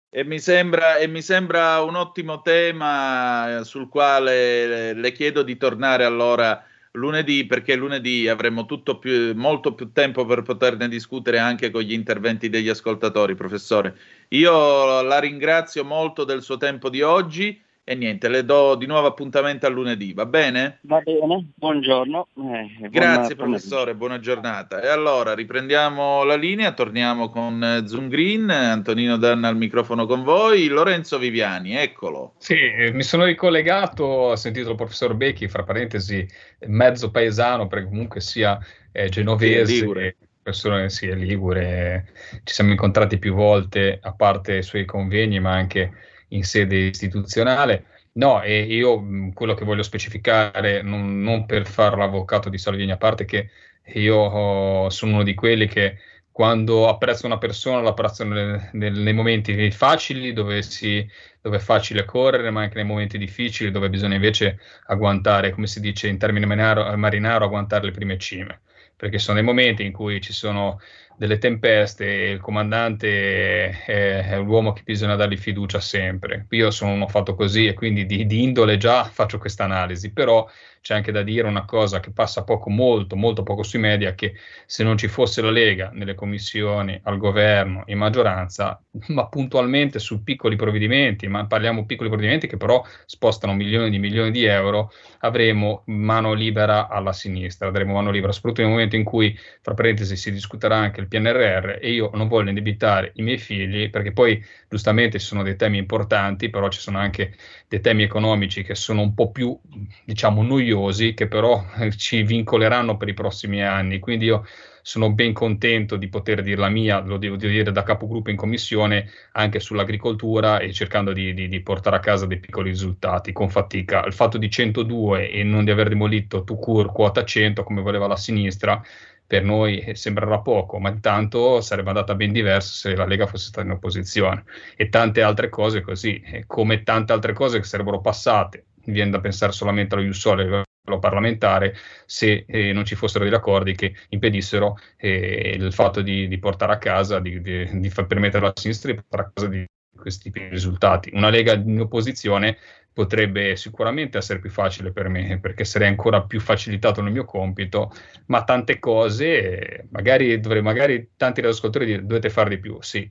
e 0.09 0.23
mi, 0.23 0.39
sembra, 0.39 0.95
e 0.95 1.07
mi 1.07 1.21
sembra 1.21 1.81
un 1.81 1.95
ottimo 1.95 2.41
tema 2.41 3.63
sul 3.63 3.89
quale 3.89 4.93
le 4.93 5.11
chiedo 5.11 5.43
di 5.43 5.57
tornare 5.57 6.05
allora 6.05 6.63
lunedì 6.93 7.45
perché 7.45 7.75
lunedì 7.75 8.27
avremo 8.27 8.65
più, 8.99 9.33
molto 9.35 9.73
più 9.73 9.91
tempo 9.91 10.25
per 10.25 10.41
poterne 10.41 10.87
discutere 10.87 11.39
anche 11.39 11.71
con 11.71 11.81
gli 11.81 11.93
interventi 11.93 12.49
degli 12.49 12.69
ascoltatori, 12.69 13.35
professore. 13.35 13.97
Io 14.29 15.01
la 15.01 15.19
ringrazio 15.19 15.83
molto 15.83 16.23
del 16.23 16.41
suo 16.41 16.57
tempo 16.57 16.89
di 16.89 17.01
oggi 17.01 17.61
e 17.85 17.95
niente, 17.95 18.29
le 18.29 18.45
do 18.45 18.75
di 18.75 18.85
nuovo 18.85 19.07
appuntamento 19.07 19.65
a 19.65 19.69
lunedì, 19.69 20.13
va 20.13 20.25
bene? 20.25 20.79
Va 20.83 21.01
bene, 21.01 21.49
buongiorno. 21.53 22.27
Eh, 22.37 22.89
Grazie 22.89 23.35
buona 23.35 23.51
professore, 23.51 23.95
buona 23.95 24.19
giornata. 24.19 24.81
E 24.81 24.87
allora 24.87 25.33
riprendiamo 25.33 26.23
la 26.23 26.35
linea, 26.35 26.71
torniamo 26.71 27.29
con 27.29 27.61
eh, 27.61 27.85
Zoom 27.85 28.07
Green, 28.07 28.49
Antonino 28.49 29.17
Danna 29.17 29.49
al 29.49 29.57
microfono 29.57 30.05
con 30.05 30.23
voi, 30.23 30.67
Lorenzo 30.67 31.17
Viviani, 31.17 31.75
eccolo. 31.75 32.35
Sì, 32.37 32.55
eh, 32.55 32.93
mi 32.93 33.03
sono 33.03 33.25
ricollegato, 33.25 34.03
ho 34.05 34.35
sentito 34.37 34.69
il 34.69 34.75
professor 34.77 35.13
Becchi, 35.13 35.49
fra 35.49 35.63
parentesi, 35.63 36.25
mezzo 36.67 37.11
paesano, 37.11 37.67
perché 37.67 37.87
comunque 37.87 38.21
sia 38.21 38.57
eh, 38.93 39.09
genovese. 39.09 39.73
Ligure 39.73 40.15
persone 40.43 40.89
sì, 40.89 41.07
è 41.07 41.15
Ligure, 41.15 42.11
ci 42.43 42.53
siamo 42.53 42.71
incontrati 42.71 43.17
più 43.17 43.33
volte, 43.33 43.97
a 44.01 44.13
parte 44.13 44.57
i 44.57 44.61
suoi 44.61 44.83
convegni, 44.83 45.39
ma 45.39 45.53
anche 45.53 46.11
in 46.33 46.43
sede 46.43 46.77
istituzionale. 46.77 47.85
No, 48.13 48.41
e 48.43 48.61
io 48.63 49.31
quello 49.33 49.55
che 49.55 49.65
voglio 49.65 49.83
specificare, 49.83 50.81
non, 50.83 51.21
non 51.21 51.45
per 51.45 51.65
fare 51.65 51.97
l'avvocato 51.97 52.49
di 52.49 52.57
Salvini, 52.59 52.91
a 52.91 52.97
parte 52.97 53.25
che 53.25 53.49
io 53.95 54.15
oh, 54.17 54.89
sono 54.89 55.13
uno 55.13 55.23
di 55.23 55.33
quelli 55.33 55.67
che 55.67 55.97
quando 56.33 56.89
apprezzo 56.89 57.27
una 57.27 57.37
persona 57.37 57.81
l'apprezzo 57.81 58.23
nel, 58.23 58.69
nel, 58.73 58.93
nei 58.99 59.13
momenti 59.13 59.69
facili 59.69 60.33
dove, 60.33 60.63
si, 60.63 61.07
dove, 61.39 61.57
è 61.57 61.59
facile 61.59 62.05
correre, 62.05 62.49
ma 62.49 62.61
anche 62.61 62.75
nei 62.75 62.85
momenti 62.85 63.19
difficili 63.19 63.69
dove 63.69 63.89
bisogna 63.89 64.15
invece 64.15 64.59
agguantare, 64.87 65.51
come 65.51 65.67
si 65.67 65.79
dice 65.79 66.07
in 66.07 66.17
termini 66.17 66.47
marinaro, 66.47 66.97
marinaro 66.97 67.45
agguantare 67.45 67.85
le 67.85 67.91
prime 67.91 68.17
cime, 68.17 68.61
perché 68.95 69.19
sono 69.19 69.35
dei 69.37 69.45
momenti 69.45 69.85
in 69.85 69.91
cui 69.91 70.19
ci 70.21 70.33
sono 70.33 70.79
delle 71.17 71.37
tempeste 71.37 72.05
il 72.05 72.39
comandante 72.39 73.69
è, 73.85 74.29
è 74.29 74.39
l'uomo 74.39 74.73
che 74.73 74.83
bisogna 74.83 75.15
dargli 75.15 75.37
fiducia 75.37 75.79
sempre. 75.79 76.47
Io 76.51 76.71
sono 76.71 77.07
fatto 77.07 77.35
così 77.35 77.67
e 77.67 77.73
quindi 77.73 78.05
di, 78.05 78.25
di 78.25 78.43
indole 78.43 78.77
già 78.77 79.03
faccio 79.03 79.37
questa 79.37 79.63
analisi, 79.63 80.11
però 80.11 80.47
c'è 80.83 80.93
anche 80.95 81.13
da 81.13 81.23
dire 81.23 81.47
una 81.47 81.63
cosa 81.63 82.01
che 82.01 82.11
passa 82.11 82.43
poco, 82.43 82.69
molto, 82.69 83.15
molto 83.15 83.41
poco 83.41 83.63
sui 83.63 83.79
media, 83.79 84.15
che 84.15 84.33
se 84.65 84.83
non 84.83 84.97
ci 84.97 85.07
fosse 85.07 85.41
la 85.41 85.49
Lega 85.49 85.91
nelle 85.93 86.13
commissioni, 86.13 86.99
al 87.03 87.17
governo, 87.17 87.83
in 87.85 87.97
maggioranza, 87.97 88.83
ma 89.07 89.27
puntualmente 89.27 89.97
su 89.99 90.23
piccoli 90.23 90.57
provvedimenti, 90.57 91.29
ma 91.29 91.47
parliamo 91.47 91.85
piccoli 91.85 92.09
provvedimenti 92.09 92.47
che 92.47 92.57
però 92.57 92.83
spostano 93.05 93.53
milioni 93.53 93.89
di 93.89 93.97
milioni 93.97 94.29
di 94.31 94.43
euro, 94.43 94.91
avremo 95.19 95.83
mano 95.85 96.33
libera 96.33 96.89
alla 96.89 97.13
sinistra, 97.13 97.69
avremo 97.69 97.93
mano 97.93 98.11
libera, 98.11 98.33
soprattutto 98.33 98.63
nel 98.63 98.71
momento 98.71 98.97
in 98.97 99.05
cui, 99.05 99.39
fra 99.61 99.73
parentesi, 99.73 100.17
si 100.17 100.33
discuterà 100.33 100.75
anche 100.75 100.99
il 100.99 101.07
PNRR 101.07 101.77
e 101.79 101.93
io 101.93 102.11
non 102.13 102.27
voglio 102.27 102.49
indebitare 102.49 103.13
i 103.15 103.21
miei 103.21 103.37
figli 103.37 103.89
perché 103.89 104.11
poi 104.11 104.43
giustamente 104.67 105.17
ci 105.17 105.25
sono 105.27 105.43
dei 105.43 105.55
temi 105.55 105.77
importanti, 105.77 106.49
però 106.49 106.67
ci 106.67 106.81
sono 106.81 106.97
anche 106.97 107.35
dei 107.69 107.79
temi 107.79 108.03
economici 108.03 108.63
che 108.63 108.75
sono 108.75 108.99
un 108.99 109.13
po' 109.13 109.31
più, 109.31 109.57
diciamo, 110.03 110.43
noiosi, 110.43 110.71
che 111.13 111.27
però 111.27 111.63
ci 111.95 112.23
vincoleranno 112.23 112.97
per 112.97 113.07
i 113.09 113.13
prossimi 113.13 113.63
anni. 113.63 113.99
Quindi 113.99 114.25
io 114.25 114.45
sono 114.81 115.13
ben 115.13 115.31
contento 115.31 115.95
di 115.95 116.09
poter 116.09 116.41
dire 116.41 116.59
la 116.59 116.69
mia, 116.69 116.99
lo 116.99 117.17
devo 117.17 117.37
dire 117.37 117.71
da 117.71 117.83
capogruppo 117.83 118.29
in 118.29 118.35
commissione, 118.35 119.09
anche 119.31 119.59
sull'agricoltura 119.59 120.59
e 120.59 120.73
cercando 120.73 121.13
di, 121.13 121.33
di, 121.33 121.47
di, 121.47 121.61
portare 121.61 121.95
a 121.95 121.99
casa 121.99 122.25
dei 122.25 122.39
piccoli 122.39 122.69
risultati 122.69 123.31
con 123.31 123.49
fatica. 123.49 124.03
Il 124.05 124.13
fatto 124.13 124.37
di 124.37 124.49
102 124.49 125.31
e 125.31 125.43
non 125.43 125.63
di 125.63 125.71
aver 125.71 125.87
demolito 125.87 126.43
Tucur 126.43 126.91
quota 126.91 127.23
100 127.23 127.63
come 127.63 127.81
voleva 127.81 128.07
la 128.07 128.17
sinistra, 128.17 128.81
per 129.25 129.43
noi 129.43 129.93
sembrerà 129.95 130.39
poco, 130.39 130.79
ma 130.79 130.89
intanto 130.89 131.61
sarebbe 131.61 131.89
andata 131.89 132.13
ben 132.13 132.31
diverso 132.31 132.73
se 132.73 132.95
la 132.95 133.05
Lega 133.05 133.25
fosse 133.25 133.47
stata 133.47 133.65
in 133.65 133.73
opposizione 133.73 134.43
e 134.75 134.89
tante 134.89 135.21
altre 135.21 135.49
cose 135.49 135.81
così, 135.81 136.21
come 136.45 136.83
tante 136.83 137.13
altre 137.13 137.33
cose 137.33 137.57
che 137.59 137.65
sarebbero 137.65 138.01
passate. 138.01 138.65
Viene 138.85 139.11
da 139.11 139.19
pensare 139.19 139.51
solamente 139.51 139.95
allo 139.95 140.03
Jussole 140.03 140.63
parlamentare 140.99 141.75
se 142.05 142.43
eh, 142.45 142.73
non 142.73 142.83
ci 142.83 142.95
fossero 142.95 143.23
degli 143.23 143.33
accordi 143.33 143.73
che 143.73 143.95
impedissero 144.09 144.77
eh, 144.97 145.55
il 145.57 145.71
fatto 145.71 146.01
di, 146.01 146.27
di, 146.27 146.39
portare 146.39 146.73
a 146.73 146.77
casa, 146.77 147.19
di, 147.19 147.41
di, 147.41 147.79
di 147.79 147.89
permettere 147.89 148.39
alla 148.39 148.53
sinistra 148.53 148.91
di 148.91 148.97
portare 148.97 149.23
a 149.23 149.31
casa 149.33 149.47
di 149.47 149.65
questi 149.95 150.31
risultati. 150.49 151.11
Una 151.13 151.29
Lega 151.29 151.53
in 151.53 151.79
opposizione 151.79 152.57
potrebbe 152.91 153.55
sicuramente 153.55 154.17
essere 154.19 154.39
più 154.39 154.49
facile 154.49 154.91
per 154.91 155.07
me 155.07 155.39
perché 155.39 155.65
sarei 155.65 155.87
ancora 155.87 156.23
più 156.23 156.39
facilitato 156.39 157.01
nel 157.01 157.11
mio 157.11 157.25
compito, 157.25 157.91
ma 158.27 158.43
tante 158.43 158.77
cose, 158.79 159.87
magari, 159.89 160.39
dovrei, 160.39 160.61
magari 160.61 161.11
tanti 161.15 161.41
ascoltatori 161.41 162.05
dovete 162.05 162.29
fare 162.29 162.49
di 162.49 162.59
più, 162.59 162.77
sì. 162.81 163.09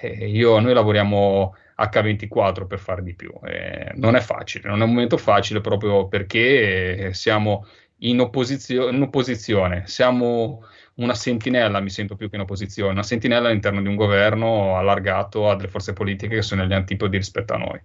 Eh, 0.00 0.28
io, 0.28 0.58
noi 0.58 0.74
lavoriamo 0.74 1.54
H24 1.78 2.66
per 2.66 2.78
fare 2.78 3.02
di 3.02 3.14
più. 3.14 3.32
Eh, 3.44 3.92
non 3.94 4.16
è 4.16 4.20
facile, 4.20 4.68
non 4.68 4.80
è 4.80 4.84
un 4.84 4.90
momento 4.90 5.16
facile 5.16 5.60
proprio 5.60 6.08
perché 6.08 7.10
siamo 7.12 7.66
in, 7.98 8.20
opposizio- 8.20 8.88
in 8.88 9.02
opposizione, 9.02 9.86
siamo 9.86 10.64
una 10.94 11.14
sentinella, 11.14 11.80
mi 11.80 11.90
sento 11.90 12.16
più 12.16 12.28
che 12.28 12.36
in 12.36 12.42
opposizione, 12.42 12.92
una 12.92 13.02
sentinella 13.02 13.48
all'interno 13.48 13.80
di 13.80 13.88
un 13.88 13.96
governo 13.96 14.76
allargato 14.76 15.48
a 15.48 15.56
delle 15.56 15.68
forze 15.68 15.92
politiche 15.92 16.36
che 16.36 16.42
sono 16.42 16.62
negli 16.62 16.74
antipodi 16.74 17.16
rispetto 17.16 17.54
a 17.54 17.58
noi. 17.58 17.80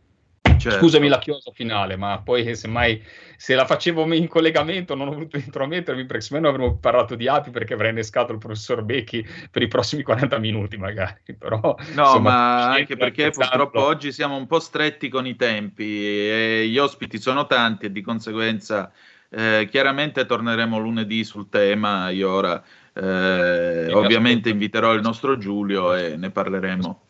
Certo. 0.58 0.80
Scusami 0.80 1.08
la 1.08 1.20
chiosa 1.20 1.52
finale, 1.54 1.96
ma 1.96 2.20
poi 2.24 2.56
semmai 2.56 3.02
se 3.36 3.56
la 3.56 3.66
facevo 3.66 4.14
in 4.14 4.28
collegamento 4.28 4.96
non 4.96 5.08
ho 5.08 5.12
voluto 5.12 5.38
intromettermi 5.38 6.06
perché 6.06 6.22
se 6.22 6.40
no 6.40 6.50
avremmo 6.50 6.78
parlato 6.78 7.16
di 7.16 7.28
api 7.28 7.52
perché 7.52 7.74
avrei 7.74 7.92
innescato 7.92 8.32
il 8.32 8.40
professor 8.40 8.84
Becchi 8.84 9.26
per 9.52 9.62
i 9.62 9.68
prossimi 9.68 10.04
40 10.04 10.38
minuti 10.40 10.78
magari. 10.78 11.16
Però, 11.38 11.60
no, 11.60 11.76
insomma, 11.78 12.20
ma 12.20 12.72
anche 12.72 12.98
perché 12.98 13.30
purtroppo 13.30 13.84
oggi 13.84 14.12
siamo 14.12 14.36
un 14.36 14.48
po' 14.48 14.60
stretti 14.60 15.10
con 15.10 15.28
i 15.28 15.36
tempi 15.36 16.06
e 16.06 16.68
gli 16.68 16.78
ospiti 16.78 17.20
sono 17.20 17.46
tanti 17.46 17.86
e 17.86 17.92
di 17.92 18.02
conseguenza 18.02 18.92
eh, 19.30 19.68
chiaramente 19.70 20.26
torneremo 20.26 20.78
lunedì 20.78 21.24
sul 21.24 21.50
tema. 21.50 22.10
Io 22.10 22.30
ora 22.30 22.64
eh, 22.94 23.94
ovviamente 23.94 24.50
inviterò 24.50 24.94
il 24.94 25.02
nostro 25.02 25.38
Giulio 25.38 25.94
e 25.94 26.18
ne 26.18 26.32
parleremo. 26.32 27.02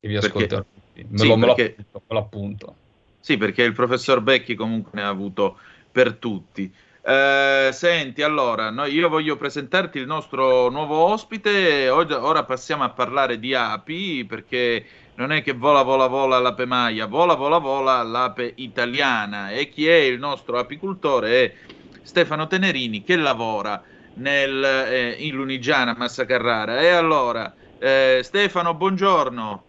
E 0.00 0.08
vi 0.08 0.16
ascolterò. 0.16 0.62
Perché 0.62 0.79
me, 1.08 1.18
sì, 1.18 1.26
lo, 1.26 1.38
perché, 1.38 1.74
me 1.76 2.00
lo 2.06 2.18
appunto. 2.18 2.74
Sì, 3.20 3.36
perché 3.36 3.62
il 3.62 3.72
professor 3.72 4.20
Becchi 4.20 4.54
comunque 4.54 4.90
ne 4.94 5.02
ha 5.02 5.08
avuto 5.08 5.58
per 5.90 6.14
tutti. 6.14 6.72
Eh, 7.02 7.70
senti, 7.72 8.22
allora, 8.22 8.70
no, 8.70 8.84
io 8.84 9.08
voglio 9.08 9.36
presentarti 9.36 9.98
il 9.98 10.06
nostro 10.06 10.68
nuovo 10.68 10.96
ospite. 10.96 11.88
Ora, 11.88 12.24
ora 12.24 12.44
passiamo 12.44 12.84
a 12.84 12.90
parlare 12.90 13.38
di 13.38 13.54
api 13.54 14.24
perché 14.24 14.84
non 15.14 15.32
è 15.32 15.42
che 15.42 15.52
vola, 15.52 15.82
vola, 15.82 16.06
vola 16.06 16.38
l'ape 16.38 16.66
maia, 16.66 17.06
vola, 17.06 17.34
vola, 17.34 17.58
vola 17.58 18.02
l'ape 18.02 18.52
italiana. 18.56 19.50
E 19.50 19.68
chi 19.68 19.86
è 19.86 19.96
il 19.96 20.18
nostro 20.18 20.58
apicultore 20.58 21.44
è 21.44 21.54
Stefano 22.02 22.46
Tenerini 22.46 23.02
che 23.02 23.16
lavora 23.16 23.82
nel, 24.14 24.62
eh, 24.64 25.16
in 25.18 25.34
Lunigiana, 25.34 25.94
Massa 25.96 26.24
Carrara. 26.24 26.80
E 26.80 26.88
allora, 26.88 27.54
eh, 27.78 28.20
Stefano, 28.22 28.74
buongiorno. 28.74 29.64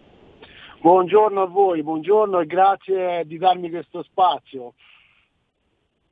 Buongiorno 0.82 1.44
a 1.44 1.46
voi, 1.46 1.84
buongiorno 1.84 2.40
e 2.40 2.48
grazie 2.48 3.24
di 3.28 3.38
darmi 3.38 3.70
questo 3.70 4.02
spazio. 4.02 4.74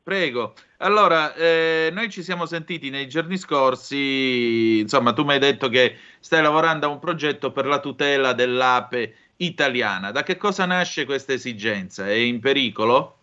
Prego. 0.04 0.54
Allora, 0.78 1.34
eh, 1.34 1.90
noi 1.92 2.12
ci 2.12 2.22
siamo 2.22 2.46
sentiti 2.46 2.92
nei 2.92 3.08
giorni 3.08 3.38
scorsi, 3.38 4.78
insomma, 4.82 5.14
tu 5.14 5.24
mi 5.24 5.32
hai 5.34 5.40
detto 5.40 5.70
che 5.70 5.96
stai 6.20 6.44
lavorando 6.44 6.86
a 6.86 6.90
un 6.90 7.00
progetto 7.00 7.52
per 7.52 7.66
la 7.66 7.80
tutela 7.80 8.34
dell'ape 8.34 9.16
italiana. 9.38 10.12
Da 10.12 10.22
che 10.22 10.38
cosa 10.38 10.66
nasce 10.68 11.06
questa 11.06 11.34
esigenza? 11.34 12.06
È 12.06 12.14
in 12.14 12.40
pericolo? 12.40 13.16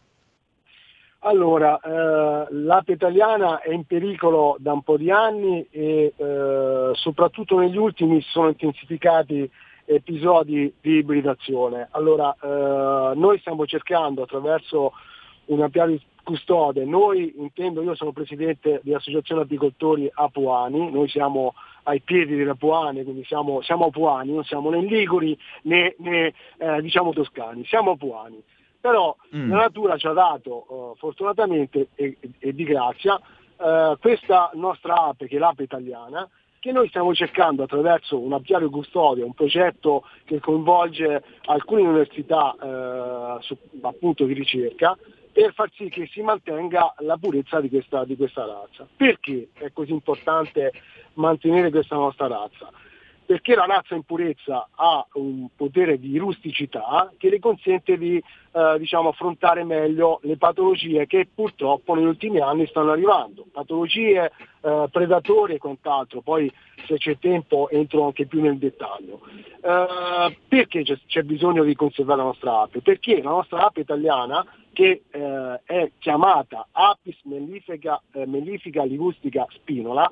Allora, 1.20 1.78
eh, 1.78 2.46
l'ape 2.50 2.92
italiana 2.92 3.60
è 3.60 3.72
in 3.72 3.84
pericolo 3.84 4.56
da 4.58 4.72
un 4.72 4.82
po' 4.82 4.96
di 4.96 5.12
anni 5.12 5.64
e 5.70 6.12
eh, 6.16 6.90
soprattutto 6.94 7.56
negli 7.60 7.76
ultimi 7.76 8.20
si 8.20 8.30
sono 8.30 8.48
intensificati 8.48 9.48
episodi 9.86 10.72
di 10.80 10.98
ibridazione. 10.98 11.88
Allora, 11.92 12.34
eh, 12.34 13.14
noi 13.14 13.38
stiamo 13.38 13.64
cercando 13.66 14.22
attraverso 14.22 14.92
una 15.46 15.68
piana 15.68 15.96
custode, 16.26 16.84
noi 16.84 17.32
intendo, 17.36 17.82
io 17.82 17.94
sono 17.94 18.10
presidente 18.10 18.80
dell'Associazione 18.82 19.42
Apicoltori 19.42 20.10
Apuani, 20.12 20.90
noi 20.90 21.08
siamo 21.08 21.54
ai 21.84 22.00
piedi 22.00 22.34
delle 22.34 22.50
Apuane, 22.50 23.04
quindi 23.04 23.24
siamo, 23.24 23.62
siamo 23.62 23.86
Apuani, 23.86 24.32
non 24.32 24.42
siamo 24.42 24.70
né 24.70 24.80
Liguri 24.80 25.38
né, 25.62 25.94
né 25.98 26.34
eh, 26.58 26.82
diciamo 26.82 27.12
toscani, 27.12 27.64
siamo 27.64 27.92
Apuani. 27.92 28.42
Però 28.80 29.16
mm. 29.34 29.50
la 29.50 29.56
natura 29.56 29.96
ci 29.96 30.06
ha 30.08 30.12
dato, 30.12 30.66
uh, 30.68 30.96
fortunatamente 30.96 31.88
e, 31.94 32.16
e, 32.38 32.52
di 32.52 32.64
grazia, 32.64 33.14
uh, 33.14 33.96
questa 33.98 34.50
nostra 34.54 35.06
ape, 35.06 35.28
che 35.28 35.36
è 35.36 35.38
l'ape 35.38 35.62
italiana, 35.62 36.28
che 36.66 36.72
noi 36.72 36.88
stiamo 36.88 37.14
cercando 37.14 37.62
attraverso 37.62 38.18
un 38.18 38.32
apiario 38.32 38.68
custodio, 38.70 39.24
un 39.24 39.34
progetto 39.34 40.02
che 40.24 40.40
coinvolge 40.40 41.22
alcune 41.44 41.82
università 41.82 42.56
eh, 42.60 43.42
su, 43.42 43.56
appunto 43.82 44.24
di 44.24 44.32
ricerca, 44.32 44.98
per 45.32 45.52
far 45.54 45.70
sì 45.76 45.88
che 45.88 46.08
si 46.10 46.22
mantenga 46.22 46.92
la 46.98 47.16
purezza 47.18 47.60
di 47.60 47.68
questa, 47.68 48.04
di 48.04 48.16
questa 48.16 48.44
razza. 48.44 48.84
Perché 48.96 49.50
è 49.52 49.70
così 49.72 49.92
importante 49.92 50.72
mantenere 51.14 51.70
questa 51.70 51.94
nostra 51.94 52.26
razza? 52.26 52.68
Perché 53.26 53.54
la 53.54 53.66
razza 53.66 53.94
in 53.94 54.04
purezza 54.04 54.68
ha 54.74 55.04
un 55.14 55.48
potere 55.54 55.98
di 55.98 56.16
rusticità 56.16 57.12
che 57.18 57.28
le 57.28 57.40
consente 57.40 57.98
di 57.98 58.16
eh, 58.16 58.78
diciamo, 58.78 59.10
affrontare 59.10 59.64
meglio 59.64 60.20
le 60.22 60.36
patologie 60.36 61.06
che 61.06 61.28
purtroppo 61.32 61.94
negli 61.94 62.06
ultimi 62.06 62.40
anni 62.40 62.66
stanno 62.68 62.92
arrivando, 62.92 63.44
patologie 63.52 64.30
eh, 64.60 64.88
predatori 64.90 65.54
e 65.54 65.58
quant'altro, 65.58 66.20
poi 66.20 66.50
se 66.86 66.96
c'è 66.96 67.18
tempo 67.18 67.68
entro 67.68 68.06
anche 68.06 68.26
più 68.26 68.40
nel 68.40 68.58
dettaglio. 68.58 69.20
Eh, 69.60 70.38
perché 70.48 70.84
c'è, 70.84 70.96
c'è, 71.06 71.22
bisogno 71.22 71.64
di 71.64 71.74
conservare 71.74 72.18
la 72.18 72.26
nostra 72.26 72.62
ape? 72.62 72.80
Perché 72.80 73.20
la 73.20 73.30
nostra 73.30 73.66
ape 73.66 73.80
italiana 73.80 74.44
che 74.72 75.02
eh, 75.10 75.60
è 75.64 75.90
chiamata 75.98 76.68
Apis 76.70 77.16
mellifica, 77.24 78.00
eh, 78.12 78.26
mellifica 78.26 78.84
ligustica 78.84 79.46
spinola, 79.50 80.10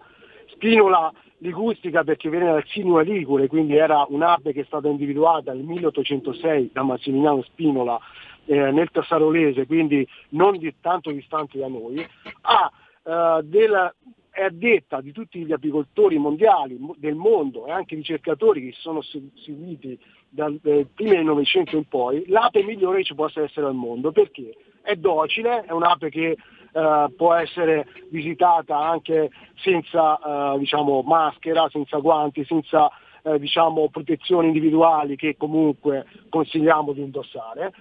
spinola 0.54 1.12
ligustica 1.38 2.04
perché 2.04 2.30
viene 2.30 2.46
dal 2.46 2.64
Sinua 2.66 3.02
Ligure, 3.02 3.48
quindi 3.48 3.76
era 3.76 4.06
un'ape 4.08 4.52
che 4.52 4.62
è 4.62 4.64
stata 4.64 4.88
individuata 4.88 5.52
nel 5.52 5.64
1806 5.64 6.70
da 6.72 6.82
Massimiliano 6.82 7.42
Spinola 7.42 7.98
eh, 8.46 8.70
nel 8.70 8.90
Tassarolese, 8.90 9.66
quindi 9.66 10.06
non 10.30 10.56
di, 10.56 10.74
tanto 10.80 11.10
distante 11.10 11.58
da 11.58 11.68
noi, 11.68 12.06
ha, 12.42 12.70
eh, 13.04 13.42
della, 13.44 13.94
è 14.30 14.44
addetta 14.44 15.00
di 15.00 15.12
tutti 15.12 15.44
gli 15.44 15.52
apicoltori 15.52 16.18
mondiali 16.18 16.78
del 16.96 17.14
mondo 17.14 17.66
e 17.66 17.72
anche 17.72 17.94
ricercatori 17.94 18.64
che 18.64 18.72
si 18.72 18.80
sono 18.80 19.02
seguiti 19.02 19.98
dal 20.28 20.58
eh, 20.64 20.86
primo 20.92 21.12
del 21.12 21.24
Novecento 21.24 21.76
in 21.76 21.84
poi, 21.84 22.24
l'ape 22.26 22.62
migliore 22.64 22.98
che 22.98 23.04
ci 23.04 23.14
possa 23.14 23.42
essere 23.42 23.66
al 23.66 23.74
mondo. 23.74 24.12
Perché? 24.12 24.56
È 24.82 24.96
docile, 24.96 25.64
è 25.64 25.72
un'ape 25.72 26.10
che 26.10 26.36
eh, 26.74 27.06
può 27.16 27.34
essere 27.34 27.86
visitata 28.10 28.76
anche 28.76 29.30
senza 29.62 30.18
eh, 30.18 30.58
diciamo, 30.58 31.02
maschera, 31.02 31.68
senza 31.70 31.98
guanti, 31.98 32.44
senza 32.44 32.90
eh, 33.22 33.38
diciamo, 33.38 33.88
protezioni 33.90 34.48
individuali 34.48 35.14
che 35.14 35.36
comunque 35.36 36.04
consigliamo 36.28 36.92
di 36.92 37.02
indossare. 37.02 37.72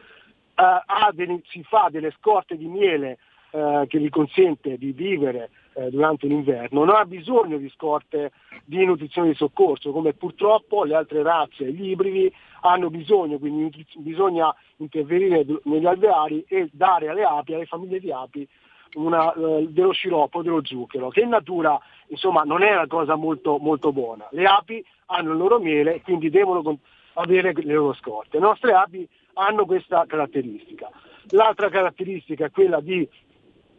Eh, 0.55 1.13
delle, 1.13 1.41
si 1.45 1.63
fa 1.63 1.87
delle 1.89 2.13
scorte 2.19 2.55
di 2.55 2.67
miele 2.67 3.17
eh, 3.49 3.85
che 3.87 3.99
gli 3.99 4.09
consente 4.09 4.77
di 4.77 4.91
vivere 4.91 5.49
durante 5.89 6.27
l'inverno, 6.27 6.83
non 6.83 6.95
ha 6.95 7.03
bisogno 7.03 7.57
di 7.57 7.67
scorte 7.69 8.31
di 8.63 8.85
nutrizione 8.85 9.29
di 9.29 9.33
soccorso, 9.33 9.91
come 9.91 10.13
purtroppo 10.13 10.83
le 10.83 10.93
altre 10.93 11.23
razze, 11.23 11.65
gli 11.73 11.89
ibridi, 11.89 12.31
hanno 12.61 12.91
bisogno, 12.91 13.39
quindi 13.39 13.83
bisogna 13.95 14.53
intervenire 14.77 15.43
negli 15.63 15.87
alveari 15.87 16.45
e 16.47 16.69
dare 16.71 17.09
alle 17.09 17.23
api, 17.23 17.55
alle 17.55 17.65
famiglie 17.65 17.99
di 17.99 18.11
api, 18.11 18.47
una, 18.93 19.33
eh, 19.33 19.67
dello 19.69 19.91
sciroppo, 19.91 20.41
dello 20.41 20.63
zucchero, 20.63 21.09
che 21.09 21.21
in 21.21 21.29
natura 21.29 21.79
insomma 22.07 22.43
non 22.43 22.63
è 22.63 22.71
una 22.71 22.87
cosa 22.87 23.15
molto, 23.15 23.57
molto 23.57 23.91
buona. 23.91 24.27
Le 24.31 24.45
api 24.45 24.83
hanno 25.07 25.31
il 25.31 25.37
loro 25.37 25.59
miele 25.59 26.01
quindi 26.01 26.29
devono 26.29 26.77
avere 27.13 27.53
le 27.53 27.73
loro 27.73 27.93
scorte. 27.93 28.39
Le 28.39 28.45
nostre 28.45 28.73
api 28.73 29.07
hanno 29.33 29.65
questa 29.65 30.05
caratteristica. 30.07 30.89
L'altra 31.29 31.69
caratteristica 31.69 32.45
è 32.45 32.51
quella 32.51 32.79
di 32.79 33.07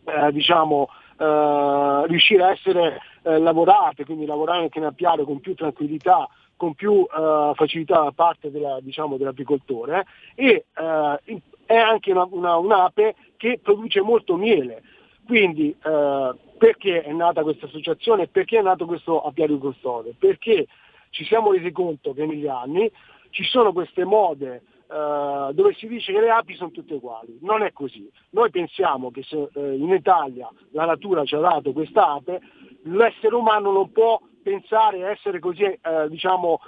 eh, 0.05 0.33
diciamo, 0.33 0.89
eh, 1.19 2.05
riuscire 2.07 2.43
a 2.43 2.51
essere 2.51 3.01
eh, 3.23 3.39
lavorate, 3.39 4.05
quindi 4.05 4.27
lavorare 4.27 4.63
anche 4.63 4.79
in 4.79 4.85
apiario 4.85 5.25
con 5.25 5.41
più 5.41 5.55
tranquillità, 5.55 6.29
con 6.57 6.75
più 6.75 7.05
eh, 7.05 7.53
facilità 7.55 8.03
da 8.03 8.13
parte 8.13 8.51
della, 8.51 8.79
diciamo, 8.81 9.17
dell'apicoltore 9.17 10.07
e 10.35 10.67
eh, 10.77 11.43
è 11.67 11.77
anche 11.77 12.11
una, 12.13 12.27
una, 12.31 12.57
un'ape 12.57 13.15
che 13.37 13.59
produce 13.63 14.01
molto 14.01 14.37
miele. 14.37 14.83
Quindi 15.27 15.71
eh, 15.71 16.35
perché 16.59 17.03
è 17.03 17.13
nata 17.13 17.43
questa 17.43 17.67
associazione? 17.67 18.29
Perché 18.29 18.59
è 18.59 18.63
nato 18.63 18.87
questo 18.87 19.23
apiario 19.23 19.59
custode? 19.59 20.15
Perché 20.19 20.67
ci 21.11 21.25
siamo 21.25 21.53
resi 21.53 21.71
conto 21.73 22.13
che 22.13 22.27
negli 22.27 22.47
anni 22.47 22.91
ci 23.31 23.45
sono 23.45 23.73
queste 23.73 24.05
mode 24.05 24.63
Uh, 24.87 25.51
dove 25.55 25.73
si 25.73 25.89
dice 25.89 26.13
che 26.13 26.21
le 26.21 26.29
api 26.31 26.55
sono 26.55 26.71
tutte 26.71 26.95
uguali. 26.95 27.39
Non 27.41 27.63
è 27.63 27.73
così. 27.73 28.09
Noi 28.31 28.51
pensiamo 28.51 29.11
che 29.11 29.23
se 29.23 29.49
uh, 29.51 29.73
in 29.73 29.89
Italia 29.89 30.49
la 30.73 30.85
natura 30.85 31.25
ci 31.25 31.35
ha 31.35 31.39
dato 31.39 31.73
questa 31.73 32.13
ape, 32.13 32.41
l'essere 32.83 33.35
umano 33.35 33.73
non 33.73 33.91
può 33.93 34.21
pensare 34.43 35.03
a 35.03 35.11
essere 35.11 35.39
così, 35.41 35.65
uh, 35.65 36.07
diciamo, 36.09 36.61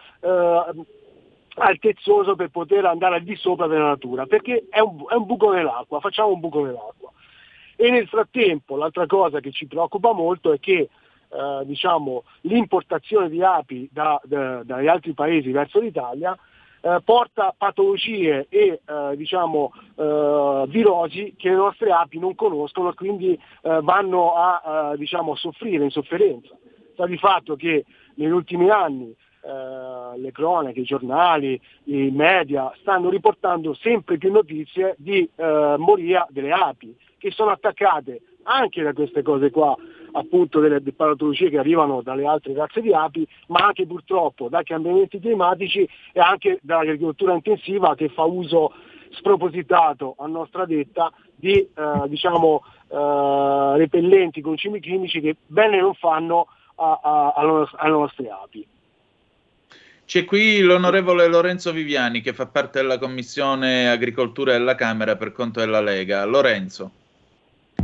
altezzoso 1.57 2.37
per 2.37 2.49
poter 2.49 2.87
andare 2.87 3.17
al 3.17 3.23
di 3.23 3.37
sopra 3.37 3.67
della 3.67 3.89
natura, 3.89 4.25
perché 4.25 4.67
è 4.71 4.81
un, 4.81 5.05
è 5.09 5.15
un 5.15 5.27
buco 5.27 5.53
nell'acqua, 5.53 6.01
facciamo 6.01 6.33
un 6.33 6.41
buco 6.41 6.65
nell'acqua. 6.65 7.13
E 7.77 7.91
nel 7.91 8.09
frattempo 8.09 8.77
l'altra 8.77 9.07
cosa 9.07 9.41
che 9.41 9.53
ci 9.53 9.67
preoccupa 9.67 10.13
molto 10.13 10.53
è 10.53 10.59
che 10.59 10.89
diciamo, 11.65 12.23
l'importazione 12.43 13.29
di 13.29 13.43
api 13.43 13.89
da, 13.93 14.19
da, 14.25 14.63
dagli 14.63 14.87
altri 14.87 15.13
paesi 15.13 15.51
verso 15.51 15.81
l'Italia 15.81 16.39
eh, 16.87 17.01
porta 17.05 17.53
patologie 17.57 18.47
e 18.49 18.81
eh, 18.85 19.17
diciamo, 19.17 19.73
eh, 19.97 20.65
virosi 20.69 21.35
che 21.37 21.49
le 21.49 21.57
nostre 21.57 21.91
api 21.91 22.19
non 22.21 22.37
conoscono 22.37 22.91
e 22.91 22.95
quindi 22.95 23.33
eh, 23.33 23.81
vanno 23.83 24.35
a 24.35 24.93
eh, 24.93 24.97
diciamo, 24.97 25.35
soffrire 25.35 25.83
in 25.83 25.91
sofferenza. 25.91 26.55
Sta 26.93 27.07
di 27.07 27.19
fatto 27.19 27.57
che 27.57 27.85
negli 28.15 28.31
ultimi 28.31 28.71
anni 28.71 29.13
eh, 29.47 30.19
le 30.19 30.33
cronache, 30.33 30.81
i 30.81 30.85
giornali, 30.85 31.61
i 31.85 32.11
media 32.11 32.73
stanno 32.81 33.09
riportando 33.09 33.75
sempre 33.75 34.19
più 34.19 34.33
notizie 34.33 34.95
di 34.99 35.29
moria 35.37 36.27
delle 36.31 36.53
api 36.53 36.97
che 37.19 37.31
sono 37.31 37.51
attaccate 37.51 38.21
anche 38.45 38.83
da 38.83 38.93
queste 38.93 39.23
cose 39.23 39.51
qua 39.51 39.77
appunto 40.13 40.61
delle 40.61 40.81
patologie 40.81 41.51
che 41.51 41.59
arrivano 41.59 42.01
dalle 42.03 42.27
altre 42.27 42.55
razze 42.55 42.81
di 42.81 42.93
api, 42.93 43.27
ma 43.49 43.67
anche 43.67 43.87
purtroppo 43.87 44.49
dai 44.49 44.65
cambiamenti 44.65 45.21
climatici 45.21 45.89
e 46.13 46.21
anche 46.21 46.59
dall'agricoltura 46.63 47.35
intensiva 47.35 47.95
che 47.95 48.09
fa 48.09 48.25
uso 48.25 48.73
spropositato, 49.11 50.15
a 50.19 50.27
nostra 50.27 50.65
detta, 50.65 51.13
di 51.35 51.53
eh, 51.53 51.69
diciamo, 52.09 52.63
eh, 52.89 53.77
repellenti 53.77 54.41
con 54.41 54.57
cimi 54.57 54.81
chimici 54.81 55.21
che 55.21 55.37
bene 55.47 55.81
non 55.81 55.95
fanno 55.95 56.49
a, 56.77 57.01
a, 57.03 57.33
alle 57.35 57.91
nostre 57.91 58.29
api. 58.31 58.67
C'è 60.07 60.25
qui 60.25 60.61
l'onorevole 60.61 61.27
Lorenzo 61.27 61.73
Viviani 61.73 62.21
che 62.21 62.33
fa 62.33 62.47
parte 62.47 62.81
della 62.81 62.97
Commissione 62.97 63.91
Agricoltura 63.91 64.53
della 64.53 64.77
Camera 64.77 65.17
per 65.17 65.33
conto 65.33 65.59
della 65.59 65.81
Lega. 65.81 66.25
Lorenzo. 66.25 67.06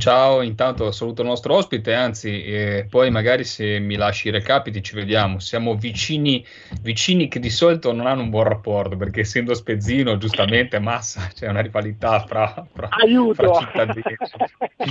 Ciao, 0.02 0.42
intanto 0.42 0.90
saluto 0.90 1.22
il 1.22 1.28
nostro 1.28 1.54
ospite, 1.54 1.94
anzi, 1.94 2.42
eh, 2.42 2.88
poi 2.90 3.08
magari 3.12 3.44
se 3.44 3.78
mi 3.78 3.94
lasci 3.94 4.26
i 4.26 4.30
recapiti 4.32 4.82
ci 4.82 4.96
vediamo. 4.96 5.38
Siamo 5.38 5.76
vicini, 5.76 6.44
vicini 6.80 7.28
che 7.28 7.38
di 7.38 7.50
solito 7.50 7.92
non 7.92 8.08
hanno 8.08 8.22
un 8.22 8.30
buon 8.30 8.42
rapporto, 8.42 8.96
perché 8.96 9.20
essendo 9.20 9.54
spezzino, 9.54 10.16
giustamente, 10.16 10.80
massa, 10.80 11.30
c'è 11.32 11.46
una 11.46 11.60
rivalità 11.60 12.18
fra, 12.26 12.66
fra, 12.74 12.88
fra 12.88 13.60
cittadini, 13.60 14.16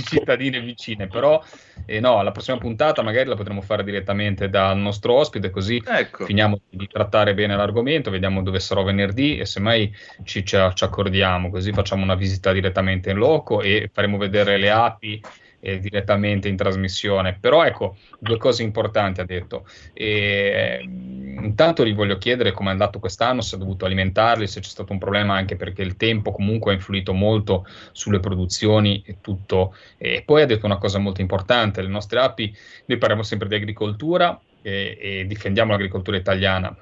cittadine 0.02 0.60
vicine. 0.62 1.08
Però, 1.08 1.44
eh, 1.84 2.00
no, 2.00 2.22
la 2.22 2.30
prossima 2.30 2.56
puntata 2.56 3.02
magari 3.02 3.28
la 3.28 3.36
potremo 3.36 3.60
fare 3.60 3.84
direttamente 3.84 4.48
dal 4.48 4.78
nostro 4.78 5.12
ospite, 5.12 5.50
così 5.50 5.82
ecco. 5.86 6.24
finiamo 6.24 6.58
di 6.70 6.88
trattare 6.90 7.34
bene 7.34 7.54
l'argomento, 7.54 8.08
vediamo 8.08 8.40
dove 8.40 8.60
sarò 8.60 8.82
venerdì 8.82 9.36
e 9.36 9.44
semmai 9.44 9.94
ci, 10.24 10.42
ci, 10.42 10.56
ci 10.72 10.84
accordiamo, 10.84 11.50
così 11.50 11.70
facciamo 11.70 12.02
una 12.02 12.14
visita 12.14 12.50
direttamente 12.50 13.10
in 13.10 13.18
loco 13.18 13.60
e 13.60 13.90
faremo 13.92 14.16
vedere 14.16 14.56
le 14.56 14.70
app 14.70 15.00
api 15.02 15.20
eh, 15.58 15.80
direttamente 15.80 16.48
in 16.48 16.56
trasmissione. 16.56 17.36
Però 17.40 17.64
ecco, 17.64 17.96
due 18.20 18.38
cose 18.38 18.62
importanti 18.62 19.20
ha 19.20 19.24
detto. 19.24 19.66
E, 19.92 20.80
intanto 20.82 21.84
gli 21.84 21.94
voglio 21.94 22.18
chiedere 22.18 22.52
come 22.52 22.68
è 22.68 22.72
andato 22.72 23.00
quest'anno, 23.00 23.40
se 23.40 23.56
ha 23.56 23.58
dovuto 23.58 23.84
alimentarli, 23.84 24.46
se 24.46 24.60
c'è 24.60 24.68
stato 24.68 24.92
un 24.92 24.98
problema 24.98 25.34
anche 25.34 25.56
perché 25.56 25.82
il 25.82 25.96
tempo 25.96 26.30
comunque 26.30 26.70
ha 26.72 26.74
influito 26.74 27.12
molto 27.12 27.66
sulle 27.90 28.20
produzioni 28.20 29.02
e 29.04 29.16
tutto. 29.20 29.74
E 29.98 30.22
poi 30.24 30.42
ha 30.42 30.46
detto 30.46 30.66
una 30.66 30.78
cosa 30.78 30.98
molto 30.98 31.20
importante, 31.20 31.82
le 31.82 31.88
nostre 31.88 32.20
api, 32.20 32.54
noi 32.86 32.98
parliamo 32.98 33.24
sempre 33.24 33.48
di 33.48 33.56
agricoltura 33.56 34.38
e, 34.62 34.96
e 35.00 35.24
difendiamo 35.26 35.72
l'agricoltura 35.72 36.16
italiana 36.16 36.74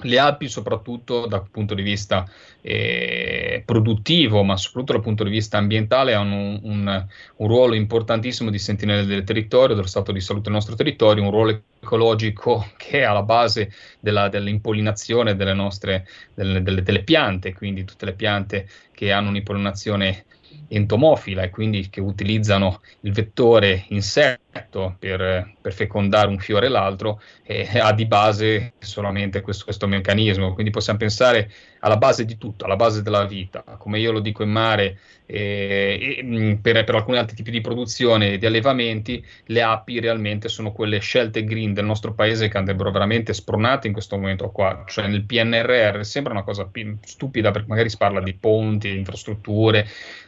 le 0.00 0.18
api, 0.18 0.48
soprattutto 0.48 1.26
dal 1.26 1.48
punto 1.50 1.74
di 1.74 1.82
vista 1.82 2.28
eh, 2.60 3.62
produttivo, 3.64 4.42
ma 4.42 4.56
soprattutto 4.56 4.92
dal 4.92 5.02
punto 5.02 5.24
di 5.24 5.30
vista 5.30 5.58
ambientale, 5.58 6.14
hanno 6.14 6.34
un, 6.34 6.60
un, 6.62 7.06
un, 7.36 7.48
ruolo 7.48 7.74
importantissimo 7.74 8.50
di 8.50 8.58
sentinelle 8.58 9.06
del 9.06 9.24
territorio, 9.24 9.74
dello 9.74 9.86
stato 9.86 10.12
di 10.12 10.20
salute 10.20 10.44
del 10.44 10.54
nostro 10.54 10.74
territorio, 10.74 11.22
un 11.22 11.30
ruolo 11.30 11.62
ecologico 11.80 12.72
che 12.76 13.00
è 13.00 13.02
alla 13.02 13.22
base 13.22 13.72
della, 14.00 14.28
dell'impollinazione 14.28 15.36
delle 15.36 15.54
nostre 15.54 16.06
delle, 16.34 16.62
delle, 16.62 16.82
delle 16.82 17.02
piante, 17.02 17.54
quindi 17.54 17.84
tutte 17.84 18.04
le 18.04 18.14
piante 18.14 18.68
che 18.92 19.12
hanno 19.12 19.30
un'impollinazione 19.30 20.24
entomofila 20.68 21.42
e 21.42 21.50
quindi 21.50 21.88
che 21.88 22.00
utilizzano 22.00 22.80
il 23.00 23.12
vettore 23.12 23.84
insetto 23.88 24.45
per, 24.64 25.54
per 25.60 25.72
fecondare 25.72 26.28
un 26.28 26.38
fiore 26.38 26.68
l'altro, 26.68 27.20
eh, 27.42 27.68
ha 27.78 27.92
di 27.92 28.06
base 28.06 28.74
solamente 28.78 29.40
questo, 29.40 29.64
questo, 29.64 29.86
meccanismo. 29.86 30.52
Quindi 30.54 30.70
possiamo 30.70 30.98
pensare 30.98 31.50
alla 31.80 31.96
base 31.96 32.24
di 32.24 32.38
tutto, 32.38 32.64
alla 32.64 32.76
base 32.76 33.02
della 33.02 33.24
vita. 33.24 33.62
Come 33.78 33.98
io 33.98 34.12
lo 34.12 34.20
dico 34.20 34.42
in 34.42 34.50
mare, 34.50 34.98
eh, 35.26 36.18
e, 36.18 36.58
per, 36.60 36.84
per, 36.84 36.94
alcuni 36.94 37.18
altri 37.18 37.36
tipi 37.36 37.50
di 37.50 37.60
produzione 37.60 38.32
e 38.32 38.38
di 38.38 38.46
allevamenti, 38.46 39.24
le 39.46 39.62
api 39.62 40.00
realmente 40.00 40.48
sono 40.48 40.72
quelle 40.72 40.98
scelte 40.98 41.44
green 41.44 41.74
del 41.74 41.84
nostro 41.84 42.14
paese 42.14 42.48
che 42.48 42.58
andrebbero 42.58 42.90
veramente 42.90 43.34
spronate 43.34 43.86
in 43.86 43.92
questo 43.92 44.16
momento 44.16 44.50
qua. 44.50 44.84
Cioè 44.86 45.08
nel 45.08 45.24
PNRR 45.24 46.02
sembra 46.04 46.32
una 46.32 46.42
cosa 46.42 46.66
p- 46.66 46.96
stupida 47.02 47.50
perché 47.50 47.68
magari 47.68 47.90
si 47.90 47.96
parla 47.96 48.20
di 48.20 48.34
ponti, 48.34 48.96
infrastrutture, 48.96 49.86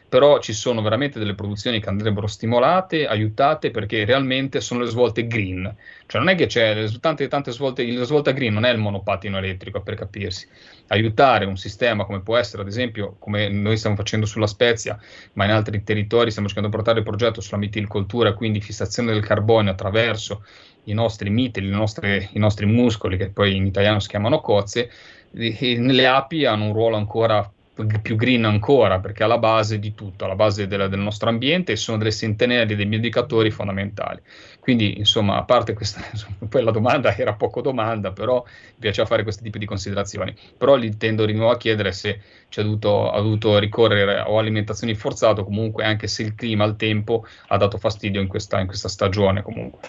però 0.09 0.41
ci 0.41 0.55
sono 0.55 0.81
veramente 0.81 1.18
delle 1.18 1.35
produzioni 1.35 1.81
che 1.81 1.89
andrebbero 1.89 2.26
stimolate, 2.26 3.07
aiutate, 3.07 3.70
perché 3.70 4.05
realmente 4.05 4.17
sono 4.60 4.80
le 4.80 4.86
svolte 4.86 5.26
green. 5.26 5.74
Cioè 6.06 6.20
non 6.20 6.30
è 6.30 6.34
che 6.34 6.46
c'è 6.46 6.88
tante, 7.00 7.28
tante 7.28 7.52
svolte, 7.52 7.86
la 7.92 8.04
svolta 8.04 8.32
green 8.32 8.54
non 8.54 8.64
è 8.64 8.70
il 8.70 8.78
monopattino 8.78 9.38
elettrico, 9.38 9.82
per 9.82 9.94
capirsi. 9.94 10.46
Aiutare 10.88 11.44
un 11.44 11.56
sistema 11.56 12.04
come 12.04 12.20
può 12.20 12.36
essere, 12.36 12.62
ad 12.62 12.68
esempio, 12.68 13.16
come 13.18 13.48
noi 13.48 13.76
stiamo 13.76 13.96
facendo 13.96 14.26
sulla 14.26 14.46
Spezia, 14.46 14.98
ma 15.34 15.44
in 15.44 15.50
altri 15.50 15.84
territori 15.84 16.30
stiamo 16.30 16.48
cercando 16.48 16.70
di 16.70 16.76
portare 16.76 17.00
il 17.00 17.04
progetto 17.04 17.40
sulla 17.40 17.58
mitilcoltura, 17.58 18.32
quindi 18.32 18.60
fissazione 18.60 19.12
del 19.12 19.24
carbonio 19.24 19.70
attraverso 19.70 20.44
i 20.84 20.94
nostri 20.94 21.28
mitili, 21.28 21.68
i 21.68 22.38
nostri 22.38 22.66
muscoli, 22.66 23.18
che 23.18 23.28
poi 23.28 23.54
in 23.54 23.66
italiano 23.66 24.00
si 24.00 24.08
chiamano 24.08 24.40
cozze, 24.40 24.90
le 25.32 26.06
api 26.06 26.46
hanno 26.46 26.64
un 26.64 26.72
ruolo 26.72 26.96
ancora 26.96 27.52
più 27.87 28.16
green 28.16 28.45
ancora, 28.45 28.99
perché 28.99 29.22
è 29.22 29.24
alla 29.24 29.39
base 29.39 29.79
di 29.79 29.95
tutto, 29.95 30.24
alla 30.24 30.35
base 30.35 30.66
della, 30.66 30.89
del 30.89 30.99
nostro 30.99 31.29
ambiente 31.29 31.72
e 31.72 31.76
sono 31.76 31.99
delle 31.99 32.11
centinaia 32.11 32.66
dei 32.66 32.81
indicatori 32.83 33.51
fondamentali. 33.51 34.20
Quindi, 34.59 34.99
insomma, 34.99 35.37
a 35.37 35.45
parte 35.45 35.74
questa, 35.74 36.05
insomma, 36.11 36.37
poi 36.49 36.62
la 36.62 36.70
domanda 36.70 37.14
era 37.16 37.35
poco 37.35 37.61
domanda, 37.61 38.12
però 38.12 38.43
mi 38.45 38.81
piaceva 38.81 39.07
fare 39.07 39.22
questo 39.22 39.43
tipo 39.43 39.59
di 39.59 39.66
considerazioni. 39.66 40.35
Però 40.57 40.76
gli 40.76 40.97
tendo 40.97 41.24
di 41.24 41.35
nuovo 41.35 41.53
a 41.53 41.57
chiedere 41.57 41.93
se 41.93 42.20
ci 42.49 42.61
ha 42.61 42.62
dovuto, 42.62 43.11
ha 43.11 43.20
dovuto 43.20 43.59
ricorrere 43.59 44.20
o 44.20 44.39
alimentazioni 44.39 44.95
forzate, 44.95 45.41
o 45.41 45.45
comunque 45.45 45.85
anche 45.85 46.07
se 46.07 46.22
il 46.22 46.35
clima, 46.35 46.64
il 46.64 46.76
tempo 46.76 47.24
ha 47.49 47.57
dato 47.57 47.79
fastidio 47.79 48.20
in 48.20 48.26
questa, 48.26 48.59
in 48.61 48.66
questa 48.66 48.89
stagione 48.89 49.43
comunque. 49.43 49.81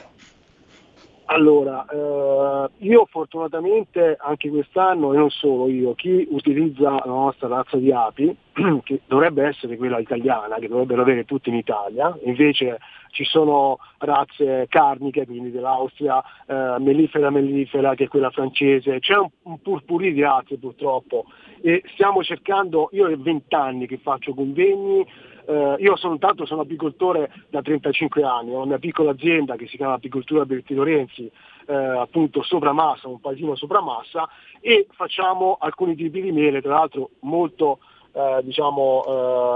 Allora, 1.31 1.85
eh, 1.85 2.69
io 2.79 3.05
fortunatamente 3.05 4.17
anche 4.19 4.49
quest'anno, 4.49 5.13
e 5.13 5.17
non 5.17 5.29
solo 5.29 5.69
io, 5.69 5.93
chi 5.93 6.27
utilizza 6.31 6.89
la 6.89 7.03
nostra 7.05 7.47
razza 7.47 7.77
di 7.77 7.91
api, 7.91 8.35
che 8.83 9.01
dovrebbe 9.05 9.43
essere 9.45 9.77
quella 9.77 9.99
italiana, 9.99 10.55
che 10.57 10.67
dovrebbero 10.67 11.03
avere 11.03 11.25
tutti 11.25 11.49
in 11.49 11.55
Italia, 11.55 12.17
invece 12.23 12.79
ci 13.11 13.25
sono 13.25 13.77
razze 13.99 14.65
carniche, 14.69 15.27
quindi 15.27 15.51
dell'Austria, 15.51 16.19
eh, 16.47 16.79
mellifera 16.79 17.29
mellifera 17.29 17.93
che 17.93 18.05
è 18.05 18.07
quella 18.07 18.31
francese, 18.31 18.97
c'è 18.97 19.15
un, 19.15 19.29
un 19.43 19.61
purpurì 19.61 20.13
di 20.13 20.21
razze 20.21 20.57
purtroppo. 20.57 21.25
E 21.61 21.83
stiamo 21.93 22.23
cercando, 22.23 22.89
io 22.93 23.07
ho 23.07 23.15
20 23.15 23.53
anni 23.53 23.85
che 23.85 23.99
faccio 24.01 24.33
convegni, 24.33 25.05
eh, 25.49 25.75
io 25.79 25.95
sono 25.95 26.19
tanto 26.19 26.45
sono 26.45 26.61
apicoltore 26.61 27.31
da 27.49 27.63
35 27.63 28.23
anni, 28.23 28.53
ho 28.53 28.61
una 28.61 28.77
piccola 28.77 29.11
azienda 29.11 29.55
che 29.55 29.65
si 29.67 29.77
chiama 29.77 29.93
Apicoltura 29.93 30.45
Berti 30.45 30.75
Lorenzi, 30.75 31.29
eh, 31.65 31.73
appunto 31.73 32.43
sopra 32.43 32.71
massa, 32.71 33.07
un 33.07 33.19
paesino 33.19 33.55
sopra 33.55 33.81
massa 33.81 34.29
e 34.59 34.85
facciamo 34.91 35.57
alcuni 35.59 35.95
tipi 35.95 36.21
di 36.21 36.31
miele, 36.31 36.61
tra 36.61 36.75
l'altro 36.75 37.09
molto 37.21 37.79
eh, 38.11 38.41
diciamo, 38.43 39.03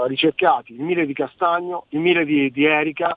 eh, 0.06 0.08
ricercati, 0.08 0.74
il 0.74 0.82
miele 0.82 1.06
di 1.06 1.14
castagno, 1.14 1.86
il 1.89 2.00
miele 2.00 2.26
di, 2.26 2.50
di 2.50 2.66
erica, 2.66 3.16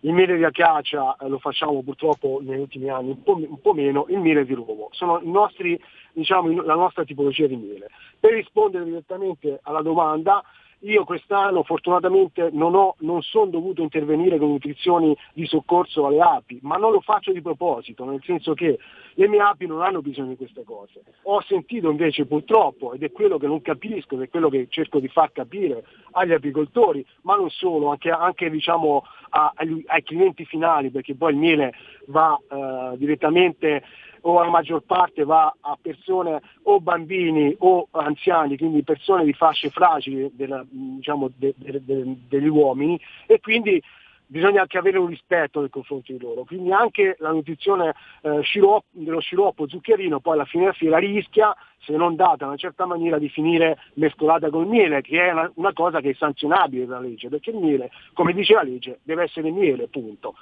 il 0.00 0.12
miele 0.12 0.36
di 0.36 0.44
acacia 0.44 1.16
eh, 1.16 1.28
lo 1.28 1.38
facciamo 1.38 1.82
purtroppo 1.82 2.38
negli 2.42 2.60
ultimi 2.60 2.90
anni 2.90 3.08
un 3.08 3.22
po', 3.24 3.34
un 3.36 3.60
po 3.60 3.72
meno, 3.72 4.06
il 4.08 4.18
miele 4.18 4.44
di 4.44 4.54
rovo. 4.54 4.88
Sono 4.92 5.20
nostri, 5.24 5.76
diciamo, 6.12 6.62
la 6.62 6.74
nostra 6.74 7.04
tipologia 7.04 7.48
di 7.48 7.56
miele. 7.56 7.88
Per 8.20 8.32
rispondere 8.32 8.84
direttamente 8.84 9.58
alla 9.62 9.82
domanda, 9.82 10.44
io 10.84 11.04
quest'anno 11.04 11.62
fortunatamente 11.62 12.50
non, 12.52 12.92
non 12.98 13.22
sono 13.22 13.46
dovuto 13.46 13.82
intervenire 13.82 14.38
con 14.38 14.48
nutrizioni 14.48 15.16
di 15.32 15.46
soccorso 15.46 16.06
alle 16.06 16.20
api, 16.20 16.58
ma 16.62 16.76
non 16.76 16.92
lo 16.92 17.00
faccio 17.00 17.32
di 17.32 17.40
proposito, 17.40 18.04
nel 18.04 18.22
senso 18.24 18.54
che 18.54 18.78
le 19.14 19.28
mie 19.28 19.40
api 19.40 19.66
non 19.66 19.82
hanno 19.82 20.02
bisogno 20.02 20.30
di 20.30 20.36
queste 20.36 20.62
cose. 20.64 21.02
Ho 21.22 21.40
sentito 21.42 21.90
invece 21.90 22.26
purtroppo, 22.26 22.92
ed 22.92 23.02
è 23.02 23.12
quello 23.12 23.38
che 23.38 23.46
non 23.46 23.62
capisco, 23.62 24.16
ed 24.16 24.22
è 24.22 24.28
quello 24.28 24.48
che 24.48 24.66
cerco 24.68 24.98
di 24.98 25.08
far 25.08 25.32
capire 25.32 25.84
agli 26.12 26.32
apicoltori, 26.32 27.04
ma 27.22 27.36
non 27.36 27.48
solo, 27.50 27.88
anche, 27.88 28.10
anche 28.10 28.50
diciamo, 28.50 29.04
a, 29.30 29.52
ai, 29.54 29.82
ai, 29.86 30.02
clienti 30.02 30.44
finali, 30.44 30.90
perché 30.90 31.14
poi 31.14 31.32
il 31.32 31.38
miele 31.38 31.72
va 32.06 32.36
eh, 32.36 32.96
direttamente 32.98 33.82
o 34.26 34.42
la 34.42 34.50
maggior 34.50 34.82
parte 34.82 35.24
va 35.24 35.54
a 35.60 35.78
persone 35.80 36.40
o 36.62 36.80
bambini 36.80 37.54
o 37.58 37.88
anziani, 37.90 38.56
quindi 38.56 38.82
persone 38.82 39.24
di 39.24 39.32
fasce 39.32 39.70
fragili 39.70 40.30
della, 40.34 40.64
diciamo, 40.68 41.30
de, 41.36 41.54
de, 41.56 41.84
de, 41.84 42.16
degli 42.28 42.48
uomini 42.48 42.98
e 43.26 43.40
quindi 43.40 43.82
bisogna 44.26 44.62
anche 44.62 44.78
avere 44.78 44.98
un 44.98 45.06
rispetto 45.06 45.60
nei 45.60 45.68
confronti 45.68 46.12
di 46.14 46.20
loro. 46.20 46.44
Quindi 46.44 46.72
anche 46.72 47.16
la 47.18 47.30
nutrizione 47.30 47.94
eh, 48.22 48.40
sciroppo, 48.40 48.86
dello 48.90 49.20
sciroppo 49.20 49.68
zuccherino 49.68 50.20
poi 50.20 50.34
alla 50.34 50.46
fine 50.46 50.64
della 50.64 50.74
fiera 50.74 50.98
rischia, 50.98 51.54
se 51.78 51.92
non 51.92 52.16
data 52.16 52.44
in 52.44 52.48
una 52.48 52.56
certa 52.56 52.86
maniera, 52.86 53.18
di 53.18 53.28
finire 53.28 53.76
mescolata 53.94 54.48
col 54.48 54.66
miele, 54.66 55.02
che 55.02 55.20
è 55.20 55.32
una, 55.32 55.50
una 55.56 55.72
cosa 55.74 56.00
che 56.00 56.10
è 56.10 56.14
sanzionabile 56.14 56.86
dalla 56.86 57.06
legge, 57.06 57.28
perché 57.28 57.50
il 57.50 57.56
miele, 57.56 57.90
come 58.14 58.32
dice 58.32 58.54
la 58.54 58.62
legge, 58.62 59.00
deve 59.02 59.24
essere 59.24 59.50
miele, 59.50 59.88
punto. 59.88 60.34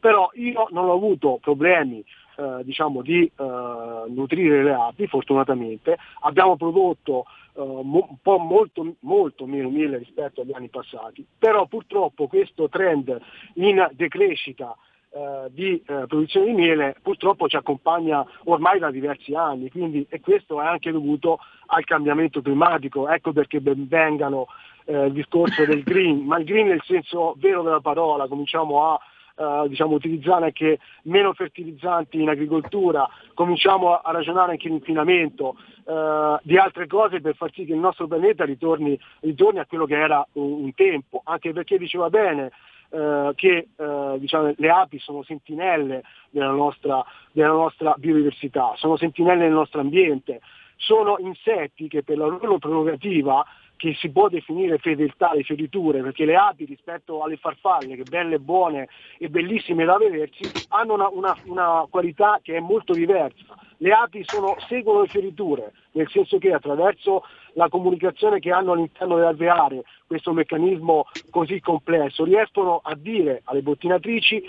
Però 0.00 0.28
io 0.34 0.66
non 0.70 0.86
ho 0.86 0.92
avuto 0.92 1.38
problemi 1.40 2.04
eh, 2.38 2.62
diciamo, 2.62 3.02
di 3.02 3.24
eh, 3.24 4.04
nutrire 4.06 4.62
le 4.62 4.72
api, 4.72 5.08
fortunatamente. 5.08 5.98
Abbiamo 6.20 6.56
prodotto 6.56 7.24
eh, 7.54 7.60
mo- 7.60 8.06
un 8.08 8.16
po' 8.22 8.38
molto, 8.38 8.94
molto 9.00 9.44
meno 9.44 9.68
miele 9.70 9.98
rispetto 9.98 10.42
agli 10.42 10.52
anni 10.52 10.68
passati, 10.68 11.26
però 11.36 11.66
purtroppo 11.66 12.28
questo 12.28 12.68
trend 12.68 13.20
in 13.54 13.84
decrescita 13.92 14.76
eh, 15.10 15.48
di 15.50 15.82
produzione 15.84 16.46
di 16.46 16.52
miele 16.52 16.94
purtroppo 17.02 17.48
ci 17.48 17.56
accompagna 17.56 18.24
ormai 18.44 18.78
da 18.78 18.92
diversi 18.92 19.34
anni, 19.34 19.68
quindi, 19.70 20.06
e 20.08 20.20
questo 20.20 20.62
è 20.62 20.66
anche 20.66 20.92
dovuto 20.92 21.40
al 21.66 21.84
cambiamento 21.84 22.40
climatico, 22.40 23.08
ecco 23.08 23.32
perché 23.32 23.60
ben 23.60 23.88
vengano 23.88 24.46
eh, 24.84 25.06
il 25.06 25.12
discorso 25.12 25.64
del 25.64 25.82
green, 25.82 26.24
ma 26.24 26.38
il 26.38 26.44
green 26.44 26.68
nel 26.68 26.82
senso 26.84 27.34
vero 27.38 27.62
della 27.62 27.80
parola, 27.80 28.28
cominciamo 28.28 28.92
a 28.92 29.00
eh, 29.38 29.68
diciamo, 29.68 29.94
utilizzare 29.94 30.46
anche 30.46 30.78
meno 31.02 31.32
fertilizzanti 31.32 32.20
in 32.20 32.28
agricoltura, 32.28 33.08
cominciamo 33.34 33.94
a, 33.94 34.00
a 34.02 34.10
ragionare 34.10 34.52
anche 34.52 34.66
in 34.66 34.74
inquinamento, 34.74 35.56
eh, 35.86 36.38
di 36.42 36.56
altre 36.56 36.86
cose 36.86 37.20
per 37.20 37.36
far 37.36 37.52
sì 37.52 37.64
che 37.64 37.72
il 37.72 37.78
nostro 37.78 38.06
pianeta 38.06 38.44
ritorni, 38.44 38.98
ritorni 39.20 39.60
a 39.60 39.66
quello 39.66 39.86
che 39.86 39.96
era 39.96 40.26
un, 40.32 40.64
un 40.64 40.74
tempo, 40.74 41.22
anche 41.24 41.52
perché 41.52 41.78
diceva 41.78 42.10
bene 42.10 42.50
eh, 42.90 43.32
che 43.34 43.68
eh, 43.76 44.16
diciamo, 44.18 44.54
le 44.56 44.70
api 44.70 44.98
sono 44.98 45.22
sentinelle 45.22 46.02
della 46.30 46.50
nostra, 46.50 47.04
della 47.32 47.52
nostra 47.52 47.94
biodiversità, 47.96 48.72
sono 48.76 48.96
sentinelle 48.96 49.44
del 49.44 49.52
nostro 49.52 49.80
ambiente, 49.80 50.40
sono 50.76 51.16
insetti 51.18 51.88
che 51.88 52.02
per 52.02 52.16
la 52.16 52.26
loro 52.26 52.58
prerogativa 52.58 53.44
che 53.78 53.94
si 53.94 54.10
può 54.10 54.28
definire 54.28 54.78
fedeltà 54.78 55.30
alle 55.30 55.44
fioriture, 55.44 56.02
perché 56.02 56.24
le 56.24 56.34
api 56.34 56.64
rispetto 56.64 57.22
alle 57.22 57.36
farfalle, 57.36 57.94
che 57.94 58.02
belle, 58.02 58.40
buone 58.40 58.88
e 59.18 59.28
bellissime 59.28 59.84
da 59.84 59.96
vedersi, 59.96 60.42
hanno 60.70 60.94
una, 60.94 61.08
una, 61.08 61.38
una 61.44 61.86
qualità 61.88 62.40
che 62.42 62.56
è 62.56 62.60
molto 62.60 62.92
diversa. 62.92 63.56
Le 63.76 63.92
api 63.92 64.24
sono, 64.24 64.56
seguono 64.66 65.02
le 65.02 65.06
fioriture, 65.06 65.72
nel 65.92 66.08
senso 66.10 66.38
che 66.38 66.52
attraverso 66.52 67.22
la 67.52 67.68
comunicazione 67.68 68.40
che 68.40 68.50
hanno 68.50 68.72
all'interno 68.72 69.14
dell'alveare, 69.14 69.84
questo 70.08 70.32
meccanismo 70.32 71.06
così 71.30 71.60
complesso, 71.60 72.24
riescono 72.24 72.80
a 72.82 72.96
dire 72.96 73.42
alle 73.44 73.62
bottinatrici 73.62 74.42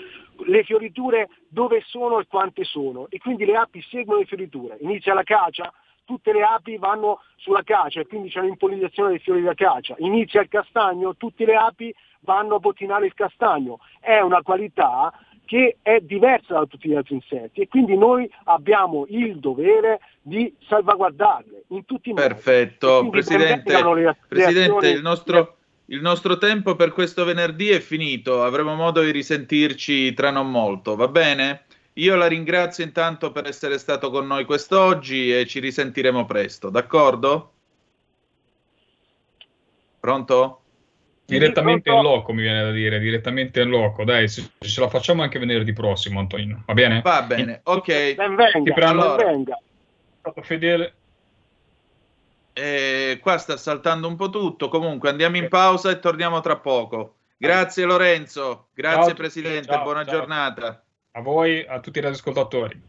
le 0.46 0.64
fioriture 0.64 1.28
dove 1.46 1.84
sono 1.86 2.18
e 2.18 2.26
quante 2.26 2.64
sono 2.64 3.06
e 3.10 3.18
quindi 3.18 3.44
le 3.44 3.54
api 3.54 3.80
seguono 3.82 4.18
le 4.18 4.26
fioriture. 4.26 4.76
Inizia 4.80 5.14
la 5.14 5.22
cacia, 5.22 5.72
tutte 6.10 6.32
le 6.32 6.42
api 6.42 6.76
vanno 6.76 7.20
sulla 7.36 7.62
cacia 7.62 8.00
e 8.00 8.06
quindi 8.08 8.30
c'è 8.30 8.40
l'impollinazione 8.40 9.10
dei 9.10 9.20
fiori 9.20 9.42
da 9.42 9.54
cacia. 9.54 9.94
Inizia 9.98 10.40
il 10.40 10.48
castagno, 10.48 11.14
tutte 11.14 11.44
le 11.44 11.54
api 11.54 11.94
vanno 12.22 12.56
a 12.56 12.58
bottinare 12.58 13.06
il 13.06 13.14
castagno. 13.14 13.78
È 14.00 14.18
una 14.18 14.42
qualità 14.42 15.12
che 15.44 15.76
è 15.82 16.00
diversa 16.00 16.54
da 16.54 16.66
tutti 16.66 16.88
gli 16.88 16.96
altri 16.96 17.14
insetti 17.14 17.60
e 17.60 17.68
quindi 17.68 17.96
noi 17.96 18.28
abbiamo 18.44 19.06
il 19.08 19.38
dovere 19.38 20.00
di 20.20 20.52
salvaguardarle 20.66 21.64
in 21.68 21.84
tutti 21.84 22.10
i 22.10 22.12
modi. 22.12 22.26
Perfetto, 22.26 23.08
Presidente, 23.08 23.94
le, 23.94 24.16
Presidente 24.26 24.88
il, 24.88 25.02
nostro, 25.02 25.58
il 25.86 26.00
nostro 26.00 26.38
tempo 26.38 26.74
per 26.74 26.90
questo 26.90 27.24
venerdì 27.24 27.68
è 27.68 27.78
finito, 27.78 28.42
avremo 28.42 28.74
modo 28.74 29.00
di 29.00 29.12
risentirci 29.12 30.12
tra 30.14 30.30
non 30.30 30.50
molto, 30.50 30.96
va 30.96 31.06
bene? 31.06 31.66
Io 32.00 32.16
la 32.16 32.26
ringrazio 32.26 32.82
intanto 32.82 33.30
per 33.30 33.46
essere 33.46 33.76
stato 33.76 34.10
con 34.10 34.26
noi 34.26 34.46
quest'oggi 34.46 35.36
e 35.36 35.46
ci 35.46 35.60
risentiremo 35.60 36.24
presto, 36.24 36.70
d'accordo? 36.70 37.52
Pronto? 40.00 40.62
Direttamente 41.26 41.90
in 41.90 42.00
loco 42.00 42.32
mi 42.32 42.40
viene 42.40 42.62
da 42.62 42.70
dire, 42.70 42.98
direttamente 42.98 43.60
in 43.60 43.68
loco. 43.68 44.04
Dai, 44.04 44.28
se, 44.28 44.50
ce 44.58 44.80
la 44.80 44.88
facciamo 44.88 45.22
anche 45.22 45.38
venerdì 45.38 45.74
prossimo, 45.74 46.20
Antonino. 46.20 46.62
Va 46.66 46.72
bene? 46.72 47.02
Va 47.02 47.22
bene, 47.22 47.60
ok. 47.64 48.14
Ben 48.14 48.34
venga, 48.34 48.74
ben 48.74 48.88
allora, 48.88 49.24
venga. 49.26 49.60
Stato 50.20 50.42
fedele. 50.42 50.94
Eh, 52.54 53.18
qua 53.20 53.36
sta 53.36 53.58
saltando 53.58 54.08
un 54.08 54.16
po' 54.16 54.30
tutto. 54.30 54.68
Comunque 54.68 55.10
andiamo 55.10 55.36
in 55.36 55.48
pausa 55.48 55.90
e 55.90 56.00
torniamo 56.00 56.40
tra 56.40 56.56
poco. 56.56 57.16
Grazie 57.36 57.84
Lorenzo, 57.84 58.68
grazie 58.74 59.04
ciao, 59.04 59.14
Presidente, 59.14 59.72
ciao, 59.72 59.82
buona 59.82 60.04
ciao. 60.04 60.14
giornata. 60.14 60.84
A 61.12 61.22
voi, 61.22 61.66
a 61.66 61.80
tutti 61.80 61.98
i 61.98 62.02
radioascoltatori. 62.02 62.80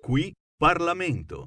Qui 0.00 0.32
Parlamento. 0.56 1.46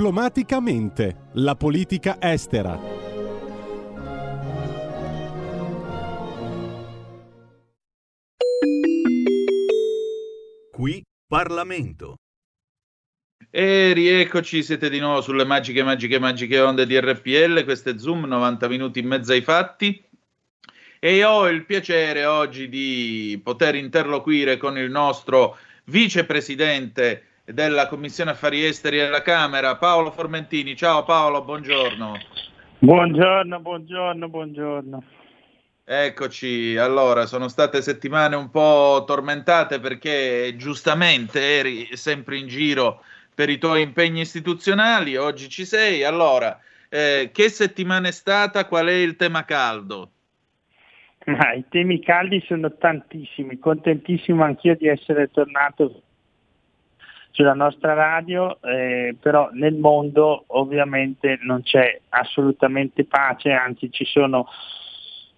Diplomaticamente, 0.00 1.28
la 1.34 1.54
politica 1.54 2.16
estera. 2.22 2.74
Qui 10.72 11.04
Parlamento. 11.28 12.14
E 13.50 13.92
rieccoci, 13.92 14.62
siete 14.62 14.88
di 14.88 14.98
nuovo 15.00 15.20
sulle 15.20 15.44
magiche, 15.44 15.82
magiche, 15.82 16.18
magiche 16.18 16.58
onde 16.60 16.86
di 16.86 16.98
RPL. 16.98 17.64
Questo 17.64 17.90
è 17.90 17.98
Zoom, 17.98 18.24
90 18.24 18.68
minuti 18.68 19.00
in 19.00 19.06
mezzo 19.06 19.32
ai 19.32 19.42
fatti. 19.42 20.02
E 20.98 21.24
ho 21.24 21.46
il 21.46 21.66
piacere 21.66 22.24
oggi 22.24 22.70
di 22.70 23.38
poter 23.44 23.74
interloquire 23.74 24.56
con 24.56 24.78
il 24.78 24.90
nostro 24.90 25.58
vicepresidente 25.84 27.24
della 27.52 27.86
Commissione 27.86 28.30
Affari 28.30 28.64
Esteri 28.64 28.98
della 28.98 29.22
Camera, 29.22 29.76
Paolo 29.76 30.10
Formentini. 30.10 30.76
Ciao 30.76 31.02
Paolo, 31.04 31.42
buongiorno. 31.42 32.18
Buongiorno, 32.78 33.60
buongiorno, 33.60 34.28
buongiorno. 34.28 35.02
Eccoci, 35.84 36.76
allora 36.76 37.26
sono 37.26 37.48
state 37.48 37.82
settimane 37.82 38.36
un 38.36 38.50
po' 38.50 39.02
tormentate 39.06 39.80
perché 39.80 40.54
giustamente 40.56 41.58
eri 41.58 41.96
sempre 41.96 42.36
in 42.36 42.46
giro 42.46 43.02
per 43.34 43.48
i 43.48 43.58
tuoi 43.58 43.82
impegni 43.82 44.20
istituzionali, 44.20 45.16
oggi 45.16 45.48
ci 45.48 45.64
sei, 45.64 46.04
allora 46.04 46.58
eh, 46.88 47.30
che 47.32 47.48
settimana 47.48 48.08
è 48.08 48.12
stata, 48.12 48.66
qual 48.66 48.86
è 48.86 48.92
il 48.92 49.16
tema 49.16 49.44
caldo? 49.44 50.10
Ma 51.26 51.52
I 51.54 51.64
temi 51.68 52.00
caldi 52.00 52.42
sono 52.46 52.72
tantissimi, 52.76 53.58
contentissimo 53.58 54.42
anch'io 54.42 54.76
di 54.76 54.88
essere 54.88 55.30
tornato 55.30 56.02
sulla 57.30 57.54
nostra 57.54 57.94
radio, 57.94 58.58
eh, 58.62 59.16
però 59.20 59.50
nel 59.52 59.74
mondo 59.74 60.44
ovviamente 60.48 61.38
non 61.42 61.62
c'è 61.62 62.00
assolutamente 62.10 63.04
pace, 63.04 63.50
anzi 63.50 63.90
ci 63.90 64.04
sono 64.04 64.46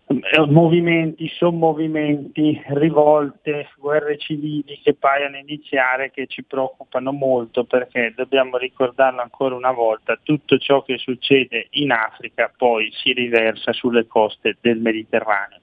eh, 0.07 0.47
movimenti, 0.47 1.29
sommovimenti, 1.37 2.61
rivolte, 2.69 3.69
guerre 3.79 4.19
civili 4.19 4.79
che 4.83 4.95
paiono 4.95 5.37
iniziare 5.37 6.11
che 6.11 6.27
ci 6.27 6.43
preoccupano 6.43 7.13
molto 7.13 7.65
perché 7.65 8.13
dobbiamo 8.15 8.57
ricordarlo 8.57 9.23
ancora 9.23 9.55
una 9.55 9.73
volta, 9.73 10.19
tutto 10.23 10.59
ciò 10.59 10.83
che 10.83 10.99
succede 10.99 11.69
in 11.73 11.93
Africa 11.93 12.53
poi 12.55 12.91
si 12.93 13.13
riversa 13.13 13.73
sulle 13.73 14.07
coste 14.07 14.57
del 14.61 14.79
Mediterraneo. 14.79 15.61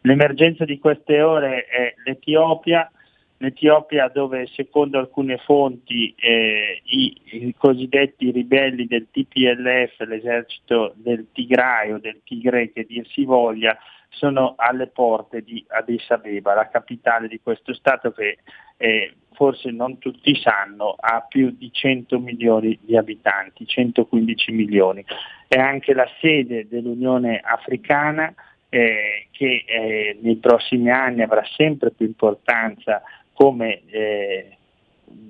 L'emergenza 0.00 0.64
di 0.64 0.78
queste 0.78 1.22
ore 1.22 1.64
è 1.66 1.94
l'Etiopia, 2.04 2.90
l'Etiopia 3.38 4.08
dove 4.08 4.46
secondo 4.46 4.98
alcune 4.98 5.38
fonti 5.38 6.14
eh, 6.18 6.80
i, 6.84 7.20
i, 7.24 7.54
cosiddetti 7.56 8.30
ribelli 8.30 8.86
del 8.86 9.08
TPLF, 9.10 10.00
l'esercito 10.00 10.92
del 10.96 11.26
Tigray 11.32 11.92
o 11.92 11.98
del 11.98 12.20
Tigre 12.24 12.72
che 12.72 12.84
dir 12.84 13.06
si 13.08 13.24
voglia, 13.24 13.76
sono 14.08 14.54
alle 14.56 14.86
porte 14.86 15.42
di 15.42 15.64
Addis 15.68 16.08
Abeba, 16.10 16.54
la 16.54 16.68
capitale 16.68 17.28
di 17.28 17.40
questo 17.42 17.74
Stato 17.74 18.12
che 18.12 18.38
eh, 18.76 19.14
forse 19.32 19.70
non 19.70 19.98
tutti 19.98 20.34
sanno 20.36 20.94
ha 20.98 21.20
più 21.28 21.50
di 21.50 21.70
100 21.72 22.18
milioni 22.20 22.78
di 22.80 22.96
abitanti, 22.96 23.66
115 23.66 24.52
milioni. 24.52 25.04
È 25.48 25.58
anche 25.58 25.92
la 25.92 26.08
sede 26.20 26.68
dell'Unione 26.68 27.40
Africana 27.40 28.32
eh, 28.68 29.26
che 29.30 29.64
eh, 29.66 30.18
nei 30.20 30.36
prossimi 30.36 30.90
anni 30.90 31.22
avrà 31.22 31.44
sempre 31.56 31.90
più 31.90 32.06
importanza 32.06 33.02
come 33.34 33.82
eh, 33.86 34.56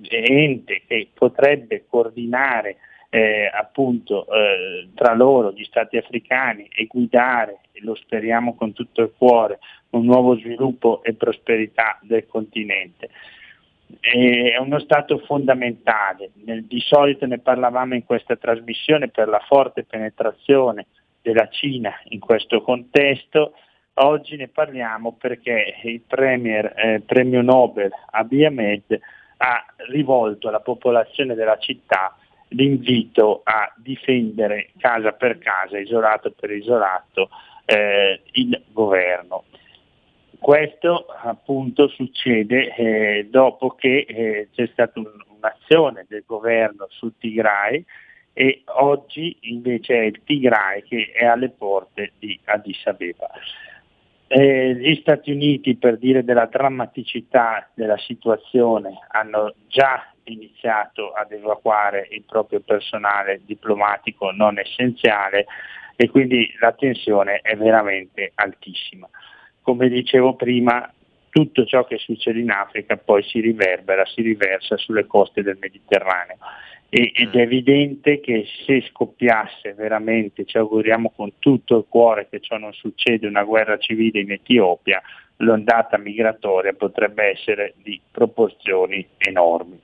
ente 0.09 0.83
che 0.87 1.09
potrebbe 1.13 1.85
coordinare 1.89 2.77
eh, 3.15 3.49
appunto 3.53 4.27
eh, 4.27 4.89
tra 4.95 5.15
loro 5.15 5.53
gli 5.53 5.63
stati 5.63 5.97
africani 5.97 6.69
e 6.75 6.87
guidare, 6.87 7.61
lo 7.75 7.95
speriamo 7.95 8.57
con 8.57 8.73
tutto 8.73 9.03
il 9.03 9.13
cuore, 9.17 9.61
un 9.91 10.05
nuovo 10.05 10.37
sviluppo 10.37 11.01
e 11.05 11.15
prosperità 11.15 11.99
del 12.03 12.27
continente. 12.27 13.11
È 14.01 14.57
uno 14.59 14.81
stato 14.81 15.19
fondamentale, 15.19 16.31
di 16.35 16.81
solito 16.81 17.27
ne 17.27 17.39
parlavamo 17.39 17.95
in 17.95 18.05
questa 18.05 18.35
trasmissione 18.35 19.09
per 19.09 19.29
la 19.29 19.41
forte 19.47 19.85
penetrazione 19.85 20.87
della 21.23 21.49
Cina 21.49 21.93
in 22.09 22.19
questo 22.19 22.63
contesto, 22.63 23.55
Oggi 23.97 24.35
ne 24.37 24.49
parliamo 24.49 25.13
perché 25.13 25.77
il 25.85 26.01
premier, 26.01 26.73
eh, 26.77 27.03
premio 27.07 27.43
Nobel 27.43 27.93
Abiy 28.11 28.45
Ahmed 28.45 28.99
ha 29.37 29.65
rivolto 29.89 30.49
alla 30.49 30.59
popolazione 30.59 31.35
della 31.35 31.59
città 31.59 32.17
l'invito 32.49 33.43
a 33.45 33.73
difendere 33.77 34.71
casa 34.79 35.13
per 35.13 35.39
casa, 35.39 35.79
isolato 35.79 36.33
per 36.33 36.51
isolato, 36.51 37.29
eh, 37.67 38.21
il 38.33 38.61
governo. 38.73 39.45
Questo 40.41 41.07
appunto 41.23 41.87
succede 41.87 42.75
eh, 42.75 43.29
dopo 43.31 43.71
che 43.71 44.07
eh, 44.09 44.49
c'è 44.53 44.69
stata 44.73 44.99
un, 44.99 45.07
un'azione 45.37 46.05
del 46.09 46.25
governo 46.27 46.87
sul 46.91 47.15
Tigray 47.17 47.85
e 48.33 48.63
oggi 48.65 49.37
invece 49.43 49.95
è 49.95 50.03
il 50.03 50.21
Tigray 50.25 50.83
che 50.83 51.13
è 51.15 51.25
alle 51.25 51.51
porte 51.51 52.13
di 52.19 52.39
Addis 52.45 52.85
Abeba. 52.87 53.31
Eh, 54.37 54.75
gli 54.75 54.97
Stati 54.97 55.31
Uniti, 55.31 55.77
per 55.77 55.97
dire 55.97 56.25
della 56.25 56.47
drammaticità 56.47 57.71
della 57.73 57.97
situazione, 57.99 58.99
hanno 59.11 59.55
già 59.69 60.13
iniziato 60.25 61.13
ad 61.13 61.31
evacuare 61.31 62.09
il 62.11 62.25
proprio 62.27 62.59
personale 62.59 63.43
diplomatico 63.45 64.33
non 64.33 64.59
essenziale 64.59 65.47
e 65.95 66.11
quindi 66.11 66.53
la 66.59 66.73
tensione 66.73 67.39
è 67.43 67.57
veramente 67.57 68.33
altissima. 68.35 69.09
Come 69.63 69.89
dicevo 69.89 70.35
prima, 70.35 70.93
tutto 71.31 71.65
ciò 71.65 71.85
che 71.85 71.99
succede 71.99 72.41
in 72.41 72.51
Africa 72.51 72.97
poi 72.97 73.23
si 73.23 73.39
riverbera, 73.39 74.05
si 74.05 74.21
riversa 74.21 74.77
sulle 74.77 75.07
coste 75.07 75.45
del 75.45 75.59
Mediterraneo 75.61 76.39
ed 76.89 77.35
è 77.35 77.41
evidente 77.41 78.21
che 78.21 78.47
se 78.65 78.85
scoppiasse 78.89 79.75
veramente, 79.75 80.45
ci 80.45 80.59
auguriamo 80.59 81.13
con 81.15 81.33
tutto 81.41 81.79
il 81.79 81.85
cuore 81.89 82.29
che 82.31 82.41
ciò 82.41 82.57
non 82.57 82.73
succeda, 82.73 83.27
una 83.27 83.43
guerra 83.43 83.79
civile 83.79 84.21
in 84.21 84.31
Etiopia, 84.31 85.03
l'ondata 85.39 85.99
migratoria 85.99 86.73
potrebbe 86.73 87.31
essere 87.31 87.75
di 87.83 88.01
proporzioni 88.11 89.05
enormi. 89.17 89.81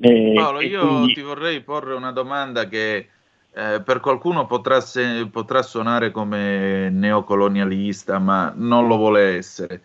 E, 0.00 0.32
Paolo, 0.34 0.60
io 0.60 0.86
quindi... 0.86 1.14
ti 1.14 1.22
vorrei 1.22 1.60
porre 1.62 1.94
una 1.94 2.12
domanda 2.12 2.68
che 2.68 3.08
eh, 3.56 3.80
per 3.82 4.00
qualcuno 4.00 4.46
potrà, 4.46 4.80
se, 4.80 5.28
potrà, 5.30 5.62
suonare 5.62 6.10
come 6.10 6.90
neocolonialista, 6.90 8.18
ma 8.18 8.52
non 8.54 8.88
lo 8.88 8.96
vuole 8.96 9.36
essere. 9.36 9.80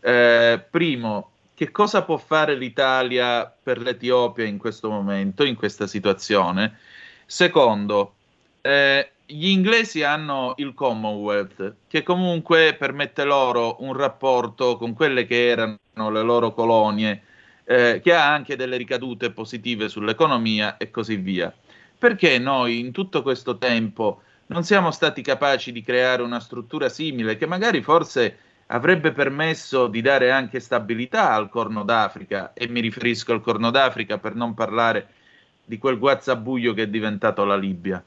Eh, 0.00 0.64
primo, 0.70 1.32
che 1.60 1.70
cosa 1.72 2.04
può 2.04 2.16
fare 2.16 2.54
l'Italia 2.54 3.44
per 3.44 3.80
l'Etiopia 3.80 4.46
in 4.46 4.56
questo 4.56 4.88
momento, 4.88 5.44
in 5.44 5.56
questa 5.56 5.86
situazione? 5.86 6.78
Secondo, 7.26 8.14
eh, 8.62 9.10
gli 9.26 9.48
inglesi 9.48 10.02
hanno 10.02 10.54
il 10.56 10.72
Commonwealth, 10.72 11.74
che 11.86 12.02
comunque 12.02 12.74
permette 12.78 13.24
loro 13.24 13.76
un 13.80 13.92
rapporto 13.92 14.78
con 14.78 14.94
quelle 14.94 15.26
che 15.26 15.48
erano 15.48 15.78
le 15.96 16.22
loro 16.22 16.54
colonie, 16.54 17.24
eh, 17.64 18.00
che 18.02 18.14
ha 18.14 18.32
anche 18.32 18.56
delle 18.56 18.78
ricadute 18.78 19.30
positive 19.30 19.90
sull'economia 19.90 20.78
e 20.78 20.90
così 20.90 21.16
via. 21.16 21.52
Perché 21.98 22.38
noi 22.38 22.78
in 22.78 22.90
tutto 22.90 23.20
questo 23.20 23.58
tempo 23.58 24.22
non 24.46 24.64
siamo 24.64 24.90
stati 24.90 25.20
capaci 25.20 25.72
di 25.72 25.82
creare 25.82 26.22
una 26.22 26.40
struttura 26.40 26.88
simile 26.88 27.36
che 27.36 27.44
magari 27.44 27.82
forse 27.82 28.48
avrebbe 28.72 29.12
permesso 29.12 29.86
di 29.86 30.00
dare 30.00 30.30
anche 30.30 30.60
stabilità 30.60 31.32
al 31.32 31.48
Corno 31.48 31.82
d'Africa, 31.82 32.52
e 32.52 32.68
mi 32.68 32.80
riferisco 32.80 33.32
al 33.32 33.40
Corno 33.40 33.70
d'Africa 33.70 34.18
per 34.18 34.34
non 34.34 34.54
parlare 34.54 35.08
di 35.64 35.78
quel 35.78 35.98
guazzabuglio 35.98 36.72
che 36.72 36.82
è 36.82 36.88
diventato 36.88 37.44
la 37.44 37.56
Libia. 37.56 38.02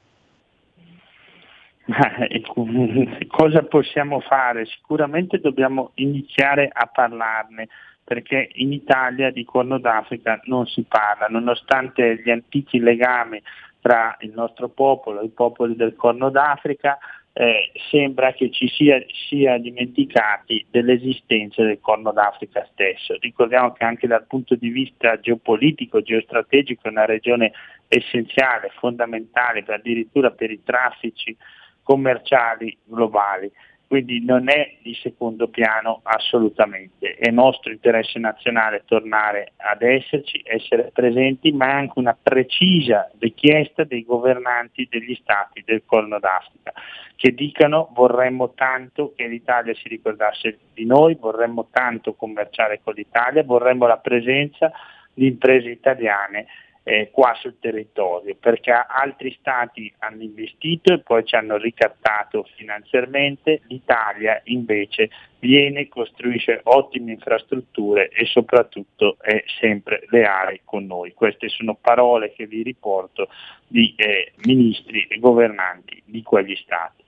Cosa 3.27 3.63
possiamo 3.63 4.21
fare? 4.21 4.65
Sicuramente 4.65 5.39
dobbiamo 5.39 5.91
iniziare 5.95 6.69
a 6.71 6.85
parlarne 6.87 7.67
perché 8.05 8.49
in 8.53 8.71
Italia 8.71 9.31
di 9.31 9.43
Corno 9.45 9.79
d'Africa 9.79 10.39
non 10.45 10.65
si 10.65 10.83
parla, 10.83 11.27
nonostante 11.27 12.21
gli 12.21 12.29
antichi 12.29 12.79
legami 12.79 13.41
tra 13.81 14.15
il 14.19 14.31
nostro 14.33 14.69
popolo 14.69 15.21
e 15.21 15.25
i 15.25 15.29
popoli 15.29 15.75
del 15.75 15.95
Corno 15.95 16.29
d'Africa, 16.29 16.97
eh, 17.35 17.71
sembra 17.89 18.31
che 18.33 18.51
ci 18.51 18.67
sia, 18.67 19.03
sia, 19.27 19.57
dimenticati 19.57 20.65
dell'esistenza 20.69 21.63
del 21.63 21.79
Corno 21.81 22.11
d'Africa 22.11 22.67
stesso. 22.71 23.17
Ricordiamo 23.19 23.73
che 23.73 23.83
anche 23.83 24.05
dal 24.05 24.27
punto 24.27 24.53
di 24.53 24.69
vista 24.69 25.19
geopolitico, 25.19 26.01
geostrategico 26.01 26.87
è 26.87 26.91
una 26.91 27.05
regione 27.05 27.51
essenziale, 27.87 28.71
fondamentale, 28.77 29.63
addirittura 29.67 30.29
per 30.29 30.51
i 30.51 30.61
traffici 30.63 31.35
commerciali 31.81 32.77
globali. 32.83 33.51
Quindi 33.93 34.25
non 34.25 34.49
è 34.49 34.77
di 34.81 34.97
secondo 35.03 35.49
piano 35.49 35.99
assolutamente. 36.01 37.13
È 37.13 37.29
nostro 37.29 37.71
interesse 37.71 38.17
nazionale 38.17 38.85
tornare 38.87 39.51
ad 39.57 39.83
esserci, 39.83 40.41
essere 40.43 40.89
presenti, 40.91 41.51
ma 41.51 41.67
è 41.67 41.71
anche 41.73 41.99
una 41.99 42.17
precisa 42.19 43.11
richiesta 43.19 43.83
dei 43.83 44.03
governanti 44.03 44.87
degli 44.89 45.13
stati 45.21 45.61
del 45.63 45.83
Corno 45.85 46.17
d'Africa 46.17 46.73
che 47.15 47.35
dicano 47.35 47.91
vorremmo 47.93 48.53
tanto 48.55 49.13
che 49.15 49.27
l'Italia 49.27 49.75
si 49.75 49.87
ricordasse 49.89 50.57
di 50.73 50.85
noi, 50.87 51.13
vorremmo 51.13 51.67
tanto 51.69 52.15
commerciare 52.15 52.81
con 52.83 52.95
l'Italia, 52.95 53.43
vorremmo 53.43 53.85
la 53.85 53.97
presenza 53.97 54.71
di 55.13 55.27
imprese 55.27 55.69
italiane 55.69 56.47
eh, 56.83 57.09
qua 57.11 57.33
sul 57.39 57.57
territorio, 57.59 58.35
perché 58.39 58.71
altri 58.71 59.35
stati 59.39 59.91
hanno 59.99 60.21
investito 60.21 60.93
e 60.93 60.99
poi 60.99 61.25
ci 61.25 61.35
hanno 61.35 61.57
ricattato 61.57 62.45
finanziariamente, 62.55 63.61
l'Italia 63.67 64.41
invece 64.45 65.09
viene, 65.39 65.87
costruisce 65.87 66.59
ottime 66.63 67.13
infrastrutture 67.13 68.09
e 68.09 68.25
soprattutto 68.25 69.17
è 69.21 69.43
sempre 69.59 70.05
leale 70.09 70.61
con 70.65 70.85
noi. 70.85 71.13
Queste 71.13 71.49
sono 71.49 71.75
parole 71.75 72.33
che 72.33 72.47
vi 72.47 72.63
riporto 72.63 73.29
di 73.67 73.93
eh, 73.97 74.33
ministri 74.45 75.05
e 75.07 75.19
governanti 75.19 76.01
di 76.05 76.21
quegli 76.21 76.55
stati. 76.55 77.03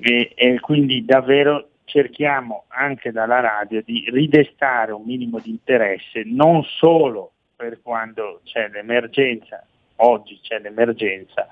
E, 0.00 0.32
e 0.34 0.60
quindi 0.60 1.04
davvero 1.04 1.68
cerchiamo 1.84 2.64
anche 2.68 3.10
dalla 3.10 3.40
radio 3.40 3.82
di 3.82 4.08
ridestare 4.08 4.92
un 4.92 5.02
minimo 5.04 5.38
di 5.38 5.50
interesse 5.50 6.22
non 6.24 6.62
solo 6.62 7.32
per 7.62 7.78
quando 7.80 8.40
c'è 8.42 8.68
l'emergenza, 8.70 9.64
oggi 9.96 10.40
c'è 10.42 10.58
l'emergenza, 10.58 11.46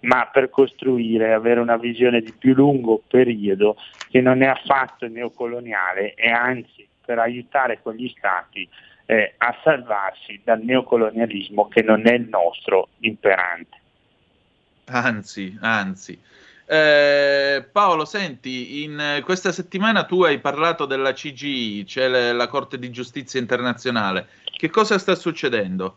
ma 0.00 0.26
per 0.26 0.50
costruire, 0.50 1.32
avere 1.32 1.60
una 1.60 1.76
visione 1.76 2.20
di 2.20 2.32
più 2.32 2.52
lungo 2.52 3.00
periodo 3.06 3.76
che 4.10 4.20
non 4.20 4.42
è 4.42 4.46
affatto 4.46 5.06
neocoloniale 5.06 6.14
e 6.14 6.28
anzi 6.30 6.84
per 7.04 7.20
aiutare 7.20 7.78
quegli 7.80 8.12
stati 8.16 8.68
eh, 9.06 9.34
a 9.38 9.56
salvarsi 9.62 10.40
dal 10.42 10.60
neocolonialismo 10.62 11.68
che 11.68 11.82
non 11.82 12.08
è 12.08 12.14
il 12.14 12.26
nostro 12.28 12.88
imperante. 12.98 13.76
Anzi, 14.86 15.56
anzi. 15.60 16.20
Eh, 16.66 17.68
Paolo, 17.70 18.04
senti, 18.04 18.82
in 18.82 19.20
questa 19.24 19.52
settimana 19.52 20.04
tu 20.06 20.24
hai 20.24 20.40
parlato 20.40 20.86
della 20.86 21.12
CGI, 21.12 21.86
cioè 21.86 22.32
la 22.32 22.48
Corte 22.48 22.80
di 22.80 22.90
Giustizia 22.90 23.38
Internazionale. 23.38 24.26
Che 24.62 24.70
cosa 24.70 24.96
sta 24.96 25.16
succedendo? 25.16 25.96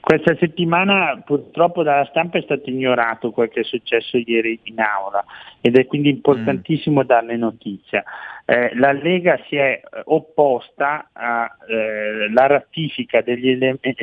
Questa 0.00 0.34
settimana 0.34 1.22
purtroppo 1.24 1.84
dalla 1.84 2.04
stampa 2.06 2.38
è 2.38 2.42
stato 2.42 2.68
ignorato 2.68 3.30
quel 3.30 3.50
che 3.50 3.60
è 3.60 3.62
successo 3.62 4.16
ieri 4.16 4.58
in 4.64 4.80
aula 4.80 5.24
ed 5.60 5.76
è 5.76 5.86
quindi 5.86 6.08
importantissimo 6.08 7.04
mm. 7.04 7.06
darne 7.06 7.36
notizia. 7.36 8.02
Eh, 8.44 8.74
la 8.74 8.90
Lega 8.90 9.38
si 9.46 9.54
è 9.54 9.80
eh, 9.80 10.02
opposta 10.06 11.10
alla 11.12 11.56
eh, 11.68 12.48
ratifica 12.48 13.20
degli, 13.20 13.56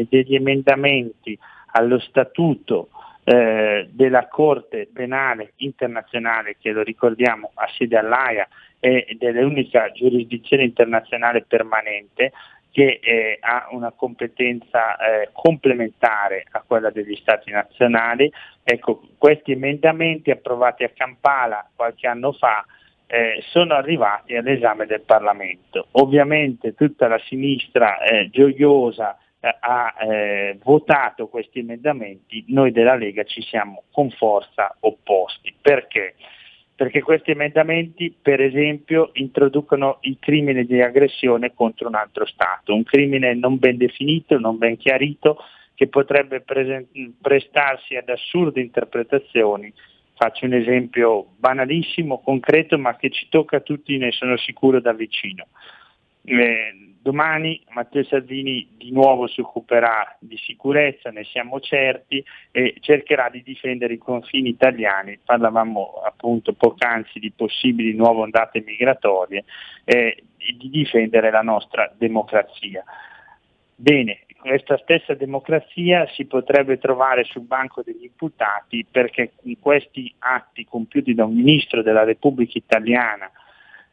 degli, 0.07 0.33
emendamenti 0.33 1.37
allo 1.73 1.99
statuto 1.99 2.87
eh, 3.25 3.89
della 3.91 4.29
Corte 4.29 4.87
Penale 4.93 5.51
Internazionale, 5.57 6.55
che 6.61 6.71
lo 6.71 6.81
ricordiamo 6.81 7.51
ha 7.55 7.67
sede 7.77 7.97
all'AIA, 7.97 8.47
ed 8.79 9.23
è 9.23 9.31
l'unica 9.31 9.91
giurisdizione 9.91 10.63
internazionale 10.63 11.41
permanente 11.41 12.31
che 12.77 12.99
eh, 13.01 13.39
ha 13.41 13.69
una 13.71 13.89
competenza 13.89 14.97
eh, 14.97 15.29
complementare 15.31 16.45
a 16.51 16.61
quella 16.61 16.91
degli 16.91 17.15
Stati 17.15 17.49
nazionali. 17.49 18.31
Ecco, 18.63 19.01
questi 19.17 19.53
emendamenti 19.53 20.29
approvati 20.29 20.83
a 20.83 20.91
Kampala 20.95 21.67
qualche 21.75 22.05
anno 22.05 22.33
fa 22.33 22.63
eh, 23.07 23.41
sono 23.47 23.73
arrivati 23.73 24.35
all'esame 24.35 24.85
del 24.85 25.01
Parlamento. 25.01 25.87
Ovviamente 25.93 26.75
tutta 26.75 27.07
la 27.07 27.19
sinistra 27.25 27.99
eh, 28.03 28.29
gioiosa 28.29 29.17
eh, 29.39 29.55
ha 29.59 29.95
eh, 29.99 30.59
votato 30.61 31.29
questi 31.29 31.61
emendamenti, 31.61 32.45
noi 32.49 32.71
della 32.71 32.93
Lega 32.93 33.23
ci 33.23 33.41
siamo 33.41 33.85
con 33.91 34.11
forza 34.11 34.75
opposti. 34.81 35.51
Perché? 35.59 36.13
Perché 36.77 37.01
questi 37.01 37.31
emendamenti 37.31 38.15
per 38.21 38.39
esempio 38.39 39.09
introducono 39.13 39.97
il 40.01 40.17
crimine 40.19 40.63
di 40.63 40.79
aggressione 40.79 41.55
contro 41.55 41.87
un 41.87 41.95
altro 41.95 42.27
Stato, 42.27 42.75
un 42.75 42.83
crimine 42.83 43.33
non 43.33 43.57
ben 43.57 43.77
definito, 43.77 44.37
non 44.37 44.59
ben 44.59 44.77
chiarito, 44.77 45.39
che 45.73 45.87
potrebbe 45.87 46.41
presen- 46.41 46.87
prestarsi 47.19 47.95
ad 47.95 48.07
assurde 48.09 48.61
interpretazioni. 48.61 49.73
Faccio 50.13 50.45
un 50.45 50.53
esempio 50.53 51.29
banalissimo, 51.37 52.21
concreto, 52.21 52.77
ma 52.77 52.95
che 52.95 53.09
ci 53.09 53.27
tocca 53.27 53.57
a 53.57 53.61
tutti, 53.61 53.97
ne 53.97 54.11
sono 54.11 54.37
sicuro, 54.37 54.79
da 54.79 54.93
vicino. 54.93 55.47
Eh, 56.25 56.86
Domani 57.07 57.63
Matteo 57.69 58.03
Salvini 58.03 58.67
di 58.75 58.91
nuovo 58.91 59.27
si 59.27 59.39
occuperà 59.39 60.17
di 60.19 60.35
sicurezza, 60.35 61.09
ne 61.09 61.23
siamo 61.23 61.61
certi, 61.61 62.21
e 62.51 62.75
cercherà 62.81 63.29
di 63.29 63.41
difendere 63.43 63.93
i 63.93 63.97
confini 63.97 64.49
italiani. 64.49 65.17
Parlavamo 65.23 66.01
appunto 66.05 66.51
poc'anzi 66.51 67.19
di 67.19 67.31
possibili 67.31 67.95
nuove 67.95 68.23
ondate 68.23 68.61
migratorie 68.61 69.45
e 69.85 70.21
di 70.57 70.69
difendere 70.69 71.31
la 71.31 71.41
nostra 71.41 71.89
democrazia. 71.97 72.83
Bene, 73.73 74.25
questa 74.41 74.77
stessa 74.79 75.13
democrazia 75.13 76.05
si 76.07 76.25
potrebbe 76.25 76.77
trovare 76.77 77.23
sul 77.23 77.43
banco 77.43 77.83
degli 77.83 78.03
imputati 78.03 78.85
perché 78.91 79.31
con 79.41 79.55
questi 79.61 80.13
atti 80.19 80.65
compiuti 80.65 81.13
da 81.13 81.23
un 81.23 81.35
ministro 81.35 81.81
della 81.81 82.03
Repubblica 82.03 82.57
Italiana 82.57 83.31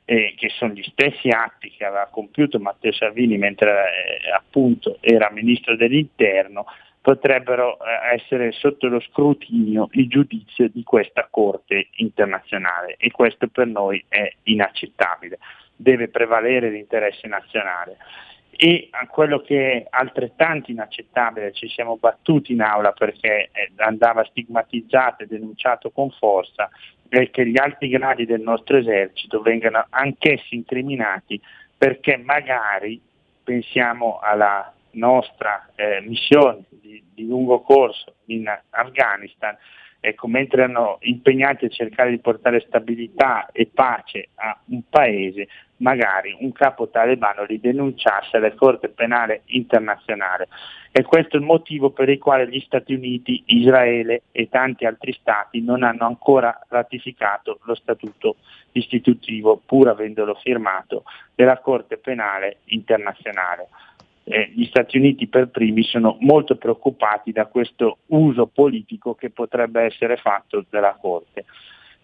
eh, 0.05 0.35
che 0.37 0.49
sono 0.51 0.73
gli 0.73 0.83
stessi 0.83 1.29
atti 1.29 1.71
che 1.71 1.85
aveva 1.85 2.09
compiuto 2.11 2.59
Matteo 2.59 2.93
Salvini 2.93 3.39
mentre 3.39 3.71
eh, 3.71 4.31
appunto 4.31 4.99
era 5.01 5.31
ministro 5.31 5.77
dell'interno, 5.77 6.67
potrebbero 7.01 7.79
eh, 7.79 8.15
essere 8.15 8.53
sotto 8.53 8.87
lo 8.89 9.01
scrutinio 9.01 9.89
il 9.93 10.09
giudizio 10.09 10.69
di 10.69 10.83
questa 10.83 11.27
Corte 11.31 11.89
internazionale 11.97 12.97
e 12.99 13.11
questo 13.11 13.49
per 13.49 13.67
noi 13.67 14.03
è 14.09 14.31
inaccettabile, 14.45 15.39
deve 15.77 16.09
prevalere 16.09 16.71
l'interesse 16.71 17.27
nazionale. 17.27 17.97
E 18.57 18.89
quello 19.09 19.41
che 19.41 19.73
è 19.73 19.87
altrettanto 19.91 20.71
inaccettabile, 20.71 21.53
ci 21.53 21.69
siamo 21.69 21.97
battuti 21.97 22.53
in 22.53 22.63
aula 22.63 22.93
perché 22.93 23.51
eh, 23.53 23.73
andava 23.79 24.25
stigmatizzato 24.25 25.25
e 25.25 25.27
denunciato 25.27 25.91
con 25.91 26.11
forza, 26.11 26.71
è 27.17 27.31
che 27.31 27.47
gli 27.47 27.59
alti 27.59 27.89
gradi 27.89 28.27
del 28.27 28.41
nostro 28.41 28.77
esercito 28.77 29.41
vengano 29.41 29.87
anch'essi 29.91 30.55
incriminati 30.55 31.41
perché 31.77 32.17
magari 32.17 33.01
pensiamo 33.43 34.19
alla 34.21 34.73
nostra 34.93 35.69
eh, 35.75 36.01
missione 36.01 36.65
di, 36.69 37.03
di, 37.13 37.27
lungo 37.27 37.61
corso 37.61 38.15
in 38.27 38.47
Afghanistan, 38.71 39.57
ecco, 40.07 40.29
mentre 40.29 40.65
erano 40.65 40.99
impegnati 41.01 41.65
a 41.65 41.71
cercare 41.71 42.11
di 42.11 42.19
portare 42.19 42.61
stabilità 42.67 43.49
e 43.53 43.71
pace 43.73 44.29
a 44.35 44.55
un 44.67 44.83
paese, 44.91 45.49
magari 45.79 46.37
un 46.39 46.53
capo 46.53 46.89
talebano 46.89 47.45
li 47.45 47.59
denunciasse 47.59 48.37
alla 48.37 48.53
Corte 48.53 48.91
Penale 48.91 49.43
Internazionale. 49.47 50.49
E 50.93 51.03
questo 51.05 51.37
è 51.37 51.41
il 51.41 51.47
motivo 51.47 51.91
per 51.91 52.11
il 52.11 52.19
quale 52.19 52.47
gli 52.49 52.61
Stati 52.61 52.93
Uniti, 52.93 53.43
Israele 53.47 54.25
e 54.31 54.51
tanti 54.51 54.85
altri 54.85 55.13
Stati 55.15 55.63
non 55.63 55.83
hanno 55.83 56.05
ancora 56.05 56.61
ratificato 56.69 57.61
lo 57.65 57.75
statuto 57.75 58.37
istitutivo, 58.73 59.61
pur 59.65 59.89
avendolo 59.89 60.35
firmato, 60.35 61.05
della 61.35 61.59
Corte 61.59 61.97
Penale 61.97 62.59
Internazionale. 62.67 63.69
Eh, 64.27 64.53
gli 64.55 64.65
Stati 64.67 64.97
Uniti 64.97 65.27
per 65.27 65.49
primi 65.49 65.83
sono 65.83 66.17
molto 66.21 66.57
preoccupati 66.57 67.31
da 67.31 67.47
questo 67.47 67.99
uso 68.07 68.47
politico 68.47 69.15
che 69.15 69.31
potrebbe 69.31 69.83
essere 69.83 70.17
fatto 70.17 70.65
della 70.71 70.97
Corte. 70.99 71.45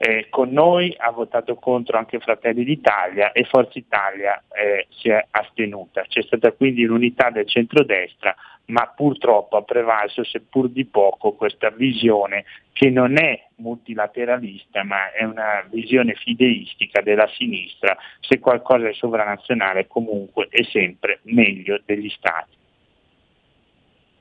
Eh, 0.02 0.28
con 0.30 0.48
noi 0.48 0.94
ha 0.96 1.10
votato 1.10 1.56
contro 1.56 1.98
anche 1.98 2.20
Fratelli 2.20 2.64
d'Italia 2.64 3.32
e 3.32 3.44
Forza 3.44 3.78
Italia 3.78 4.42
eh, 4.50 4.86
si 4.88 5.10
è 5.10 5.26
astenuta. 5.30 6.06
C'è 6.08 6.22
stata 6.22 6.52
quindi 6.52 6.84
l'unità 6.84 7.28
del 7.28 7.46
centrodestra, 7.46 8.34
ma 8.68 8.90
purtroppo 8.96 9.58
ha 9.58 9.62
prevalso, 9.62 10.24
seppur 10.24 10.70
di 10.70 10.86
poco, 10.86 11.32
questa 11.32 11.68
visione 11.68 12.46
che 12.72 12.88
non 12.88 13.18
è 13.18 13.44
multilateralista, 13.56 14.84
ma 14.84 15.12
è 15.12 15.24
una 15.24 15.66
visione 15.68 16.14
fideistica 16.14 17.02
della 17.02 17.28
sinistra. 17.34 17.94
Se 18.20 18.38
qualcosa 18.38 18.88
è 18.88 18.94
sovranazionale 18.94 19.86
comunque 19.86 20.46
è 20.48 20.62
sempre 20.62 21.18
meglio 21.24 21.78
degli 21.84 22.08
Stati. 22.08 22.56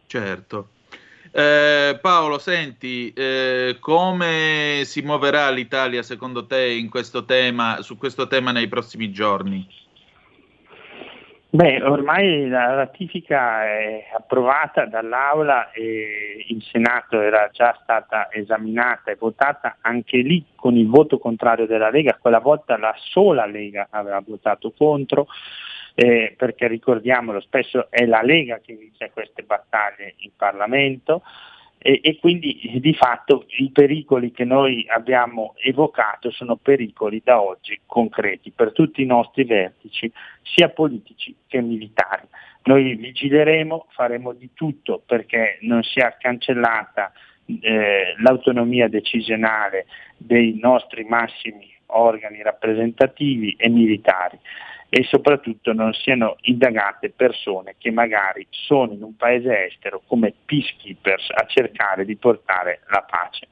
Certo. 0.07 0.67
Eh, 1.31 1.99
Paolo, 2.01 2.39
senti, 2.39 3.13
eh, 3.13 3.77
come 3.79 4.81
si 4.85 5.01
muoverà 5.01 5.49
l'Italia 5.51 6.01
secondo 6.01 6.45
te 6.45 6.87
questo 6.89 7.25
tema, 7.25 7.81
su 7.81 7.97
questo 7.97 8.27
tema 8.27 8.51
nei 8.51 8.67
prossimi 8.67 9.11
giorni? 9.11 9.67
Beh, 11.51 11.81
ormai 11.81 12.47
la 12.47 12.75
ratifica 12.75 13.65
è 13.65 14.05
approvata 14.15 14.85
dall'Aula 14.85 15.71
e 15.71 16.45
in 16.47 16.61
Senato 16.61 17.19
era 17.19 17.49
già 17.51 17.75
stata 17.81 18.31
esaminata 18.31 19.09
e 19.09 19.15
votata 19.19 19.77
anche 19.81 20.17
lì 20.17 20.45
con 20.53 20.75
il 20.75 20.87
voto 20.87 21.17
contrario 21.17 21.65
della 21.65 21.89
Lega, 21.89 22.19
quella 22.21 22.37
volta 22.37 22.77
la 22.77 22.93
sola 22.97 23.47
Lega 23.47 23.87
aveva 23.89 24.21
votato 24.23 24.71
contro, 24.77 25.25
eh, 25.99 26.33
perché 26.37 26.69
ricordiamolo, 26.69 27.41
spesso 27.41 27.91
è 27.91 28.05
la 28.05 28.21
Lega 28.21 28.59
che 28.59 28.73
vince 28.73 29.11
queste 29.11 29.43
battaglie 29.43 30.13
in 30.19 30.31
Parlamento 30.33 31.23
e, 31.77 31.99
e, 32.01 32.17
quindi 32.19 32.77
di 32.79 32.93
fatto 32.93 33.43
i 33.57 33.69
pericoli 33.69 34.31
che 34.31 34.45
noi 34.45 34.85
abbiamo 34.87 35.55
evocato 35.57 36.31
sono 36.31 36.55
pericoli 36.55 37.21
da 37.21 37.41
oggi 37.41 37.81
concreti 37.85 38.51
per 38.51 38.71
tutti 38.71 39.01
i 39.01 39.05
nostri 39.05 39.43
vertici, 39.43 40.09
sia 40.41 40.69
politici 40.69 41.35
che 41.45 41.59
militari. 41.59 42.27
Noi 42.63 42.95
vigileremo, 42.95 43.87
faremo 43.89 44.31
di 44.31 44.51
tutto 44.53 45.03
perché 45.05 45.57
non 45.63 45.83
sia 45.83 46.15
cancellata 46.17 47.11
eh, 47.59 48.15
l'autonomia 48.19 48.87
decisionale 48.87 49.85
dei 50.15 50.57
nostri 50.61 51.03
massimi 51.03 51.69
organi 51.87 52.41
rappresentativi 52.41 53.55
e 53.57 53.67
militari 53.67 54.39
e 54.89 55.03
soprattutto 55.03 55.71
non 55.71 55.93
siano 55.93 56.37
indagate 56.41 57.11
persone 57.11 57.75
che 57.77 57.91
magari 57.91 58.47
sono 58.49 58.93
in 58.93 59.03
un 59.03 59.15
paese 59.15 59.67
estero 59.67 60.01
come 60.07 60.33
peacekeepers 60.45 61.29
a 61.29 61.45
cercare 61.45 62.05
di 62.05 62.15
portare 62.15 62.81
la 62.89 63.05
pace. 63.07 63.47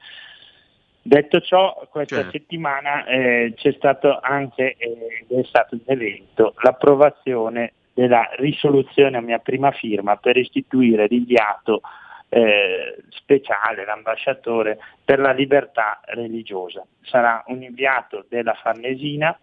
Detto 1.00 1.40
ciò, 1.40 1.86
questa 1.90 2.16
certo. 2.16 2.32
settimana 2.32 3.06
eh, 3.06 3.54
c'è 3.56 3.72
stato 3.72 4.18
anche, 4.20 4.74
eh, 4.76 5.24
è 5.28 5.42
stato 5.44 5.76
un 5.76 5.80
evento, 5.86 6.54
l'approvazione 6.60 7.72
della 7.94 8.28
risoluzione 8.36 9.16
a 9.16 9.22
mia 9.22 9.38
prima 9.38 9.70
firma 9.70 10.16
per 10.16 10.36
istituire 10.36 11.06
l'inviato 11.08 11.80
eh, 12.28 12.96
speciale, 13.08 13.84
l'ambasciatore 13.86 14.78
per 15.02 15.18
la 15.18 15.32
libertà 15.32 16.00
religiosa. 16.04 16.84
Sarà 17.02 17.42
un 17.46 17.62
inviato 17.62 18.26
della 18.28 18.54
Farnesina 18.54 19.38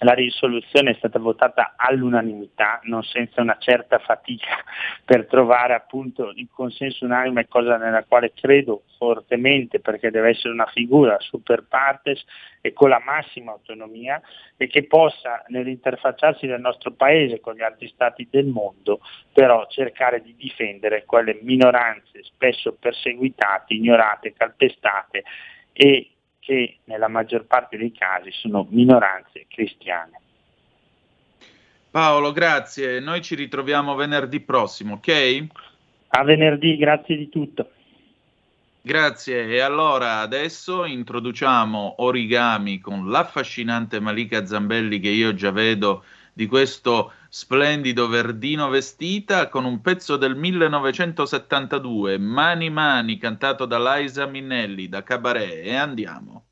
la 0.00 0.12
risoluzione 0.12 0.90
è 0.90 0.94
stata 0.94 1.18
votata 1.18 1.74
all'unanimità, 1.76 2.80
non 2.84 3.02
senza 3.02 3.40
una 3.40 3.56
certa 3.58 3.98
fatica 3.98 4.62
per 5.04 5.26
trovare 5.26 5.74
appunto 5.74 6.32
il 6.34 6.48
consenso 6.52 7.04
unanime, 7.04 7.48
cosa 7.48 7.76
nella 7.76 8.04
quale 8.04 8.32
credo 8.32 8.82
fortemente 8.96 9.80
perché 9.80 10.10
deve 10.10 10.30
essere 10.30 10.52
una 10.52 10.66
figura 10.66 11.18
super 11.20 11.64
partes 11.68 12.24
e 12.60 12.72
con 12.72 12.88
la 12.88 13.02
massima 13.04 13.52
autonomia 13.52 14.20
e 14.56 14.66
che 14.66 14.84
possa 14.86 15.44
nell'interfacciarsi 15.48 16.46
del 16.46 16.60
nostro 16.60 16.92
paese 16.92 17.40
con 17.40 17.54
gli 17.54 17.62
altri 17.62 17.88
stati 17.88 18.26
del 18.30 18.46
mondo 18.46 19.00
però 19.32 19.66
cercare 19.68 20.20
di 20.20 20.34
difendere 20.36 21.04
quelle 21.04 21.38
minoranze 21.42 22.22
spesso 22.24 22.76
perseguitate, 22.78 23.74
ignorate, 23.74 24.32
calpestate 24.32 25.22
e 25.72 26.10
che 26.48 26.78
nella 26.84 27.08
maggior 27.08 27.44
parte 27.44 27.76
dei 27.76 27.92
casi 27.92 28.30
sono 28.32 28.66
minoranze 28.70 29.44
cristiane. 29.50 30.18
Paolo, 31.90 32.32
grazie. 32.32 33.00
Noi 33.00 33.20
ci 33.20 33.34
ritroviamo 33.34 33.94
venerdì 33.94 34.40
prossimo, 34.40 34.94
ok? 34.94 35.46
A 36.08 36.22
venerdì, 36.24 36.78
grazie 36.78 37.18
di 37.18 37.28
tutto. 37.28 37.70
Grazie. 38.80 39.46
E 39.46 39.60
allora 39.60 40.20
adesso 40.20 40.86
introduciamo 40.86 41.96
Origami 41.98 42.80
con 42.80 43.10
l'affascinante 43.10 44.00
Malika 44.00 44.46
Zambelli 44.46 45.00
che 45.00 45.10
io 45.10 45.34
già 45.34 45.50
vedo 45.50 46.04
di 46.38 46.46
questo 46.46 47.14
splendido 47.28 48.06
verdino 48.06 48.68
vestita 48.68 49.48
con 49.48 49.64
un 49.64 49.80
pezzo 49.80 50.16
del 50.16 50.36
1972, 50.36 52.16
Mani 52.16 52.70
Mani, 52.70 53.18
cantato 53.18 53.66
da 53.66 53.96
Liza 53.96 54.24
Minnelli, 54.26 54.88
da 54.88 55.02
Cabaret. 55.02 55.66
E 55.66 55.74
andiamo. 55.74 56.46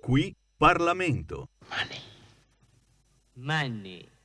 Qui 0.00 0.32
Parlamento. 0.56 1.48
Money. 1.68 1.98
Money. 3.32 4.15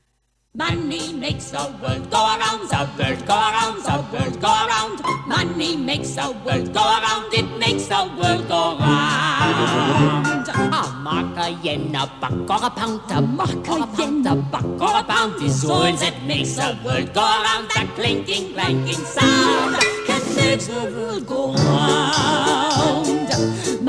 Money 0.53 1.13
makes 1.13 1.51
the 1.51 1.73
world 1.81 2.11
go 2.11 2.17
around, 2.17 2.67
the 2.67 2.89
world 2.99 3.25
go 3.25 3.35
around, 3.35 3.77
the 3.83 4.05
world 4.11 4.41
go 4.41 4.49
around. 4.49 4.99
Money 5.25 5.77
makes 5.77 6.15
the 6.15 6.29
world 6.43 6.73
go 6.73 6.81
around, 6.81 7.33
it 7.33 7.57
makes 7.57 7.85
the 7.85 8.11
world 8.19 8.45
go 8.49 8.77
round. 8.77 10.49
A 10.49 10.91
mark, 10.99 11.37
a 11.37 11.51
yen, 11.63 11.95
a 11.95 12.05
buck, 12.19 12.49
or 12.49 12.65
a 12.67 12.69
pound, 12.69 12.99
a 13.11 13.21
mark, 13.21 13.65
a 13.65 13.87
yen, 13.97 14.27
a 14.27 14.35
buck, 14.35 14.65
or 14.65 14.99
a 14.99 15.03
pound 15.05 15.41
is 15.41 15.63
all 15.63 15.93
that 15.93 16.21
makes 16.25 16.55
the 16.57 16.77
world 16.83 17.13
go 17.13 17.21
around. 17.21 17.69
That 17.73 17.87
clinking, 17.95 18.51
clanking 18.51 19.05
sound 19.05 19.75
that 20.07 20.33
makes 20.35 20.67
the 20.67 20.83
world 20.93 21.25
go 21.27 21.53
round. 21.53 22.70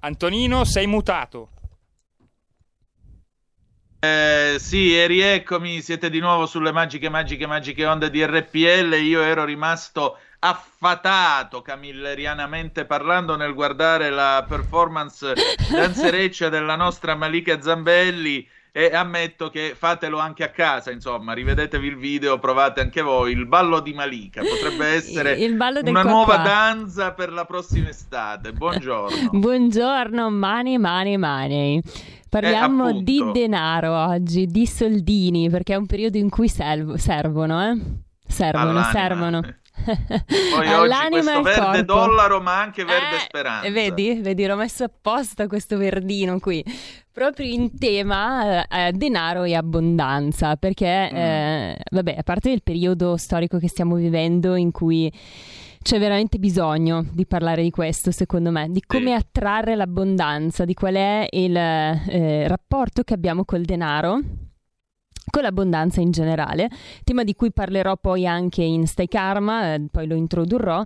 Antonino, 0.00 0.64
sei 0.64 0.86
mutato. 0.86 1.50
Eh, 4.00 4.56
sì, 4.60 4.96
e 4.96 5.08
rieccomi, 5.08 5.80
siete 5.80 6.08
di 6.08 6.20
nuovo 6.20 6.46
sulle 6.46 6.70
magiche, 6.70 7.08
magiche, 7.08 7.46
magiche 7.46 7.84
onde 7.84 8.10
di 8.10 8.24
RPL. 8.24 8.94
Io 8.94 9.22
ero 9.22 9.44
rimasto 9.44 10.18
affatato, 10.38 11.62
camillerianamente 11.62 12.84
parlando, 12.84 13.34
nel 13.34 13.54
guardare 13.54 14.10
la 14.10 14.44
performance 14.46 15.32
danzereccia 15.68 16.48
della 16.48 16.76
nostra 16.76 17.16
Malika 17.16 17.60
Zambelli 17.60 18.48
e 18.72 18.94
ammetto 18.94 19.48
che 19.50 19.74
fatelo 19.76 20.18
anche 20.18 20.44
a 20.44 20.50
casa, 20.50 20.90
insomma, 20.90 21.32
rivedetevi 21.32 21.86
il 21.86 21.96
video, 21.96 22.38
provate 22.38 22.80
anche 22.80 23.02
voi 23.02 23.32
il 23.32 23.46
ballo 23.46 23.80
di 23.80 23.92
Malika, 23.92 24.42
potrebbe 24.42 24.86
essere 24.94 25.36
una 25.84 26.02
nuova 26.02 26.34
qua. 26.34 26.44
danza 26.44 27.12
per 27.12 27.32
la 27.32 27.44
prossima 27.44 27.88
estate. 27.88 28.52
Buongiorno. 28.52 29.30
Buongiorno, 29.38 30.30
money, 30.30 30.76
money, 30.78 31.16
money. 31.16 31.80
Parliamo 32.28 32.88
appunto. 32.88 33.04
di 33.04 33.24
denaro 33.32 33.96
oggi, 33.96 34.46
di 34.46 34.66
soldini, 34.66 35.48
perché 35.48 35.72
è 35.72 35.76
un 35.76 35.86
periodo 35.86 36.18
in 36.18 36.28
cui 36.28 36.48
serv- 36.48 36.96
servono, 36.96 37.62
eh? 37.70 37.78
Servono, 38.26 38.70
All'anima. 38.70 38.90
servono. 38.90 39.54
Poi 39.84 39.96
oggi 40.56 40.68
All'anima 40.68 41.08
questo 41.10 41.30
e 41.30 41.34
al 41.34 41.42
verde 41.72 41.84
corpo. 41.84 42.06
dollaro, 42.06 42.40
ma 42.40 42.60
anche 42.60 42.84
verde 42.84 43.18
speranza. 43.20 43.66
E 43.66 43.70
vedi, 43.70 44.14
vedi, 44.20 44.46
l'ho 44.46 44.56
messo 44.56 44.84
apposta 44.84 45.46
questo 45.46 45.76
verdino 45.76 46.38
qui, 46.38 46.64
proprio 47.12 47.46
in 47.46 47.78
tema 47.78 48.66
eh, 48.66 48.92
denaro 48.92 49.44
e 49.44 49.54
abbondanza, 49.54 50.56
perché, 50.56 51.10
Mm. 51.12 51.16
eh, 51.16 51.76
vabbè, 51.90 52.16
a 52.18 52.22
parte 52.22 52.50
il 52.50 52.62
periodo 52.62 53.16
storico 53.16 53.58
che 53.58 53.68
stiamo 53.68 53.94
vivendo 53.96 54.54
in 54.56 54.70
cui 54.72 55.10
c'è 55.80 55.98
veramente 55.98 56.38
bisogno 56.38 57.06
di 57.12 57.24
parlare 57.24 57.62
di 57.62 57.70
questo, 57.70 58.10
secondo 58.10 58.50
me, 58.50 58.66
di 58.68 58.82
come 58.86 59.14
attrarre 59.14 59.74
l'abbondanza, 59.76 60.64
di 60.64 60.74
qual 60.74 60.94
è 60.94 61.26
il 61.30 61.56
eh, 61.56 62.46
rapporto 62.48 63.02
che 63.04 63.14
abbiamo 63.14 63.44
col 63.44 63.62
denaro 63.62 64.20
con 65.30 65.42
l'abbondanza 65.42 66.00
in 66.00 66.10
generale, 66.10 66.68
tema 67.04 67.24
di 67.24 67.34
cui 67.34 67.52
parlerò 67.52 67.96
poi 67.96 68.26
anche 68.26 68.62
in 68.62 68.86
Stai 68.86 69.08
Karma, 69.08 69.74
eh, 69.74 69.86
poi 69.90 70.06
lo 70.06 70.14
introdurrò. 70.14 70.82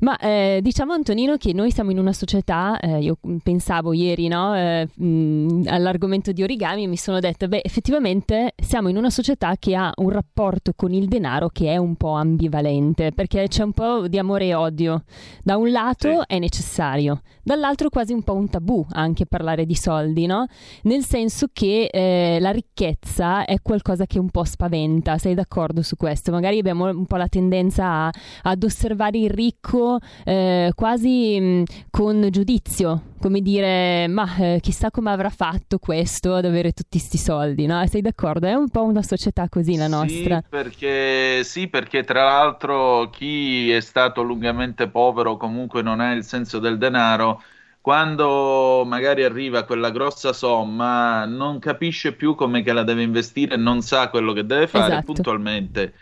Ma 0.00 0.16
eh, 0.18 0.60
diciamo 0.62 0.92
Antonino 0.92 1.36
che 1.36 1.52
noi 1.52 1.70
siamo 1.70 1.90
in 1.90 1.98
una 1.98 2.12
società, 2.12 2.78
eh, 2.78 2.98
io 3.00 3.16
pensavo 3.42 3.92
ieri 3.92 4.28
no, 4.28 4.54
eh, 4.54 4.88
mh, 4.94 5.62
all'argomento 5.66 6.32
di 6.32 6.42
origami 6.42 6.84
e 6.84 6.86
mi 6.86 6.96
sono 6.98 7.18
detta, 7.18 7.48
beh 7.48 7.62
effettivamente 7.64 8.52
siamo 8.60 8.88
in 8.88 8.96
una 8.96 9.10
società 9.10 9.56
che 9.58 9.74
ha 9.74 9.90
un 9.96 10.10
rapporto 10.10 10.72
con 10.76 10.92
il 10.92 11.08
denaro 11.08 11.48
che 11.48 11.72
è 11.72 11.76
un 11.78 11.94
po' 11.96 12.12
ambivalente, 12.12 13.12
perché 13.12 13.48
c'è 13.48 13.62
un 13.62 13.72
po' 13.72 14.06
di 14.08 14.18
amore 14.18 14.46
e 14.46 14.54
odio. 14.54 15.04
Da 15.42 15.56
un 15.56 15.70
lato 15.70 16.26
è 16.26 16.38
necessario, 16.38 17.22
dall'altro 17.42 17.88
quasi 17.88 18.12
un 18.12 18.22
po' 18.22 18.34
un 18.34 18.50
tabù 18.50 18.84
anche 18.90 19.24
parlare 19.24 19.64
di 19.64 19.74
soldi, 19.74 20.26
no? 20.26 20.46
Nel 20.82 21.04
senso 21.04 21.46
che 21.52 21.88
eh, 21.90 22.38
la 22.40 22.50
ricchezza 22.50 23.44
è 23.44 23.62
qualcosa 23.62 24.04
che 24.06 24.18
un 24.18 24.28
po' 24.30 24.44
spaventa, 24.44 25.16
sei 25.16 25.34
d'accordo 25.34 25.82
su 25.82 25.96
questo? 25.96 26.32
Magari 26.32 26.58
abbiamo 26.58 26.84
un 26.84 27.06
po' 27.06 27.16
la 27.16 27.28
tendenza 27.28 27.84
a- 27.86 28.12
ad 28.42 28.62
osservare 28.62 29.18
il 29.18 29.30
ricco 29.30 29.85
fatto 29.86 29.98
eh, 30.24 30.72
quasi 30.74 31.40
mh, 31.40 31.62
con 31.90 32.28
giudizio, 32.30 33.14
come 33.20 33.40
dire, 33.40 34.06
ma 34.08 34.36
eh, 34.36 34.58
chissà 34.60 34.90
come 34.90 35.10
avrà 35.10 35.30
fatto 35.30 35.78
questo 35.78 36.34
ad 36.34 36.44
avere 36.44 36.72
tutti 36.72 36.98
questi 36.98 37.18
soldi, 37.18 37.66
no? 37.66 37.84
Sei 37.86 38.00
d'accordo? 38.00 38.46
È 38.46 38.54
un 38.54 38.68
po' 38.68 38.82
una 38.82 39.02
società 39.02 39.48
così 39.48 39.76
la 39.76 39.88
nostra. 39.88 40.38
Sì 40.38 40.48
perché, 40.48 41.44
sì, 41.44 41.68
perché 41.68 42.02
tra 42.04 42.24
l'altro 42.24 43.10
chi 43.10 43.70
è 43.70 43.80
stato 43.80 44.22
lungamente 44.22 44.88
povero 44.88 45.36
comunque 45.36 45.82
non 45.82 46.00
ha 46.00 46.12
il 46.12 46.24
senso 46.24 46.58
del 46.58 46.78
denaro 46.78 47.42
quando 47.80 48.82
magari 48.84 49.22
arriva 49.22 49.64
quella 49.64 49.90
grossa 49.90 50.32
somma, 50.32 51.24
non 51.24 51.60
capisce 51.60 52.12
più 52.14 52.34
come 52.34 52.62
che 52.62 52.72
la 52.72 52.82
deve 52.82 53.02
investire, 53.02 53.56
non 53.56 53.80
sa 53.80 54.08
quello 54.10 54.32
che 54.32 54.44
deve 54.44 54.66
fare, 54.66 54.86
Esatto. 54.94 55.12
puntualmente 55.12 55.94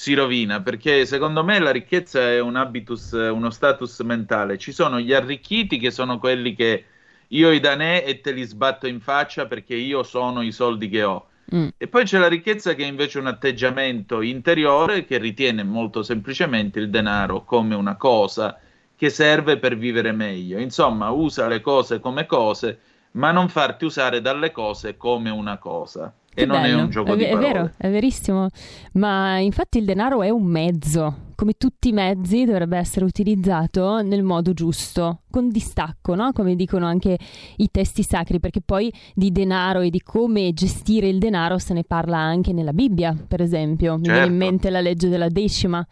si 0.00 0.14
rovina, 0.14 0.62
perché 0.62 1.04
secondo 1.04 1.44
me 1.44 1.58
la 1.58 1.70
ricchezza 1.70 2.22
è 2.22 2.40
un 2.40 2.56
habitus, 2.56 3.12
uno 3.12 3.50
status 3.50 4.00
mentale. 4.00 4.56
Ci 4.56 4.72
sono 4.72 4.98
gli 4.98 5.12
arricchiti 5.12 5.78
che 5.78 5.90
sono 5.90 6.18
quelli 6.18 6.54
che 6.54 6.84
io 7.28 7.50
i 7.50 7.60
danè 7.60 8.04
e 8.06 8.22
te 8.22 8.32
li 8.32 8.44
sbatto 8.44 8.86
in 8.86 9.02
faccia 9.02 9.44
perché 9.44 9.74
io 9.74 10.02
sono 10.02 10.40
i 10.40 10.52
soldi 10.52 10.88
che 10.88 11.02
ho. 11.02 11.26
Mm. 11.54 11.68
E 11.76 11.86
poi 11.86 12.04
c'è 12.04 12.16
la 12.16 12.28
ricchezza 12.28 12.72
che 12.74 12.84
è 12.84 12.86
invece 12.86 13.18
un 13.18 13.26
atteggiamento 13.26 14.22
interiore 14.22 15.04
che 15.04 15.18
ritiene 15.18 15.64
molto 15.64 16.02
semplicemente 16.02 16.78
il 16.78 16.88
denaro 16.88 17.44
come 17.44 17.74
una 17.74 17.96
cosa 17.96 18.58
che 18.96 19.10
serve 19.10 19.58
per 19.58 19.76
vivere 19.76 20.12
meglio. 20.12 20.58
Insomma, 20.58 21.10
usa 21.10 21.46
le 21.46 21.60
cose 21.60 22.00
come 22.00 22.24
cose, 22.24 22.78
ma 23.12 23.30
non 23.32 23.48
farti 23.48 23.84
usare 23.84 24.20
dalle 24.20 24.52
cose 24.52 24.96
come 24.96 25.30
una 25.30 25.58
cosa. 25.58 26.12
Che 26.32 26.42
e 26.42 26.46
non 26.46 26.58
è 26.58 26.70
bello. 26.70 26.82
un 26.82 26.90
gioco 26.90 27.12
è, 27.12 27.16
di 27.16 27.24
ve- 27.24 27.28
è 27.28 27.32
parole. 27.32 27.52
vero, 27.52 27.70
è 27.76 27.90
verissimo. 27.90 28.46
Ma 28.92 29.38
infatti 29.38 29.78
il 29.78 29.84
denaro 29.84 30.22
è 30.22 30.28
un 30.28 30.44
mezzo, 30.44 31.16
come 31.34 31.54
tutti 31.58 31.88
i 31.88 31.92
mezzi 31.92 32.44
dovrebbe 32.44 32.78
essere 32.78 33.04
utilizzato 33.04 34.00
nel 34.00 34.22
modo 34.22 34.52
giusto, 34.52 35.22
con 35.28 35.48
distacco, 35.48 36.14
no? 36.14 36.30
Come 36.32 36.54
dicono 36.54 36.86
anche 36.86 37.18
i 37.56 37.68
testi 37.72 38.04
sacri, 38.04 38.38
perché 38.38 38.60
poi 38.60 38.92
di 39.12 39.32
denaro 39.32 39.80
e 39.80 39.90
di 39.90 40.00
come 40.02 40.52
gestire 40.52 41.08
il 41.08 41.18
denaro 41.18 41.58
se 41.58 41.74
ne 41.74 41.82
parla 41.82 42.18
anche 42.18 42.52
nella 42.52 42.72
Bibbia, 42.72 43.12
per 43.26 43.40
esempio. 43.42 43.96
Mi 43.96 44.02
viene 44.02 44.18
in 44.18 44.24
Certo. 44.26 44.36
mente 44.44 44.70
la 44.70 44.80
legge 44.80 45.08
della 45.08 45.28
decima. 45.28 45.84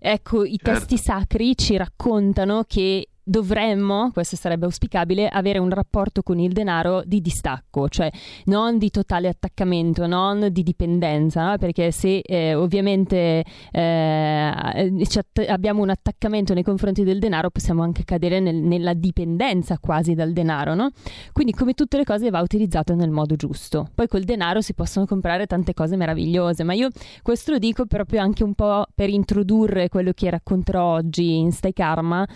Ecco, 0.00 0.42
i 0.44 0.58
Certo. 0.60 0.72
testi 0.80 0.98
sacri 0.98 1.56
ci 1.56 1.76
raccontano 1.76 2.64
che 2.66 3.10
dovremmo, 3.24 4.10
questo 4.12 4.36
sarebbe 4.36 4.66
auspicabile, 4.66 5.28
avere 5.28 5.58
un 5.58 5.70
rapporto 5.70 6.22
con 6.22 6.38
il 6.38 6.52
denaro 6.52 7.02
di 7.04 7.20
distacco, 7.20 7.88
cioè 7.88 8.10
non 8.44 8.78
di 8.78 8.90
totale 8.90 9.28
attaccamento, 9.28 10.06
non 10.06 10.48
di 10.50 10.62
dipendenza, 10.62 11.50
no? 11.50 11.56
perché 11.58 11.90
se 11.90 12.18
eh, 12.18 12.54
ovviamente 12.54 13.44
eh, 13.72 14.52
att- 14.52 15.44
abbiamo 15.48 15.82
un 15.82 15.90
attaccamento 15.90 16.52
nei 16.52 16.62
confronti 16.62 17.02
del 17.02 17.18
denaro 17.18 17.50
possiamo 17.50 17.82
anche 17.82 18.04
cadere 18.04 18.40
nel- 18.40 18.56
nella 18.56 18.92
dipendenza 18.92 19.78
quasi 19.78 20.14
dal 20.14 20.32
denaro, 20.32 20.74
no? 20.74 20.90
Quindi 21.32 21.52
come 21.52 21.72
tutte 21.72 21.96
le 21.96 22.04
cose 22.04 22.30
va 22.30 22.40
utilizzato 22.40 22.94
nel 22.94 23.10
modo 23.10 23.36
giusto. 23.36 23.88
Poi 23.94 24.06
col 24.06 24.24
denaro 24.24 24.60
si 24.60 24.74
possono 24.74 25.06
comprare 25.06 25.46
tante 25.46 25.72
cose 25.72 25.96
meravigliose, 25.96 26.62
ma 26.62 26.74
io 26.74 26.88
questo 27.22 27.52
lo 27.52 27.58
dico 27.58 27.86
proprio 27.86 28.20
anche 28.20 28.44
un 28.44 28.54
po' 28.54 28.86
per 28.94 29.08
introdurre 29.08 29.88
quello 29.88 30.12
che 30.12 30.30
racconterò 30.30 30.82
oggi 30.94 31.38
in 31.38 31.52
Stai 31.52 31.72
Karma 31.72 32.26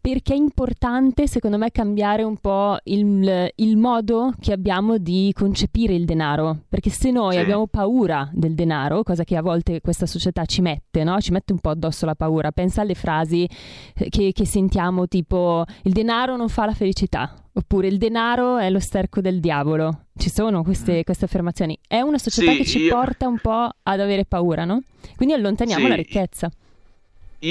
perché 0.00 0.32
è 0.32 0.36
importante, 0.36 1.26
secondo 1.26 1.58
me, 1.58 1.70
cambiare 1.70 2.22
un 2.22 2.36
po' 2.36 2.76
il, 2.84 3.50
il 3.56 3.76
modo 3.76 4.32
che 4.40 4.52
abbiamo 4.52 4.98
di 4.98 5.32
concepire 5.34 5.94
il 5.94 6.04
denaro. 6.04 6.60
Perché 6.68 6.90
se 6.90 7.10
noi 7.10 7.34
Sì. 7.34 7.38
abbiamo 7.38 7.66
paura 7.66 8.28
del 8.32 8.54
denaro, 8.54 9.02
cosa 9.02 9.24
che 9.24 9.36
a 9.36 9.42
volte 9.42 9.80
questa 9.80 10.06
società 10.06 10.44
ci 10.44 10.60
mette, 10.60 11.04
no? 11.04 11.20
Ci 11.20 11.32
mette 11.32 11.52
un 11.52 11.58
po' 11.58 11.70
addosso 11.70 12.06
la 12.06 12.14
paura. 12.14 12.52
Pensa 12.52 12.80
alle 12.82 12.94
frasi 12.94 13.48
eh, 13.94 14.08
che, 14.08 14.32
che 14.32 14.46
sentiamo 14.46 15.06
tipo 15.08 15.64
il 15.82 15.92
denaro 15.92 16.36
non 16.36 16.48
fa 16.48 16.64
la 16.66 16.74
felicità. 16.74 17.34
Oppure 17.52 17.88
il 17.88 17.98
denaro 17.98 18.58
è 18.58 18.70
lo 18.70 18.78
sterco 18.78 19.20
del 19.20 19.40
diavolo. 19.40 20.04
Ci 20.16 20.30
sono 20.30 20.62
queste, 20.62 21.02
queste 21.02 21.24
affermazioni. 21.24 21.76
È 21.86 22.00
una 22.00 22.18
società 22.18 22.50
Mm. 22.52 22.54
Sì, 22.54 22.58
che 22.60 22.64
ci 22.66 22.78
io- 22.82 22.94
porta 22.94 23.26
un 23.26 23.38
po' 23.40 23.68
ad 23.82 24.00
avere 24.00 24.24
paura, 24.24 24.64
no? 24.64 24.80
Quindi 25.16 25.34
allontaniamo 25.34 25.82
Sì, 25.82 25.88
la 25.88 25.94
ricchezza. 25.96 26.46
Io 26.46 26.52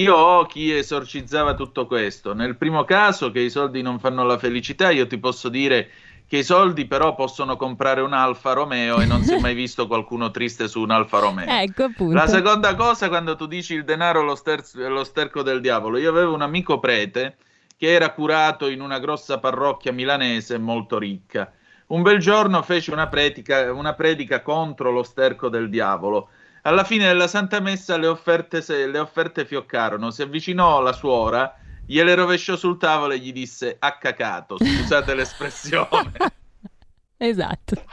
ho 0.08 0.46
chi 0.46 0.72
esorcizzava 0.72 1.54
tutto 1.54 1.88
questo. 1.88 2.34
Nel 2.34 2.58
primo 2.58 2.84
caso, 2.84 3.32
che 3.32 3.40
i 3.40 3.50
soldi 3.50 3.82
non 3.82 4.00
fanno 4.00 4.24
la 4.24 4.38
felicità, 4.38 4.90
io 4.90 5.08
ti 5.08 5.18
posso 5.18 5.50
dire 5.50 5.90
che 6.28 6.40
i 6.40 6.44
soldi 6.44 6.86
però 6.86 7.16
possono 7.16 7.56
comprare 7.56 8.02
un 8.02 8.12
Alfa 8.12 8.52
Romeo 8.52 9.00
e 9.00 9.06
non 9.06 9.24
si 9.24 9.34
è 9.34 9.40
mai 9.40 9.54
visto 9.56 9.88
qualcuno 9.88 10.30
triste 10.30 10.68
su 10.68 10.82
un 10.82 10.92
Alfa 10.92 11.20
Romeo. 11.20 11.48
Ecco 11.48 11.84
appunto. 11.84 12.14
La 12.14 12.28
seconda 12.28 12.76
cosa, 12.76 13.08
quando 13.08 13.38
tu 13.38 13.46
dici 13.48 13.74
il 13.76 13.86
denaro 13.86 14.22
lo, 14.24 14.36
ster- 14.36 14.76
lo 14.76 15.06
sterco 15.06 15.42
del 15.42 15.62
diavolo, 15.62 15.98
io 15.98 16.10
avevo 16.10 16.34
un 16.34 16.42
amico 16.42 16.80
prete 16.80 17.38
che 17.78 17.94
era 17.94 18.12
curato 18.12 18.68
in 18.68 18.82
una 18.82 19.00
grossa 19.00 19.40
parrocchia 19.40 19.94
milanese 19.94 20.58
molto 20.58 20.98
ricca. 20.98 21.54
Un 21.88 22.02
bel 22.02 22.18
giorno 22.20 22.62
fece 22.64 22.92
una 22.92 23.08
predica, 23.08 23.72
una 23.72 23.94
predica 23.94 24.42
contro 24.42 24.92
lo 24.92 25.04
sterco 25.04 25.48
del 25.48 25.70
diavolo. 25.70 26.30
Alla 26.68 26.84
fine 26.84 27.07
della 27.07 27.27
Santa 27.27 27.61
Messa 27.61 27.95
le 27.95 28.07
offerte, 28.07 28.61
se- 28.61 28.88
le 28.88 28.99
offerte 28.99 29.45
fioccarono, 29.45 30.11
si 30.11 30.22
avvicinò 30.22 30.81
la 30.81 30.91
suora, 30.91 31.56
gliele 31.85 32.14
rovesciò 32.14 32.57
sul 32.57 32.77
tavolo 32.77 33.14
e 33.14 33.19
gli 33.19 33.31
disse 33.31 33.77
ha 33.80 33.98
cacato, 33.98 34.57
scusate 34.57 35.15
l'espressione. 35.15 36.11
Esatto. 37.19 37.84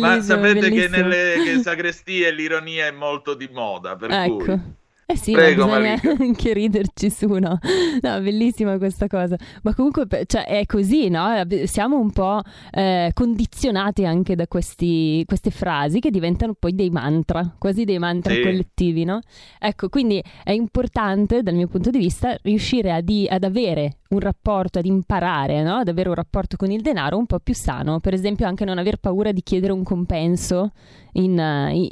Ma 0.00 0.20
sapete 0.20 0.70
che 0.70 0.86
nelle 0.88 1.42
che 1.42 1.62
sagrestie 1.62 2.30
l'ironia 2.30 2.84
è 2.86 2.90
molto 2.90 3.32
di 3.32 3.48
moda, 3.50 3.96
per 3.96 4.10
Ecco. 4.10 4.36
cui... 4.36 4.60
Eh 5.06 5.16
sì, 5.16 5.32
Prego, 5.32 5.66
bisogna 5.66 5.80
Malika. 6.00 6.14
anche 6.22 6.52
riderci 6.54 7.10
su, 7.10 7.26
no? 7.28 7.58
No, 8.00 8.20
bellissima 8.20 8.78
questa 8.78 9.06
cosa. 9.06 9.36
Ma 9.62 9.74
comunque, 9.74 10.06
cioè, 10.26 10.44
è 10.46 10.64
così, 10.66 11.08
no? 11.10 11.42
Siamo 11.64 11.98
un 11.98 12.10
po' 12.10 12.40
eh, 12.70 13.10
condizionati 13.12 14.06
anche 14.06 14.34
da 14.34 14.46
questi, 14.46 15.22
queste 15.26 15.50
frasi 15.50 16.00
che 16.00 16.10
diventano 16.10 16.54
poi 16.58 16.74
dei 16.74 16.88
mantra, 16.88 17.54
quasi 17.58 17.84
dei 17.84 17.98
mantra 17.98 18.32
Sì. 18.32 18.40
collettivi, 18.40 19.04
no? 19.04 19.20
Ecco, 19.58 19.88
quindi 19.90 20.22
è 20.42 20.52
importante, 20.52 21.42
dal 21.42 21.54
mio 21.54 21.66
punto 21.68 21.90
di 21.90 21.98
vista, 21.98 22.36
riuscire 22.42 22.90
a 22.90 23.00
di- 23.02 23.26
ad 23.28 23.44
avere 23.44 23.98
un 24.08 24.20
rapporto, 24.20 24.78
ad 24.78 24.86
imparare, 24.86 25.62
no? 25.62 25.76
Ad 25.76 25.88
avere 25.88 26.08
un 26.08 26.14
rapporto 26.14 26.56
con 26.56 26.70
il 26.70 26.80
denaro 26.80 27.18
un 27.18 27.26
po' 27.26 27.40
più 27.40 27.54
sano. 27.54 28.00
Per 28.00 28.14
esempio, 28.14 28.46
anche 28.46 28.64
non 28.64 28.78
aver 28.78 28.96
paura 28.96 29.32
di 29.32 29.42
chiedere 29.42 29.72
un 29.72 29.82
compenso 29.82 30.70
in, 31.16 31.32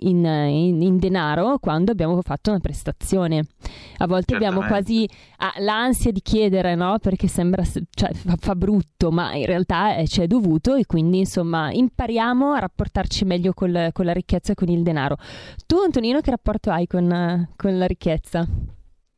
in- 0.00 0.24
in- 0.24 0.82
in 0.82 0.98
denaro 0.98 1.58
quando 1.58 1.90
abbiamo 1.92 2.20
fatto 2.22 2.50
una 2.50 2.58
prestazione. 2.60 3.00
A 3.98 4.06
volte 4.06 4.34
abbiamo 4.34 4.60
quasi 4.66 5.08
ah, 5.38 5.52
l'ansia 5.58 6.10
di 6.12 6.20
chiedere, 6.22 6.74
no? 6.74 6.98
Perché 6.98 7.28
sembra, 7.28 7.64
se- 7.64 7.84
cioè, 7.90 8.10
fa, 8.12 8.54
brutto, 8.54 9.10
ma 9.10 9.34
in 9.34 9.46
realtà 9.46 9.96
eh, 9.96 10.06
ci 10.08 10.20
è 10.22 10.26
dovuto 10.26 10.74
e 10.74 10.86
quindi 10.86 11.18
insomma 11.18 11.70
impariamo 11.72 12.52
a 12.52 12.58
rapportarci 12.58 13.24
meglio 13.24 13.52
col- 13.52 13.90
con 13.92 14.04
la 14.04 14.12
ricchezza 14.12 14.52
e 14.52 14.54
con 14.54 14.68
il 14.68 14.82
denaro. 14.82 15.16
Tu, 15.66 15.78
Antonino, 15.78 16.20
che 16.20 16.30
rapporto 16.30 16.70
hai 16.70 16.86
con, 16.86 17.48
con 17.56 17.78
la 17.78 17.86
ricchezza? 17.86 18.46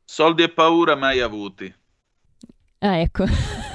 Soldi 0.03 0.43
e 0.43 0.49
paura 0.49 0.95
mai 0.95 1.19
avuti. 1.19 1.73
Ah, 2.79 2.97
ecco. 2.97 3.25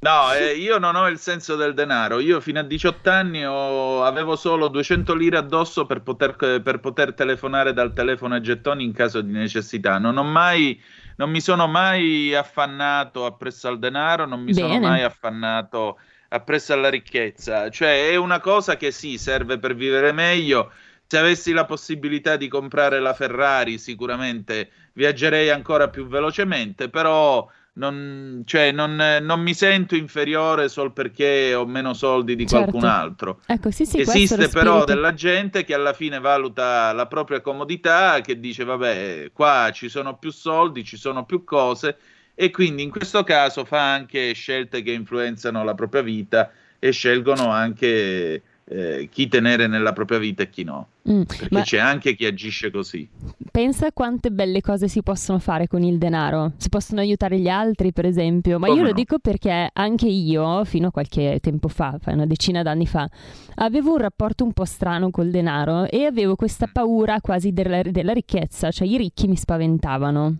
No, 0.00 0.32
eh, 0.32 0.54
io 0.54 0.78
non 0.78 0.94
ho 0.94 1.08
il 1.08 1.18
senso 1.18 1.56
del 1.56 1.74
denaro. 1.74 2.20
Io 2.20 2.40
fino 2.40 2.60
a 2.60 2.62
18 2.62 3.10
anni 3.10 3.44
ho- 3.44 4.04
avevo 4.04 4.36
solo 4.36 4.68
200 4.68 5.12
lire 5.14 5.36
addosso 5.38 5.86
per 5.86 6.02
poter, 6.02 6.36
per 6.36 6.78
poter 6.78 7.14
telefonare 7.14 7.72
dal 7.72 7.92
telefono 7.92 8.36
a 8.36 8.40
gettoni 8.40 8.84
in 8.84 8.92
caso 8.92 9.20
di 9.22 9.32
necessità. 9.32 9.98
Non 9.98 10.16
ho 10.16 10.22
mai, 10.22 10.80
non 11.16 11.30
mi 11.30 11.40
sono 11.40 11.66
mai 11.66 12.32
affannato 12.32 13.26
appresso 13.26 13.66
al 13.66 13.80
denaro, 13.80 14.24
non 14.24 14.40
mi 14.40 14.54
sono 14.54 14.76
Bene. 14.78 14.78
mai 14.78 15.02
affannato 15.02 15.98
appresso 16.28 16.72
alla 16.74 16.90
ricchezza. 16.90 17.68
Cioè, 17.68 18.10
è 18.10 18.14
una 18.16 18.38
cosa 18.38 18.76
che 18.76 18.92
sì, 18.92 19.18
serve 19.18 19.58
per 19.58 19.74
vivere 19.74 20.12
meglio. 20.12 20.70
Se 21.06 21.18
avessi 21.18 21.52
la 21.52 21.64
possibilità 21.64 22.36
di 22.36 22.46
comprare 22.48 23.00
la 23.00 23.14
Ferrari, 23.14 23.78
sicuramente 23.78 24.70
viaggerei 24.92 25.50
ancora 25.50 25.88
più 25.88 26.06
velocemente, 26.06 26.88
però 26.90 27.48
non, 27.78 28.42
cioè, 28.44 28.72
non, 28.72 28.96
non 29.22 29.40
mi 29.40 29.54
sento 29.54 29.94
inferiore 29.94 30.68
solo 30.68 30.90
perché 30.90 31.54
ho 31.54 31.64
meno 31.64 31.94
soldi 31.94 32.34
di 32.36 32.46
Certo. 32.46 32.70
qualcun 32.70 32.88
altro. 32.88 33.40
Ecco, 33.46 33.70
sì, 33.70 33.86
sì, 33.86 34.00
Esiste 34.00 34.48
però 34.48 34.84
della 34.84 35.14
gente 35.14 35.64
che 35.64 35.74
alla 35.74 35.92
fine 35.92 36.18
valuta 36.18 36.92
la 36.92 37.06
propria 37.06 37.40
comodità, 37.40 38.20
che 38.20 38.40
dice 38.40 38.64
vabbè, 38.64 39.30
qua 39.32 39.70
ci 39.72 39.88
sono 39.88 40.16
più 40.18 40.30
soldi, 40.30 40.84
ci 40.84 40.96
sono 40.96 41.24
più 41.24 41.44
cose 41.44 41.96
e 42.34 42.50
quindi 42.50 42.82
in 42.82 42.90
questo 42.90 43.22
caso 43.24 43.64
fa 43.64 43.92
anche 43.92 44.32
scelte 44.32 44.82
che 44.82 44.92
influenzano 44.92 45.64
la 45.64 45.74
propria 45.74 46.02
vita 46.02 46.50
e 46.78 46.90
scelgono 46.92 47.50
anche 47.50 48.42
eh, 48.70 49.08
chi 49.10 49.28
tenere 49.28 49.66
nella 49.66 49.92
propria 49.92 50.18
vita 50.18 50.42
e 50.42 50.50
chi 50.50 50.62
no. 50.64 50.88
Mm, 51.10 51.22
Perché 51.22 51.62
c'è 51.62 51.78
anche 51.78 52.14
chi 52.14 52.26
agisce 52.26 52.70
così. 52.70 53.08
pensa 53.50 53.90
quante 53.92 54.30
belle 54.30 54.60
cose 54.60 54.88
si 54.88 55.02
possono 55.02 55.38
fare 55.38 55.66
con 55.66 55.82
il 55.82 55.96
denaro. 55.96 56.52
Si 56.58 56.68
possono 56.68 57.00
aiutare 57.00 57.38
gli 57.38 57.48
altri, 57.48 57.92
per 57.92 58.04
esempio. 58.04 58.58
Ma 58.58 58.66
Come 58.66 58.78
io 58.78 58.84
lo 58.84 58.90
no? 58.90 58.94
dico 58.94 59.18
perché 59.18 59.70
anche 59.72 60.06
io, 60.06 60.64
fino 60.66 60.88
a 60.88 60.90
qualche 60.90 61.38
tempo 61.40 61.68
fa, 61.68 61.98
una 62.06 62.26
decina 62.26 62.62
d'anni 62.62 62.86
fa, 62.86 63.08
avevo 63.56 63.92
un 63.92 63.98
rapporto 63.98 64.44
un 64.44 64.52
po' 64.52 64.66
strano 64.66 65.10
col 65.10 65.30
denaro 65.30 65.84
e 65.86 66.04
avevo 66.04 66.36
questa 66.36 66.66
paura 66.70 67.20
quasi 67.22 67.52
della, 67.52 67.80
della 67.82 68.12
ricchezza. 68.12 68.70
Cioè, 68.70 68.86
i 68.86 68.98
ricchi 68.98 69.26
mi 69.28 69.36
spaventavano. 69.36 70.36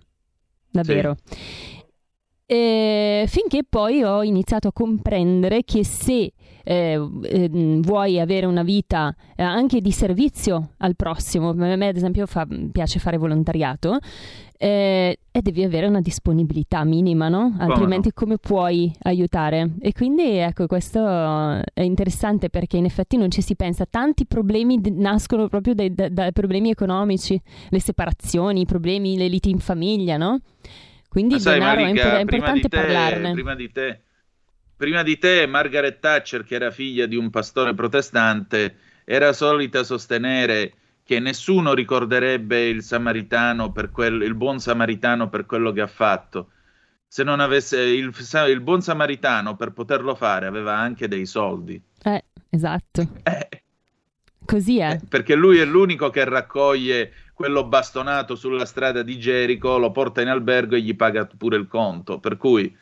davvero. 0.71 1.17
E 2.51 3.25
finché 3.29 3.63
poi 3.69 4.03
ho 4.03 4.23
iniziato 4.23 4.69
a 4.69 4.73
comprendere 4.73 5.65
che 5.65 5.85
se 5.85 6.33
eh, 6.65 7.01
eh, 7.23 7.49
vuoi 7.81 8.21
avere 8.21 8.47
una 8.47 8.63
vita 8.63 9.15
eh, 9.37 9.43
anche 9.43 9.81
di 9.81 9.91
servizio 9.91 10.71
al 10.79 10.97
prossimo, 10.97 11.51
a 11.51 11.55
me 11.55 11.89
ad 11.89 11.97
esempio 11.97 12.27
fa, 12.27 12.47
piace 12.71 12.99
fare 12.99 13.17
volontariato, 13.17 13.99
eh, 14.61 15.19
e 15.31 15.41
devi 15.43 15.63
avere 15.63 15.87
una 15.87 16.01
disponibilità 16.01 16.83
minima, 16.83 17.29
no? 17.29 17.55
Altrimenti 17.59 18.13
come 18.13 18.39
puoi 18.39 18.93
aiutare? 19.03 19.75
E 19.81 19.93
quindi 19.93 20.37
ecco, 20.39 20.67
questo 20.67 21.01
è 21.73 21.83
interessante 21.83 22.51
perché 22.51 22.77
in 22.77 22.85
effetti 22.85 23.17
non 23.17 23.31
ci 23.31 23.41
si 23.41 23.55
pensa. 23.55 23.87
Tanti 23.89 24.27
problemi 24.27 24.81
nascono 24.91 25.47
proprio 25.47 25.75
dai, 25.75 25.95
da, 25.95 26.09
dai 26.09 26.33
problemi 26.33 26.71
economici, 26.71 27.41
le 27.69 27.81
separazioni, 27.81 28.63
i 28.63 28.67
problemi, 28.67 29.17
le 29.17 29.29
liti 29.29 29.49
in 29.49 29.61
famiglia, 29.61 30.17
no? 30.17 30.41
Quindi 31.09 31.35
il 31.35 31.41
sai, 31.41 31.61
denaro 31.61 31.81
Marica, 31.81 32.03
è, 32.03 32.05
imp- 32.07 32.17
è 32.17 32.21
importante 32.21 32.69
te- 32.69 32.77
parlarne. 32.77 33.33
Prima 33.33 33.55
di 33.55 33.71
te, 33.71 34.01
prima 34.79 35.03
di 35.03 35.19
te, 35.19 35.45
Margaret 35.47 35.99
Thatcher, 35.99 36.45
che 36.45 36.55
era 36.55 36.71
figlia 36.71 37.05
di 37.07 37.17
un 37.17 37.29
pastore 37.31 37.75
protestante, 37.75 38.77
era 39.05 39.33
solita 39.33 39.83
sostenere 39.83 40.73
che 41.03 41.19
nessuno 41.19 41.75
ricorderebbe 41.75 42.69
il 42.69 42.83
samaritano 42.83 43.73
per 43.73 43.91
quel- 43.91 44.23
il 44.23 44.35
buon 44.35 44.61
samaritano 44.61 45.29
per 45.29 45.47
quello 45.47 45.73
che 45.73 45.81
ha 45.81 45.87
fatto. 45.89 46.51
Se 47.09 47.25
non 47.25 47.41
avesse 47.41 47.81
il, 47.81 48.13
il 48.49 48.61
buon 48.61 48.81
samaritano 48.81 49.57
per 49.57 49.73
poterlo 49.73 50.15
fare 50.15 50.47
aveva 50.47 50.77
anche 50.77 51.09
dei 51.09 51.27
soldi. 51.27 51.83
Eh, 52.03 52.25
esatto. 52.51 53.09
Così 54.45 54.79
è. 54.79 54.99
perché 55.09 55.35
lui 55.35 55.59
è 55.59 55.65
l'unico 55.65 56.09
che 56.09 56.25
raccoglie 56.25 57.13
quello 57.35 57.65
bastonato 57.65 58.35
sulla 58.35 58.65
strada 58.65 59.03
di 59.03 59.19
Gerico, 59.19 59.79
lo 59.79 59.91
porta 59.91 60.23
in 60.23 60.29
albergo 60.29 60.75
e 60.77 60.81
gli 60.81 60.95
paga 60.95 61.27
pure 61.27 61.57
il 61.57 61.67
conto. 61.69 62.19
Per 62.19 62.37
cui 62.37 62.75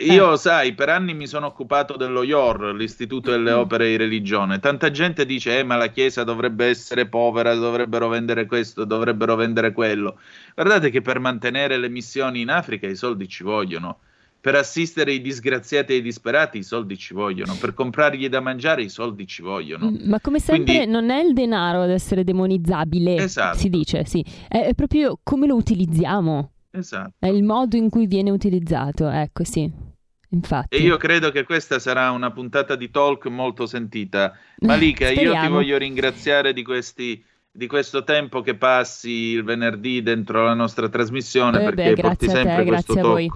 io, 0.00 0.36
sai, 0.36 0.74
per 0.74 0.88
anni 0.90 1.14
mi 1.14 1.26
sono 1.26 1.46
occupato 1.46 1.96
dello 1.96 2.22
IOR, 2.22 2.74
l'Istituto 2.74 3.30
delle 3.30 3.52
Opere 3.52 3.88
di 3.88 3.96
Religione. 3.96 4.60
Tanta 4.60 4.90
gente 4.90 5.24
dice: 5.24 5.58
eh, 5.58 5.62
ma 5.62 5.76
la 5.76 5.88
Chiesa 5.88 6.22
dovrebbe 6.22 6.66
essere 6.66 7.06
povera, 7.06 7.54
dovrebbero 7.54 8.08
vendere 8.08 8.46
questo, 8.46 8.84
dovrebbero 8.84 9.36
vendere 9.36 9.72
quello. 9.72 10.18
Guardate 10.54 10.90
che 10.90 11.00
per 11.00 11.18
mantenere 11.18 11.78
le 11.78 11.88
missioni 11.88 12.40
in 12.42 12.50
Africa 12.50 12.86
i 12.86 12.96
soldi 12.96 13.26
ci 13.28 13.42
vogliono. 13.42 13.98
Per 14.40 14.54
assistere 14.54 15.12
i 15.12 15.20
disgraziati 15.20 15.92
e 15.92 15.96
i 15.96 16.02
disperati 16.02 16.56
i 16.56 16.62
soldi 16.62 16.96
ci 16.96 17.12
vogliono, 17.12 17.54
per 17.60 17.74
comprargli 17.74 18.26
da 18.30 18.40
mangiare 18.40 18.82
i 18.82 18.88
soldi 18.88 19.26
ci 19.26 19.42
vogliono. 19.42 19.94
Ma 20.04 20.18
come 20.18 20.38
sempre 20.40 20.76
Quindi- 20.76 20.90
non 20.90 21.10
è 21.10 21.22
il 21.22 21.34
denaro 21.34 21.82
ad 21.82 21.90
essere 21.90 22.24
demonizzabile, 22.24 23.16
Esatto. 23.16 23.58
si 23.58 23.68
dice, 23.68 24.06
sì. 24.06 24.24
È 24.48 24.72
proprio 24.74 25.18
come 25.22 25.46
lo 25.46 25.56
utilizziamo, 25.56 26.52
Esatto. 26.72 27.12
è 27.18 27.26
il 27.26 27.42
modo 27.42 27.76
in 27.76 27.88
cui 27.90 28.06
viene 28.06 28.30
utilizzato, 28.30 29.08
ecco 29.08 29.44
sì. 29.44 29.88
Infatti. 30.32 30.76
E 30.76 30.80
io 30.80 30.96
credo 30.96 31.32
che 31.32 31.42
questa 31.42 31.80
sarà 31.80 32.12
una 32.12 32.30
puntata 32.30 32.76
di 32.76 32.88
talk 32.90 33.26
molto 33.26 33.66
sentita. 33.66 34.32
Malika, 34.58 35.10
io 35.10 35.32
ti 35.40 35.48
voglio 35.48 35.76
ringraziare 35.76 36.52
di 36.52 36.62
questi 36.62 37.24
di 37.52 37.66
questo 37.66 38.04
tempo 38.04 38.42
che 38.42 38.54
passi 38.54 39.10
il 39.10 39.42
venerdì 39.42 40.02
dentro 40.02 40.44
la 40.44 40.54
nostra 40.54 40.88
trasmissione 40.88 41.60
Eh 41.60 41.64
perché 41.64 41.94
beh, 41.94 42.00
porti 42.00 42.24
a 42.26 42.28
te, 42.28 42.34
sempre 42.34 42.64
questo 42.64 42.92
a 42.92 43.02
voi. 43.02 43.30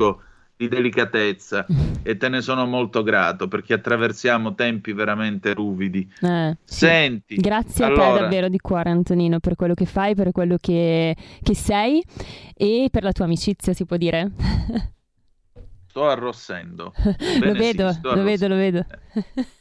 Di 0.57 0.69
delicatezza 0.69 1.67
e 2.03 2.17
te 2.17 2.29
ne 2.29 2.41
sono 2.41 2.65
molto 2.67 3.03
grato 3.03 3.49
perché 3.49 3.75
attraversiamo 3.75 4.55
tempi 4.55 4.93
veramente 4.93 5.53
ruvidi. 5.55 6.09
Eh, 6.21 6.57
sì. 6.65 6.75
Senti, 6.87 7.35
Grazie 7.37 7.85
a 7.85 7.89
allora- 7.89 8.15
te 8.15 8.21
davvero 8.21 8.49
di 8.49 8.59
cuore 8.59 8.91
Antonino 8.91 9.41
per 9.41 9.57
quello 9.57 9.75
che 9.75 9.87
fai, 9.87 10.15
per 10.15 10.31
quello 10.33 10.57
che, 10.61 11.17
che 11.43 11.55
sei 11.55 12.03
e 12.55 12.89
per 12.91 13.03
la 13.03 13.13
tua 13.13 13.25
amicizia 13.25 13.73
si 13.73 13.85
può 13.85 13.97
dire. 13.97 14.31
Sto 15.95 16.09
arrossendo. 16.09 16.93
lo 16.99 17.39
Bene, 17.39 17.53
vedo, 17.53 17.93
sì, 17.93 17.99
lo 18.03 18.23
vedo, 18.25 18.49
lo 18.49 18.57
vedo. 18.57 18.85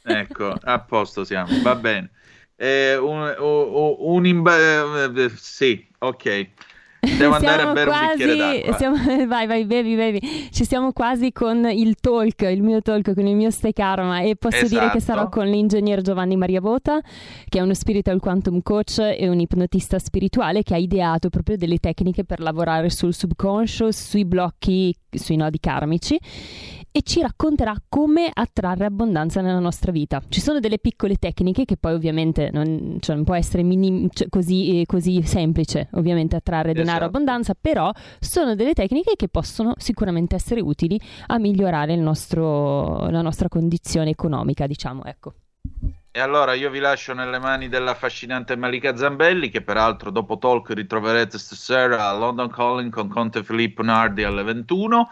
Ecco, 0.04 0.52
a 0.62 0.80
posto 0.80 1.24
siamo, 1.24 1.62
va 1.62 1.76
bene. 1.76 2.10
Eh, 2.56 2.96
un, 2.98 3.36
un- 3.38 3.96
un 4.00 4.26
imba- 4.26 4.58
eh, 5.06 5.30
sì, 5.36 5.88
ok. 6.00 6.50
Devo 7.18 7.34
andare 7.36 7.56
a 7.56 7.58
Siamo 7.60 7.74
bere 7.74 7.90
un 7.90 7.98
bicchiere 8.10 8.36
quasi, 8.36 8.60
d'acqua. 8.62 8.78
siamo- 8.78 9.26
vai, 9.28 9.48
vai, 9.48 9.66
bevi, 9.66 9.96
bevi. 9.96 10.22
Ci 10.52 10.66
siamo 10.66 10.94
quasi 10.94 11.32
con 11.34 11.70
il 11.70 11.96
talk, 12.00 12.42
il 12.44 12.64
mio 12.64 12.82
talk, 12.82 13.14
con 13.14 13.28
il 13.28 13.36
mio 13.36 13.50
Stay 13.52 13.74
Karma 13.74 14.22
e 14.22 14.36
posso 14.38 14.66
dire 14.68 14.90
che 14.92 14.98
Esatto. 14.98 15.18
sarò 15.20 15.30
con 15.30 15.46
l'ingegner 15.48 16.02
Giovanni 16.02 16.38
Maria 16.38 16.62
Vota, 16.62 17.02
che 17.50 17.60
è 17.60 17.62
uno 17.62 17.74
spiritual 17.74 18.20
quantum 18.22 18.62
coach 18.62 19.00
e 19.00 19.28
un 19.28 19.40
ipnotista 19.40 20.00
spirituale 20.00 20.64
che 20.64 20.74
ha 20.76 20.78
ideato 20.78 21.30
proprio 21.30 21.58
delle 21.58 21.78
tecniche 21.78 22.24
per 22.24 22.40
lavorare 22.40 22.90
sul 22.90 23.14
subconscious, 23.14 24.10
sui 24.10 24.24
blocchi, 24.24 24.96
sui 25.10 25.36
nodi 25.36 25.60
karmici 25.60 26.18
e 26.96 27.02
ci 27.02 27.22
racconterà 27.22 27.74
come 27.90 28.30
attrarre 28.32 28.86
abbondanza 28.86 29.42
nella 29.42 29.58
nostra 29.58 29.92
vita. 29.92 30.22
Ci 30.30 30.40
sono 30.40 30.60
delle 30.60 30.78
piccole 30.78 31.16
tecniche 31.16 31.66
che 31.66 31.76
poi 31.76 31.94
ovviamente 31.94 32.52
non, 32.54 32.98
cioè, 33.00 33.16
non 33.16 33.26
può 33.26 33.34
essere 33.34 33.64
minim- 33.64 34.14
cioè, 34.14 34.30
così, 34.30 34.82
eh, 34.82 34.86
così 34.86 35.24
semplice, 35.24 35.90
ovviamente 35.94 36.36
attrarre 36.36 36.72
denaro 36.74 36.98
Esatto. 36.98 37.06
abbondanza, 37.06 37.56
però 37.60 37.92
sono 38.20 38.54
delle 38.54 38.74
tecniche 38.74 39.16
che 39.16 39.28
possono 39.28 39.74
sicuramente 39.78 40.36
essere 40.36 40.62
utili 40.62 41.02
a 41.28 41.40
migliorare 41.40 41.94
il 41.94 42.00
nostro- 42.00 43.10
la 43.10 43.24
nostra 43.24 43.50
condizione 43.50 44.12
economica, 44.12 44.68
diciamo, 44.68 45.04
ecco. 45.04 45.34
E 46.16 46.20
allora 46.20 46.54
io 46.54 46.70
vi 46.70 46.78
lascio 46.78 47.16
nelle 47.16 47.40
mani 47.40 47.70
dell'affascinante 47.70 48.56
Malika 48.56 48.96
Zambelli, 48.96 49.50
che 49.50 49.64
peraltro 49.64 50.12
dopo 50.12 50.38
talk 50.38 50.70
ritroverete 50.70 51.40
stasera 51.40 52.08
a 52.08 52.16
London 52.16 52.52
Calling 52.52 52.92
con 52.92 53.08
Conte 53.08 53.44
Filippo 53.44 53.82
Nardi 53.82 54.22
alle 54.24 54.44
21. 54.44 55.10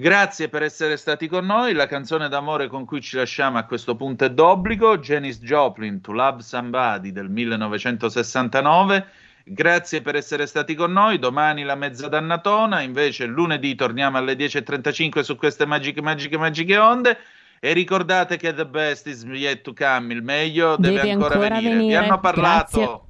Grazie 0.00 0.48
per 0.48 0.62
essere 0.62 0.96
stati 0.96 1.26
con 1.26 1.44
noi. 1.44 1.72
La 1.72 1.88
canzone 1.88 2.28
d'amore 2.28 2.68
con 2.68 2.84
cui 2.84 3.00
ci 3.00 3.16
lasciamo 3.16 3.58
a 3.58 3.64
questo 3.64 3.96
punto 3.96 4.24
è 4.24 4.30
d'obbligo, 4.30 4.98
Janis 4.98 5.40
Joplin, 5.40 6.00
To 6.00 6.12
Love 6.12 6.40
Somebody 6.40 7.10
del 7.10 7.28
1969. 7.28 9.06
Grazie 9.42 10.00
per 10.00 10.14
essere 10.14 10.46
stati 10.46 10.76
con 10.76 10.92
noi. 10.92 11.18
Domani 11.18 11.64
la 11.64 11.74
mezza 11.74 12.06
dannatona, 12.06 12.80
invece 12.82 13.26
lunedì 13.26 13.74
torniamo 13.74 14.18
alle 14.18 14.34
10.35 14.34 15.22
su 15.22 15.34
queste 15.34 15.66
magiche, 15.66 16.00
magiche, 16.00 16.38
magiche 16.38 16.76
onde. 16.76 17.18
E 17.58 17.72
ricordate 17.72 18.36
che 18.36 18.54
the 18.54 18.66
best 18.66 19.08
is 19.08 19.24
yet 19.24 19.62
to 19.62 19.72
come, 19.74 20.14
il 20.14 20.22
meglio 20.22 20.76
deve, 20.76 20.94
Deve 20.94 21.10
ancora, 21.10 21.34
ancora 21.34 21.54
venire. 21.56 21.74
venire. 21.74 21.98
Vi 21.98 22.04
hanno 22.04 22.20
parlato. 22.20 22.78
Grazie. 22.78 23.07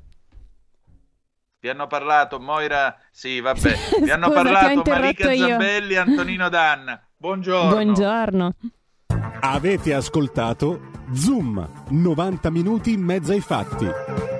Vi 1.60 1.68
hanno 1.68 1.88
parlato 1.88 2.38
Moira, 2.38 2.96
sì, 3.10 3.40
vabbè. 3.40 3.74
Vi 4.02 4.10
hanno 4.10 4.26
Scusa, 4.26 4.42
parlato 4.42 4.82
Malika 4.88 5.32
io. 5.32 5.48
Zambelli 5.48 5.94
e 5.94 5.98
Antonino 5.98 6.48
Danna. 6.48 7.02
Buongiorno. 7.16 7.70
Buongiorno. 7.70 8.54
Avete 9.40 9.92
ascoltato 9.92 10.90
Zoom, 11.12 11.68
90 11.88 12.50
minuti 12.50 12.92
in 12.92 13.02
mezzo 13.02 13.32
ai 13.32 13.40
fatti. 13.40 14.37